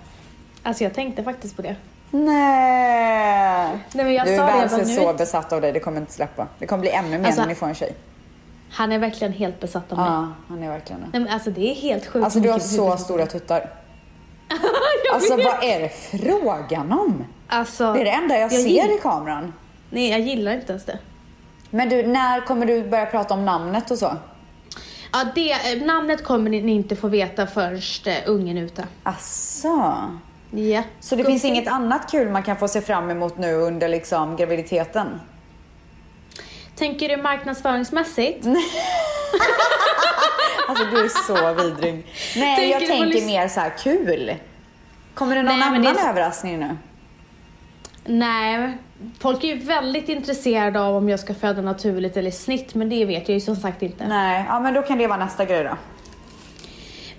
Alltså 0.63 0.85
jag 0.85 0.95
tänkte 0.95 1.25
faktiskt 1.25 1.57
på 1.57 1.63
det. 1.63 1.77
Nej. 2.11 3.69
Nej 3.93 4.05
men 4.05 4.15
jag 4.15 4.27
du 4.27 4.37
sa 4.37 4.49
är 4.49 4.79
nu 4.79 4.85
så 4.97 5.09
är- 5.09 5.15
besatt 5.15 5.53
av 5.53 5.61
dig, 5.61 5.73
det 5.73 5.81
kommer 5.81 6.01
inte 6.01 6.13
släppa. 6.13 6.47
Det 6.59 6.67
kommer 6.67 6.81
bli 6.81 6.91
ännu 6.91 7.19
mer 7.19 7.27
Alltså- 7.27 7.41
när 7.41 7.49
ni 7.49 7.55
får 7.55 7.67
en 7.67 7.75
tjej. 7.75 7.95
Han 8.71 8.93
är 8.93 8.99
verkligen 8.99 9.33
helt 9.33 9.61
besatt 9.61 9.93
av 9.93 9.99
mig. 9.99 10.07
Ja, 10.07 10.29
han 10.49 10.63
är 10.63 10.69
verkligen 10.69 11.01
det. 11.01 11.09
Nej 11.13 11.21
men 11.23 11.33
alltså 11.33 11.51
det 11.51 11.71
är 11.71 11.75
helt 11.75 12.07
sjukt. 12.07 12.25
Alltså 12.25 12.41
du 12.41 12.51
har 12.51 12.59
så 12.59 12.97
stora 12.97 13.27
tuttar. 13.27 13.71
Alltså 15.15 15.37
vad 15.37 15.65
är 15.65 15.81
det 15.81 15.89
frågan 15.89 16.93
om? 16.93 17.25
Alltså, 17.49 17.93
Det 17.93 18.01
är 18.01 18.05
det 18.05 18.11
enda 18.11 18.35
jag, 18.35 18.43
jag 18.43 18.53
ser 18.53 18.69
gill- 18.69 18.95
i 18.97 18.99
kameran. 19.03 19.55
Nej 19.91 20.11
jag 20.11 20.21
gillar 20.21 20.53
inte 20.53 20.73
ens 20.73 20.85
det. 20.85 20.99
Men 21.71 21.89
du, 21.89 22.07
när 22.07 22.41
kommer 22.41 22.67
du 22.67 22.89
börja 22.89 23.07
prata 23.07 23.35
om 23.35 23.45
namnet 23.45 23.91
och 23.91 23.99
så? 23.99 24.17
Ja, 25.13 25.25
det, 25.35 25.51
eh, 25.53 25.83
namnet 25.87 26.25
kommer 26.25 26.51
ni, 26.51 26.73
inte 26.73 26.97
få 26.97 27.09
veta 27.09 27.47
först 27.47 28.07
eh, 28.07 28.15
ungen 28.27 28.59
är 28.59 28.63
ute. 28.63 28.85
Asså. 29.03 29.95
Ja. 30.51 30.83
Så 31.01 31.17
det 31.17 31.25
finns 31.25 31.45
inget 31.45 31.69
annat 31.69 32.11
kul 32.11 32.29
man 32.31 32.43
kan 32.43 32.57
få 32.57 32.69
se 32.69 32.81
fram 32.81 33.11
emot 33.11 33.39
nu 33.39 33.55
under 33.55 33.89
liksom 33.89 34.37
graviditeten? 34.37 35.21
Tänker 36.79 37.09
du 37.09 37.23
marknadsföringsmässigt? 37.23 38.47
Alltså 40.69 40.85
du 40.85 41.05
är 41.05 41.09
så 41.27 41.55
vidrig. 41.63 42.07
Nej, 42.37 42.57
Tänker 42.57 42.81
jag 42.81 42.99
tänker 42.99 43.27
mer 43.27 43.49
så 43.49 43.61
här 43.61 43.73
kul. 43.79 44.35
Kommer 45.15 45.37
det 45.37 45.43
någon 45.43 45.59
Nej, 45.59 45.69
annan 45.69 45.83
det 45.83 45.89
är- 45.89 46.11
överraskning 46.11 46.59
nu? 46.59 46.77
Nej, 48.05 48.79
folk 49.21 49.45
är 49.45 49.49
ju 49.49 49.55
väldigt 49.59 50.09
intresserade 50.09 50.81
av 50.81 50.97
om 50.97 51.09
jag 51.09 51.21
ska 51.21 51.35
föda 51.35 51.63
naturligt 51.63 52.17
eller 52.17 52.29
i 52.29 52.33
snitt, 52.33 52.75
men 52.75 52.89
det 52.89 53.05
vet 53.05 53.29
jag 53.29 53.35
ju 53.35 53.41
som 53.41 53.57
sagt 53.57 53.83
inte. 53.83 54.07
Nej, 54.09 54.45
ja 54.49 54.61
men 54.61 54.75
då 54.75 54.83
kan 54.83 54.99
det 54.99 55.07
vara 55.07 55.19
nästa 55.19 55.45
grej 55.45 55.65
då. 55.65 55.77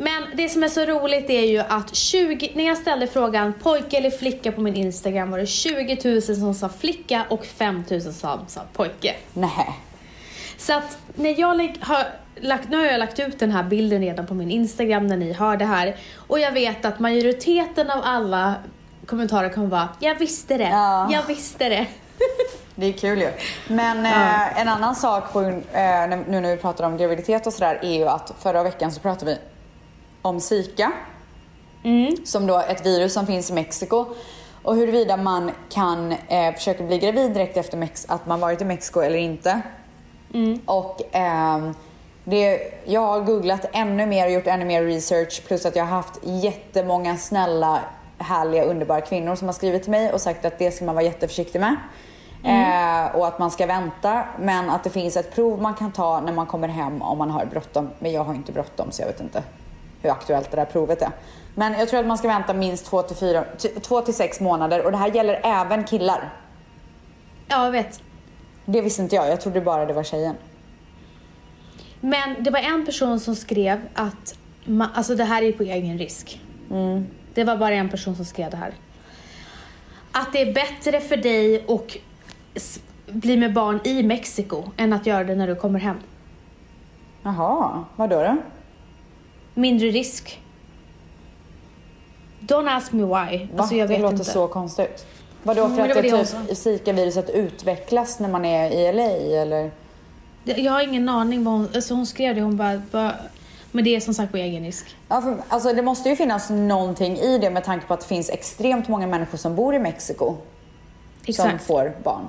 Men 0.01 0.23
det 0.33 0.49
som 0.49 0.63
är 0.63 0.67
så 0.67 0.85
roligt 0.85 1.29
är 1.29 1.41
ju 1.45 1.59
att 1.59 1.95
20, 1.95 2.51
när 2.55 2.67
jag 2.67 2.77
ställde 2.77 3.07
frågan 3.07 3.53
pojke 3.53 3.97
eller 3.97 4.09
flicka 4.09 4.51
på 4.51 4.61
min 4.61 4.75
Instagram 4.75 5.31
var 5.31 5.37
det 5.37 5.45
20 5.45 5.97
000 6.11 6.21
som 6.21 6.53
sa 6.53 6.69
flicka 6.69 7.25
och 7.29 7.45
5 7.45 7.83
000 7.89 8.01
som 8.01 8.13
sa 8.47 8.61
pojke. 8.73 9.15
Nej. 9.33 9.79
Så 10.57 10.73
att 10.73 10.97
när 11.15 11.39
jag 11.39 11.47
har 11.79 12.05
lagt, 12.35 12.69
nu 12.69 12.77
har 12.77 12.85
jag 12.85 12.99
lagt 12.99 13.19
ut 13.19 13.39
den 13.39 13.51
här 13.51 13.63
bilden 13.63 14.01
redan 14.01 14.27
på 14.27 14.33
min 14.33 14.51
Instagram 14.51 15.07
när 15.07 15.17
ni 15.17 15.33
hör 15.33 15.57
det 15.57 15.65
här 15.65 15.95
och 16.15 16.39
jag 16.39 16.51
vet 16.51 16.85
att 16.85 16.99
majoriteten 16.99 17.89
av 17.91 17.99
alla 18.03 18.55
kommentarer 19.05 19.49
kommer 19.49 19.67
vara 19.67 19.89
jag 19.99 20.15
visste 20.15 20.57
det, 20.57 20.69
Ja. 20.69 21.09
jag 21.11 21.23
visste 21.27 21.69
det. 21.69 21.85
Det 22.75 22.85
är 22.85 22.93
kul 22.93 23.19
ju. 23.19 23.29
Men 23.67 24.05
eh, 24.05 24.61
en 24.61 24.67
annan 24.67 24.95
sak 24.95 25.33
på, 25.33 25.41
eh, 25.41 25.49
nu 26.27 26.39
när 26.41 26.55
vi 26.55 26.57
pratar 26.57 26.83
om 26.85 26.97
graviditet 26.97 27.47
och 27.47 27.53
sådär 27.53 27.79
är 27.81 27.93
ju 27.97 28.07
att 28.07 28.33
förra 28.39 28.63
veckan 28.63 28.91
så 28.91 28.99
pratade 28.99 29.31
vi 29.31 29.37
om 30.21 30.39
Zika. 30.39 30.91
Som 32.25 32.47
då 32.47 32.55
är 32.57 32.71
ett 32.71 32.85
virus 32.85 33.13
som 33.13 33.25
finns 33.25 33.49
i 33.49 33.53
Mexiko. 33.53 34.05
Och 34.63 34.75
huruvida 34.75 35.17
man 35.17 35.51
kan 35.69 36.11
eh, 36.11 36.53
försöka 36.53 36.83
bli 36.83 36.97
gravid 36.97 37.31
direkt 37.33 37.57
efter 37.57 37.77
Mex- 37.77 38.05
att 38.09 38.25
man 38.25 38.39
varit 38.39 38.61
i 38.61 38.65
Mexiko 38.65 38.99
eller 38.99 39.17
inte. 39.17 39.61
Och 40.65 41.01
ehm, 41.11 41.73
det, 42.23 42.73
jag 42.85 43.01
har 43.01 43.19
googlat 43.21 43.65
ännu 43.73 44.05
mer 44.05 44.25
och 44.25 44.31
gjort 44.31 44.47
ännu 44.47 44.65
mer 44.65 44.83
research 44.83 45.43
plus 45.47 45.65
att 45.65 45.75
jag 45.75 45.83
har 45.83 45.95
haft 45.95 46.19
jättemånga 46.23 47.17
snälla, 47.17 47.79
härliga, 48.17 48.63
underbara 48.63 49.01
kvinnor 49.01 49.35
som 49.35 49.47
har 49.47 49.53
skrivit 49.53 49.83
till 49.83 49.91
mig 49.91 50.13
och 50.13 50.21
sagt 50.21 50.45
att 50.45 50.59
det 50.59 50.71
ska 50.71 50.85
man 50.85 50.95
vara 50.95 51.05
jätteförsiktig 51.05 51.59
med. 51.59 51.75
Eh, 52.43 53.15
och 53.15 53.27
att 53.27 53.39
man 53.39 53.51
ska 53.51 53.65
vänta 53.65 54.23
men 54.39 54.69
att 54.69 54.83
det 54.83 54.89
finns 54.89 55.17
ett 55.17 55.35
prov 55.35 55.61
man 55.61 55.73
kan 55.73 55.91
ta 55.91 56.21
när 56.21 56.33
man 56.33 56.45
kommer 56.45 56.67
hem 56.67 57.01
om 57.01 57.17
man 57.17 57.29
har 57.29 57.45
bråttom. 57.45 57.89
Men 57.99 58.11
jag 58.11 58.23
har 58.23 58.33
inte 58.33 58.51
bråttom 58.51 58.91
så 58.91 59.01
jag 59.01 59.07
vet 59.07 59.21
inte 59.21 59.43
hur 60.01 60.09
aktuellt 60.09 60.51
det 60.51 60.57
där 60.57 60.65
provet 60.65 61.01
är. 61.01 61.09
Men 61.55 61.73
jag 61.73 61.89
tror 61.89 61.99
att 61.99 62.05
man 62.07 62.17
ska 62.17 62.27
vänta 62.27 62.53
minst 62.53 62.85
två 62.85 63.01
till, 63.01 63.15
fyra, 63.17 63.43
två 63.81 64.01
till 64.01 64.13
sex 64.13 64.39
månader 64.39 64.85
och 64.85 64.91
det 64.91 64.97
här 64.97 65.11
gäller 65.15 65.41
även 65.43 65.83
killar. 65.83 66.33
Ja, 67.47 67.63
jag 67.65 67.71
vet. 67.71 68.01
Det 68.65 68.81
visste 68.81 69.01
inte 69.01 69.15
jag, 69.15 69.29
jag 69.29 69.41
trodde 69.41 69.61
bara 69.61 69.85
det 69.85 69.93
var 69.93 70.03
tjejen. 70.03 70.35
Men 72.01 72.43
det 72.43 72.51
var 72.51 72.59
en 72.59 72.85
person 72.85 73.19
som 73.19 73.35
skrev 73.35 73.81
att 73.93 74.35
ma- 74.65 74.87
alltså 74.93 75.15
det 75.15 75.23
här 75.23 75.41
är 75.41 75.51
på 75.51 75.63
egen 75.63 75.97
risk. 75.97 76.41
Det 77.33 77.43
var 77.43 77.57
bara 77.57 77.73
en 77.73 77.89
person 77.89 78.15
som 78.15 78.25
skrev 78.25 78.51
det 78.51 78.57
här. 78.57 78.73
Att 80.11 80.33
det 80.33 80.41
är 80.41 80.53
bättre 80.53 80.99
för 81.01 81.17
dig 81.17 81.65
s- 82.53 82.79
bli 83.07 83.37
med 83.37 83.53
barn 83.53 83.79
i 83.83 84.03
Mexiko 84.03 84.63
än 84.77 84.93
att 84.93 85.05
göra 85.05 85.23
det 85.23 85.35
när 85.35 85.47
du 85.47 85.55
kommer 85.55 85.79
hem. 85.79 85.97
Jaha, 87.23 87.83
vad 87.95 88.09
då? 88.09 88.23
då? 88.23 88.37
Mindre 89.59 89.87
risk. 89.87 90.41
Don't 92.39 92.69
ask 92.69 92.91
me 92.91 93.03
why. 93.03 93.45
Va? 93.45 93.47
Alltså 93.57 93.75
jag 93.75 93.87
det 93.89 93.93
vet 93.93 94.01
låter 94.01 94.13
inte. 94.17 94.31
så 94.31 94.47
konstigt. 94.47 95.05
Vadå, 95.43 95.63
Mm, 95.65 95.77
för 95.77 95.89
att 95.89 96.03
det 96.03 96.25
typ 96.47 96.57
Zika-viruset 96.57 97.29
utvecklas 97.29 98.19
när 98.19 98.29
man 98.29 98.45
är 98.45 98.69
i 98.71 98.93
LA 98.93 99.41
eller? 99.41 99.71
Jag 100.43 100.71
har 100.71 100.81
ingen 100.81 101.09
aning 101.09 101.43
vad 101.43 101.53
hon, 101.53 101.67
alltså 101.75 101.93
hon 101.93 102.05
skrev 102.05 102.35
det, 102.35 102.41
hon 102.41 102.57
bara, 102.57 102.81
bara 102.91 103.15
men 103.71 103.83
det 103.83 103.95
är 103.95 103.99
som 103.99 104.13
sagt 104.13 104.31
på 104.31 104.37
egen 104.37 104.63
risk. 104.65 104.95
Ja, 105.07 105.21
för, 105.21 105.37
alltså 105.47 105.73
det 105.73 105.81
måste 105.81 106.09
ju 106.09 106.15
finnas 106.15 106.49
någonting 106.49 107.17
i 107.17 107.37
det 107.37 107.49
med 107.49 107.63
tanke 107.63 107.87
på 107.87 107.93
att 107.93 107.99
det 108.01 108.07
finns 108.07 108.29
extremt 108.29 108.87
många 108.87 109.07
människor 109.07 109.37
som 109.37 109.55
bor 109.55 109.75
i 109.75 109.79
Mexiko 109.79 110.25
som 110.25 110.37
Exakt. 111.25 111.65
får 111.65 111.93
barn. 112.03 112.25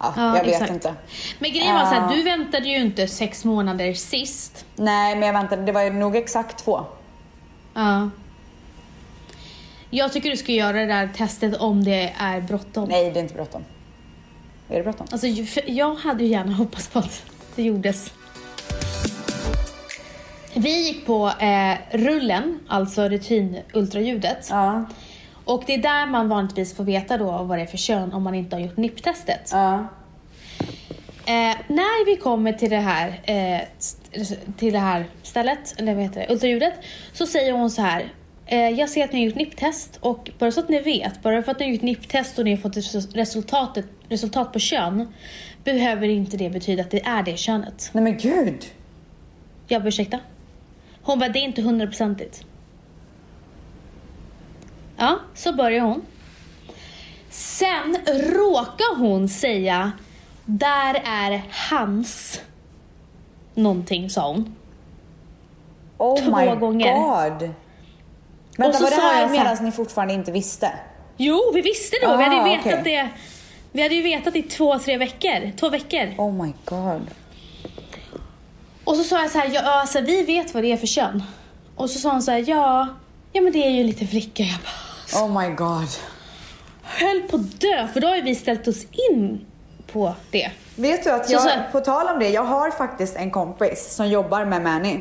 Ja, 0.00 0.12
Ja, 0.16 0.36
jag 0.36 0.44
vet 0.44 0.52
exakt. 0.54 0.70
inte. 0.72 0.94
Men 1.38 1.50
grejen 1.50 1.74
var 1.74 1.80
så 1.84 1.86
här, 1.94 2.00
Ja. 2.10 2.16
du 2.16 2.22
väntade 2.22 2.68
ju 2.68 2.76
inte 2.76 3.08
sex 3.08 3.44
månader 3.44 3.94
sist. 3.94 4.64
Nej, 4.76 5.16
men 5.16 5.26
jag 5.26 5.32
väntade. 5.32 5.62
Det 5.62 5.72
var 5.72 5.82
ju 5.82 5.90
nog 5.92 6.16
exakt 6.16 6.64
två. 6.64 6.80
Ja. 7.74 8.10
Jag 9.90 10.12
tycker 10.12 10.30
du 10.30 10.36
ska 10.36 10.52
göra 10.52 10.72
det 10.76 10.86
där 10.86 11.08
testet 11.16 11.56
om 11.56 11.84
det 11.84 12.12
är 12.18 12.40
bråttom. 12.40 12.88
Nej, 12.88 13.10
det 13.10 13.18
är 13.18 13.22
inte 13.22 13.34
bråttom. 13.34 13.64
Är 14.68 14.76
det 14.76 14.82
bråttom? 14.82 15.06
Alltså, 15.12 15.26
jag 15.66 15.94
hade 15.94 16.24
ju 16.24 16.30
gärna 16.30 16.52
hoppats 16.52 16.88
på 16.88 16.98
att 16.98 17.22
det 17.56 17.62
gjordes. 17.62 18.12
Vi 20.54 20.86
gick 20.86 21.06
på 21.06 21.28
eh, 21.40 21.74
rullen, 21.98 22.60
alltså 22.68 23.08
rutinultraljudet. 23.08 24.46
Ja. 24.50 24.84
Och 25.52 25.62
det 25.66 25.74
är 25.74 25.78
där 25.78 26.06
man 26.06 26.28
vanligtvis 26.28 26.74
får 26.74 26.84
veta 26.84 27.18
då 27.18 27.42
vad 27.42 27.58
det 27.58 27.62
är 27.62 27.66
för 27.66 27.76
kön 27.78 28.12
om 28.12 28.22
man 28.22 28.34
inte 28.34 28.56
har 28.56 28.60
gjort 28.60 28.76
NIPP-testet. 28.76 29.48
Ja. 29.52 29.74
Eh, 31.26 31.56
när 31.68 32.06
vi 32.06 32.16
kommer 32.16 32.52
till 32.52 32.70
det 32.70 32.76
här, 32.76 33.20
eh, 33.24 33.60
till 34.56 34.72
det 34.72 34.78
här 34.78 35.04
stället, 35.22 35.74
eller 35.78 35.94
vad 35.94 36.02
heter 36.02 36.20
det, 36.20 36.32
ultraljudet, 36.32 36.74
så 37.12 37.26
säger 37.26 37.52
hon 37.52 37.70
så 37.70 37.82
här. 37.82 38.12
Eh, 38.46 38.68
jag 38.68 38.88
ser 38.88 39.04
att 39.04 39.12
ni 39.12 39.18
har 39.18 39.26
gjort 39.26 39.34
NIPP-test 39.34 39.96
och 40.00 40.30
bara 40.38 40.52
så 40.52 40.60
att 40.60 40.68
ni 40.68 40.80
vet, 40.80 41.22
bara 41.22 41.42
för 41.42 41.52
att 41.52 41.58
ni 41.58 41.64
har 41.66 41.72
gjort 41.72 41.82
NIPP-test 41.82 42.38
och 42.38 42.44
ni 42.44 42.50
har 42.50 42.58
fått 42.58 42.76
res- 42.76 43.14
resultatet, 43.14 43.84
resultat 44.08 44.52
på 44.52 44.58
kön, 44.58 45.12
behöver 45.64 46.08
inte 46.08 46.36
det 46.36 46.50
betyda 46.50 46.82
att 46.82 46.90
det 46.90 47.06
är 47.06 47.22
det 47.22 47.36
könet. 47.36 47.90
Nej 47.92 48.04
men 48.04 48.16
gud. 48.16 48.64
Jag 49.68 49.82
bara, 49.82 49.88
ursäkta? 49.88 50.18
Hon 51.02 51.18
bara, 51.18 51.28
det 51.28 51.38
är 51.38 51.44
inte 51.44 51.62
hundraprocentigt. 51.62 52.44
Ja, 55.00 55.18
så 55.34 55.52
börjar 55.52 55.80
hon. 55.80 56.02
Sen 57.30 57.96
råkar 58.06 58.96
hon 58.98 59.28
säga, 59.28 59.92
där 60.44 61.02
är 61.06 61.42
hans 61.70 62.40
någonting, 63.54 64.10
sa 64.10 64.28
hon. 64.28 64.56
Oh 65.98 66.16
Två 66.24 66.36
my 66.36 66.46
gånger. 66.54 66.94
god. 66.94 67.50
Vänta, 68.58 68.78
så 68.78 68.84
var 68.84 68.90
det 68.90 68.96
här 68.96 69.28
medan 69.28 69.56
ni 69.64 69.72
fortfarande 69.72 70.14
inte 70.14 70.32
visste? 70.32 70.72
Jo, 71.16 71.50
vi 71.54 71.60
visste 71.60 71.96
då. 72.02 72.16
vi 72.16 72.22
hade 72.22 72.34
ju 72.36 72.40
Ah, 72.40 72.44
vetat 72.44 72.80
okej. 72.80 72.82
det. 72.84 73.08
Vi 73.72 73.82
hade 73.82 73.94
ju 73.94 74.02
vetat 74.02 74.36
i 74.36 74.42
två, 74.42 74.78
tre 74.78 74.96
veckor. 74.98 75.56
Två 75.56 75.68
veckor. 75.68 76.14
Oh 76.18 76.32
my 76.44 76.52
god. 76.64 77.06
Och 78.84 78.96
så 78.96 79.04
sa 79.04 79.22
jag 79.22 79.30
så 79.30 79.38
här, 79.38 79.50
ja, 79.54 79.80
alltså, 79.80 80.00
vi 80.00 80.22
vet 80.22 80.54
vad 80.54 80.62
det 80.62 80.72
är 80.72 80.76
för 80.76 80.86
kön. 80.86 81.22
Och 81.76 81.90
så 81.90 81.98
sa 81.98 82.10
hon 82.12 82.22
så 82.22 82.30
här, 82.30 82.44
ja, 82.48 82.88
ja 83.32 83.40
men 83.42 83.52
det 83.52 83.66
är 83.66 83.70
ju 83.70 83.84
lite 83.84 84.06
flicka. 84.06 84.42
Jag 84.42 84.58
bara, 84.60 84.89
Oh 85.14 85.40
my 85.40 85.48
god. 85.54 85.88
höll 86.82 87.22
på 87.22 87.36
att 87.36 87.60
dö, 87.60 87.88
för 87.92 88.00
då 88.00 88.06
har 88.08 88.16
ju 88.16 88.22
vi 88.22 88.34
ställt 88.34 88.68
oss 88.68 88.84
in 89.10 89.46
på 89.92 90.14
det. 90.30 90.50
Vet 90.76 91.04
du 91.04 91.10
att 91.10 91.26
Så 91.26 91.32
jag, 91.32 91.42
så- 91.42 91.48
på 91.72 91.80
tal 91.80 92.08
om 92.08 92.18
det, 92.18 92.28
jag 92.28 92.44
har 92.44 92.70
faktiskt 92.70 93.16
en 93.16 93.30
kompis 93.30 93.94
som 93.94 94.08
jobbar 94.08 94.44
med 94.44 94.62
Manny. 94.62 95.00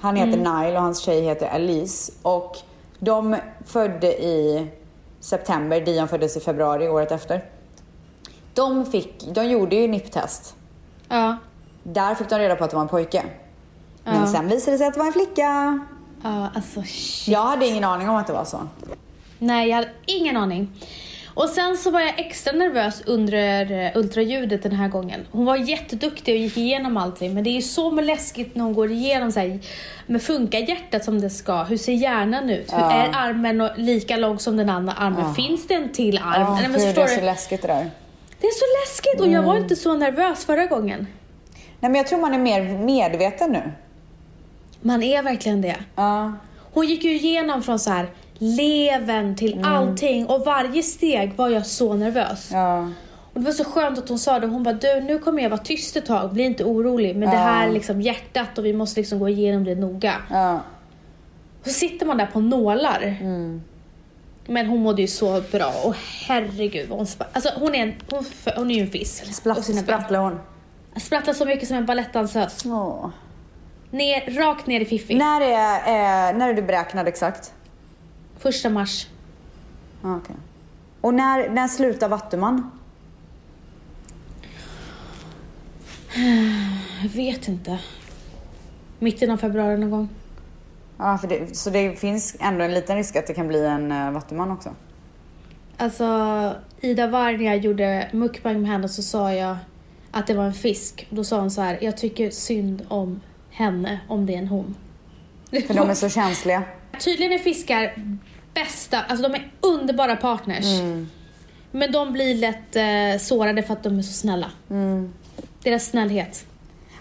Han 0.00 0.16
heter 0.16 0.38
Mm. 0.38 0.60
Nile 0.62 0.76
och 0.76 0.82
hans 0.82 1.00
tjej 1.00 1.20
heter 1.20 1.48
Alice. 1.48 2.12
Och 2.22 2.56
de 2.98 3.36
födde 3.66 4.22
i 4.22 4.66
september, 5.20 5.80
Dion 5.80 6.08
föddes 6.08 6.36
i 6.36 6.40
februari 6.40 6.88
året 6.88 7.12
efter. 7.12 7.44
De, 8.54 8.86
fick, 8.86 9.24
de 9.34 9.44
gjorde 9.44 9.76
ju 9.76 9.88
NIP-test. 9.88 10.54
Ja. 11.08 11.36
Där 11.82 12.14
fick 12.14 12.28
de 12.28 12.38
reda 12.38 12.56
på 12.56 12.64
att 12.64 12.70
det 12.70 12.76
var 12.76 12.82
en 12.82 12.88
pojke. 12.88 13.22
Men 14.04 14.20
Ja. 14.20 14.26
sen 14.26 14.48
visade 14.48 14.72
det 14.72 14.78
sig 14.78 14.86
att 14.86 14.94
det 14.94 14.98
var 15.00 15.06
en 15.06 15.12
flicka. 15.12 15.78
Ja, 16.22 16.48
alltså 16.54 16.82
shit. 16.82 17.28
Jag 17.28 17.42
hade 17.42 17.66
ingen 17.66 17.84
aning 17.84 18.08
om 18.08 18.16
att 18.16 18.26
det 18.26 18.32
var 18.32 18.44
så. 18.44 18.60
Nej, 19.42 19.68
jag 19.68 19.76
hade 19.76 19.88
ingen 20.06 20.36
aning. 20.36 20.70
Och 21.34 21.48
sen 21.48 21.76
så 21.76 21.90
var 21.90 22.00
jag 22.00 22.20
extra 22.20 22.52
nervös 22.52 23.02
under 23.06 23.72
eh, 23.86 23.90
ultraljudet 23.96 24.62
den 24.62 24.72
här 24.72 24.88
gången. 24.88 25.20
Hon 25.30 25.44
var 25.44 25.56
jätteduktig 25.56 26.34
och 26.34 26.40
gick 26.40 26.56
igenom 26.56 26.96
allting, 26.96 27.34
men 27.34 27.44
det 27.44 27.50
är 27.50 27.54
ju 27.54 27.62
så 27.62 27.90
läskigt 27.90 28.54
när 28.54 28.64
hon 28.64 28.74
går 28.74 28.90
igenom 28.90 29.32
så 29.32 29.40
här, 29.40 29.58
men 30.06 30.20
funkar 30.20 30.58
hjärtat 30.58 31.04
som 31.04 31.20
det 31.20 31.30
ska? 31.30 31.62
Hur 31.62 31.76
ser 31.76 31.92
hjärnan 31.92 32.50
ut? 32.50 32.72
Hur 32.72 32.78
Ja. 32.78 32.92
är 32.92 33.10
armen 33.14 33.68
lika 33.76 34.16
lång 34.16 34.38
som 34.38 34.56
den 34.56 34.70
andra 34.70 34.92
armen? 34.92 35.24
Ja. 35.26 35.34
Finns 35.34 35.66
det 35.66 35.74
en 35.74 35.92
till 35.92 36.18
arm? 36.18 36.42
Ja, 36.42 36.54
Nej, 36.54 36.68
men 36.68 36.80
gud, 36.80 36.94
det 36.94 37.02
är 37.02 37.06
så 37.06 37.24
läskigt 37.24 37.62
det 37.62 37.68
där. 37.68 37.90
Det 38.40 38.46
är 38.46 38.52
så 38.52 38.64
läskigt 38.82 39.20
och 39.20 39.28
jag 39.32 39.42
var 39.42 39.56
inte 39.56 39.76
så 39.76 39.94
nervös 39.94 40.44
förra 40.44 40.66
gången. 40.66 41.06
Nej 41.80 41.90
men 41.90 41.94
jag 41.94 42.06
tror 42.06 42.20
man 42.20 42.34
är 42.34 42.38
mer 42.38 42.62
medveten 42.78 43.50
nu. 43.52 43.72
Man 44.80 45.02
är 45.02 45.22
verkligen 45.22 45.62
det. 45.62 45.76
Ja. 45.96 46.32
Hon 46.72 46.86
gick 46.86 47.04
ju 47.04 47.10
igenom 47.14 47.62
från 47.62 47.78
så 47.78 47.90
här 47.90 48.06
leven 48.42 49.36
till 49.36 49.64
allting 49.64 50.26
och 50.26 50.44
varje 50.44 50.82
steg 50.82 51.32
var 51.36 51.48
jag 51.48 51.66
så 51.66 51.94
nervös. 51.94 52.50
Ja. 52.52 52.88
Och 53.32 53.40
det 53.40 53.46
var 53.46 53.52
så 53.52 53.64
skönt 53.64 53.98
att 53.98 54.08
hon 54.08 54.18
sa 54.18 54.38
det. 54.38 54.46
Hon 54.46 54.62
bara, 54.62 54.74
du 54.74 55.00
nu 55.00 55.18
kommer 55.18 55.42
jag 55.42 55.50
vara 55.50 55.60
tyst 55.60 55.96
ett 55.96 56.06
tag, 56.06 56.32
bli 56.32 56.42
inte 56.42 56.64
orolig. 56.64 57.16
Men 57.16 57.30
det 57.30 57.36
här 57.36 57.68
är 57.68 57.72
liksom 57.72 58.00
hjärtat 58.00 58.58
och 58.58 58.64
vi 58.64 58.72
måste 58.72 59.00
liksom 59.00 59.18
gå 59.18 59.28
igenom 59.28 59.64
det 59.64 59.74
noga. 59.74 60.14
Ja. 60.30 60.60
Så 61.64 61.70
sitter 61.70 62.06
man 62.06 62.16
där 62.16 62.26
på 62.26 62.40
nålar. 62.40 63.16
Mm. 63.20 63.62
Men 64.46 64.66
hon 64.66 64.82
mådde 64.82 65.02
ju 65.02 65.08
så 65.08 65.42
bra 65.52 65.72
och 65.84 65.94
herregud 66.26 66.88
hon 66.90 67.06
Alltså 67.32 67.50
hon 67.56 67.74
är, 67.74 67.82
en, 67.82 67.94
hon, 68.10 68.24
hon 68.56 68.70
är 68.70 68.74
ju 68.74 68.80
en 68.80 68.90
fisk. 68.90 69.34
Spratt, 69.34 69.64
sprattlar 69.64 70.20
hon? 70.20 70.40
Sprattlar 70.96 71.34
så 71.34 71.44
mycket 71.44 71.68
som 71.68 71.76
en 71.76 71.86
balettdansös. 71.86 72.62
Åh. 72.66 73.08
Ner, 73.90 74.38
rakt 74.38 74.66
ner 74.66 74.80
i 74.80 74.84
fiffi. 74.84 75.14
När 75.14 75.40
är, 75.40 75.76
eh, 75.76 76.38
när 76.38 76.48
är 76.48 76.54
du 76.54 76.62
beräknad 76.62 77.08
exakt? 77.08 77.52
Första 78.42 78.70
mars. 78.70 79.06
Ah, 80.02 80.16
okej. 80.16 80.36
Och 81.00 81.14
när, 81.14 81.48
när 81.50 81.68
slutar 81.68 82.08
Vattuman? 82.08 82.70
Jag 87.02 87.08
vet 87.08 87.48
inte. 87.48 87.78
Mitten 88.98 89.30
av 89.30 89.36
februari 89.36 89.78
någon 89.78 89.90
gång. 89.90 90.08
Ja, 90.98 91.18
för 91.18 91.28
det, 91.28 91.56
så 91.56 91.70
det 91.70 92.00
finns 92.00 92.36
ändå 92.40 92.64
en 92.64 92.74
liten 92.74 92.96
risk 92.96 93.16
att 93.16 93.26
det 93.26 93.34
kan 93.34 93.48
bli 93.48 93.66
en 93.66 93.92
uh, 93.92 94.10
Vattuman 94.10 94.50
också? 94.50 94.70
Alltså, 95.76 96.06
Ida 96.80 97.06
Warg 97.06 97.36
när 97.36 97.44
jag 97.44 97.58
gjorde 97.58 98.08
mukbang 98.12 98.60
med 98.60 98.70
henne 98.70 98.88
så 98.88 99.02
sa 99.02 99.32
jag 99.32 99.56
att 100.10 100.26
det 100.26 100.34
var 100.34 100.44
en 100.44 100.54
fisk. 100.54 101.06
Då 101.10 101.24
sa 101.24 101.40
hon 101.40 101.50
så 101.50 101.60
här, 101.60 101.78
jag 101.80 101.96
tycker 101.96 102.30
synd 102.30 102.86
om 102.88 103.20
henne 103.50 104.00
om 104.08 104.26
det 104.26 104.34
är 104.34 104.38
en 104.38 104.48
hon. 104.48 104.74
För 105.50 105.74
de 105.74 105.90
är 105.90 105.94
så 105.94 106.08
känsliga. 106.08 106.62
Tydligen 107.04 107.32
är 107.32 107.38
fiskar 107.38 107.94
bästa, 108.54 109.02
alltså 109.02 109.28
de 109.28 109.34
är 109.34 109.52
underbara 109.60 110.16
partners. 110.16 110.64
Mm. 110.64 111.10
Men 111.70 111.92
de 111.92 112.12
blir 112.12 112.34
lätt 112.34 112.76
eh, 112.76 113.24
sårade 113.26 113.62
för 113.62 113.72
att 113.72 113.82
de 113.82 113.98
är 113.98 114.02
så 114.02 114.12
snälla. 114.12 114.50
Deras 115.62 115.86
snällhet. 115.86 116.44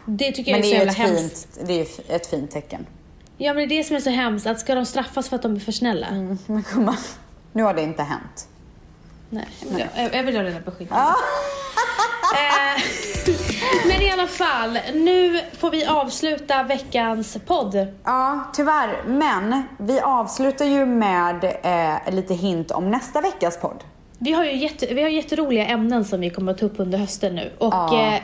Det 0.05 0.31
tycker 0.31 0.51
Mm. 0.51 0.61
Men 0.61 0.69
jag 0.69 0.87
är 0.87 0.91
så 0.91 0.99
jävla 1.01 1.19
hemskt. 1.19 1.55
fint, 1.55 1.67
det 1.67 1.73
är 1.73 1.77
ju 1.77 2.15
ett 2.15 2.27
fint 2.27 2.51
tecken. 2.51 2.85
Ja 3.37 3.53
men 3.53 3.69
det 3.69 3.75
är 3.75 3.77
det 3.77 3.83
som 3.83 3.95
är 3.95 3.99
så 3.99 4.09
hemskt, 4.09 4.47
att 4.47 4.59
ska 4.59 4.75
de 4.75 4.85
straffas 4.85 5.29
för 5.29 5.35
att 5.35 5.41
de 5.41 5.55
är 5.55 5.59
för 5.59 5.71
snälla? 5.71 6.07
Mm, 6.07 6.37
Men 6.45 6.63
gumman, 6.73 6.97
nu 7.51 7.63
har 7.63 7.73
det 7.73 7.81
inte 7.81 8.03
hänt. 8.03 8.47
Nej, 9.29 9.47
jag, 9.95 10.15
jag 10.15 10.23
vill 10.23 10.35
ha 10.35 10.43
reda 10.43 10.59
på. 10.59 10.71
Ah. 10.89 11.15
Eh, 12.35 12.81
men 13.87 14.01
i 14.01 14.11
alla 14.11 14.27
fall, 14.27 14.79
nu 14.93 15.41
får 15.59 15.69
vi 15.71 15.85
avsluta 15.85 16.63
veckans 16.63 17.37
podd. 17.47 17.87
Ja, 18.03 18.39
tyvärr. 18.53 19.03
Men 19.07 19.63
vi 19.77 19.99
avslutar 19.99 20.65
ju 20.65 20.85
med 20.85 21.43
eh, 21.63 22.13
lite 22.13 22.33
hint 22.33 22.71
om 22.71 22.91
nästa 22.91 23.21
veckas 23.21 23.59
podd. 23.61 23.83
Vi 24.19 24.31
har 24.33 24.43
ju 24.45 24.55
jätte, 24.57 24.85
vi 24.93 25.01
har 25.01 25.09
jätteroliga 25.09 25.65
ämnen 25.65 26.05
som 26.05 26.19
vi 26.21 26.29
kommer 26.29 26.51
att 26.51 26.57
ta 26.57 26.65
upp 26.65 26.79
under 26.79 26.97
hösten 26.97 27.35
nu. 27.35 27.51
Och 27.57 27.73
Ja. 27.73 28.13
eh, 28.15 28.21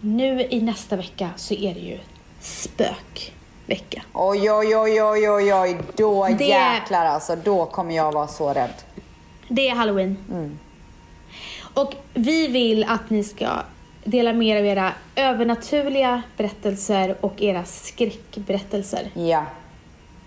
nu 0.00 0.46
i 0.50 0.60
nästa 0.60 0.96
vecka 0.96 1.28
så 1.36 1.54
är 1.54 1.74
det 1.74 1.80
ju 1.80 1.98
spökvecka. 2.40 4.02
Oj, 4.12 4.50
oj, 4.52 4.76
oj, 4.76 5.02
oj, 5.02 5.30
oj, 5.30 5.54
oj. 5.54 5.78
Då 5.96 6.28
Det- 6.38 6.44
jäklar 6.44 7.04
alltså. 7.06 7.36
Då 7.36 7.66
kommer 7.66 7.96
jag 7.96 8.12
vara 8.12 8.26
så 8.28 8.52
rädd. 8.52 8.74
Det 9.48 9.68
är 9.68 9.74
halloween. 9.74 10.58
Och 11.74 11.94
vi 12.14 12.46
vill 12.48 12.84
att 12.88 13.10
ni 13.10 13.24
ska 13.24 13.46
dela 14.10 14.32
med 14.32 14.48
er 14.48 14.56
av 14.56 14.66
era 14.66 14.92
övernaturliga 15.16 16.22
berättelser 16.36 17.16
och 17.20 17.42
era 17.42 17.64
skräckberättelser. 17.64 19.10
Ja. 19.14 19.44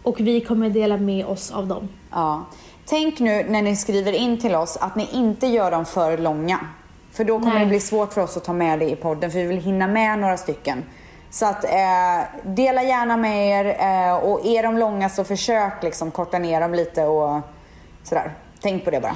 Och 0.04 0.20
vi 0.20 0.42
kommer 0.42 0.70
dela 0.70 0.98
med 0.98 1.26
oss 1.26 1.52
av 1.52 1.68
dem. 1.68 1.90
ja. 2.12 2.46
Tänk 2.86 3.20
nu 3.20 3.46
när 3.50 3.62
ni 3.62 3.76
skriver 3.76 4.14
in 4.14 4.38
till 4.38 4.56
oss 4.56 4.78
att 4.78 4.96
ni 4.96 5.08
inte 5.14 5.48
gör 5.48 5.72
dem 5.72 5.86
för 5.86 6.18
långa. 6.18 6.60
För 7.12 7.24
då 7.24 7.40
kommer 7.40 7.54
Nej. 7.54 7.64
det 7.64 7.70
bli 7.70 7.80
svårt 7.80 8.14
för 8.14 8.22
oss 8.22 8.38
att 8.38 8.44
ta 8.44 8.54
med 8.54 8.80
det 8.80 8.90
i 8.90 8.96
podden 8.96 9.32
för 9.32 9.40
vi 9.40 9.46
vill 9.46 9.62
hinna 9.62 9.88
med 9.88 10.20
några 10.20 10.38
stycken. 10.38 10.84
Så 11.30 11.46
att 11.46 11.64
eh, 11.64 12.22
dela 12.44 12.84
gärna 12.84 13.18
med 13.18 13.48
er 13.50 13.66
eh, 13.66 14.16
och 14.16 14.46
är 14.46 14.64
de 14.64 14.78
långa 14.78 15.10
så 15.10 15.24
försök 15.24 15.84
liksom 15.84 16.12
korta 16.12 16.40
ner 16.40 16.62
dem 16.62 16.74
lite 16.74 17.06
och 17.06 17.42
sådär. 18.04 18.32
Tänk 18.62 18.86
på 18.86 18.92
det 18.92 19.02
bara. 19.02 19.16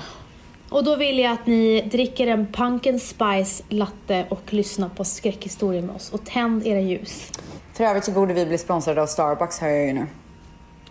Och 0.75 0.83
då 0.83 0.95
vill 0.95 1.19
jag 1.19 1.31
att 1.31 1.45
ni 1.45 1.81
dricker 1.81 2.27
en 2.27 2.47
pumpkin 2.47 2.99
spice 2.99 3.63
latte 3.69 4.25
och 4.29 4.53
lyssnar 4.53 4.89
på 4.89 5.03
skräckhistorier 5.03 5.81
med 5.81 5.95
oss. 5.95 6.13
Och 6.13 6.25
tänd 6.25 6.67
era 6.67 6.79
ljus. 6.79 7.31
För 7.73 7.83
övrigt 7.83 8.03
så 8.03 8.11
borde 8.11 8.33
vi 8.33 8.45
bli 8.45 8.57
sponsrade 8.57 9.01
av 9.01 9.07
Starbucks 9.07 9.59
hör 9.59 9.67
jag 9.67 9.87
ju 9.87 9.93
nu. 9.93 10.07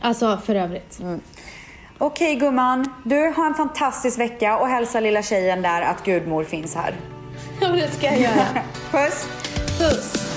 Alltså 0.01 0.39
för 0.45 0.55
övrigt. 0.55 1.01
Okej 1.99 2.35
gumman, 2.35 2.93
du 3.05 3.33
har 3.37 3.47
en 3.47 3.55
fantastisk 3.55 4.19
vecka 4.19 4.59
och 4.59 4.69
hälsa 4.69 5.01
lilla 5.01 5.23
tjejen 5.23 5.63
där 5.63 5.83
att 5.83 6.05
gudmor 6.05 6.45
finns 6.45 6.75
här. 6.75 6.95
Ja, 7.61 7.69
det 7.69 7.91
ska 7.91 8.07
jag 8.07 8.21
göra. 8.21 8.47
Puss! 8.91 9.29
Puss! 9.79 10.34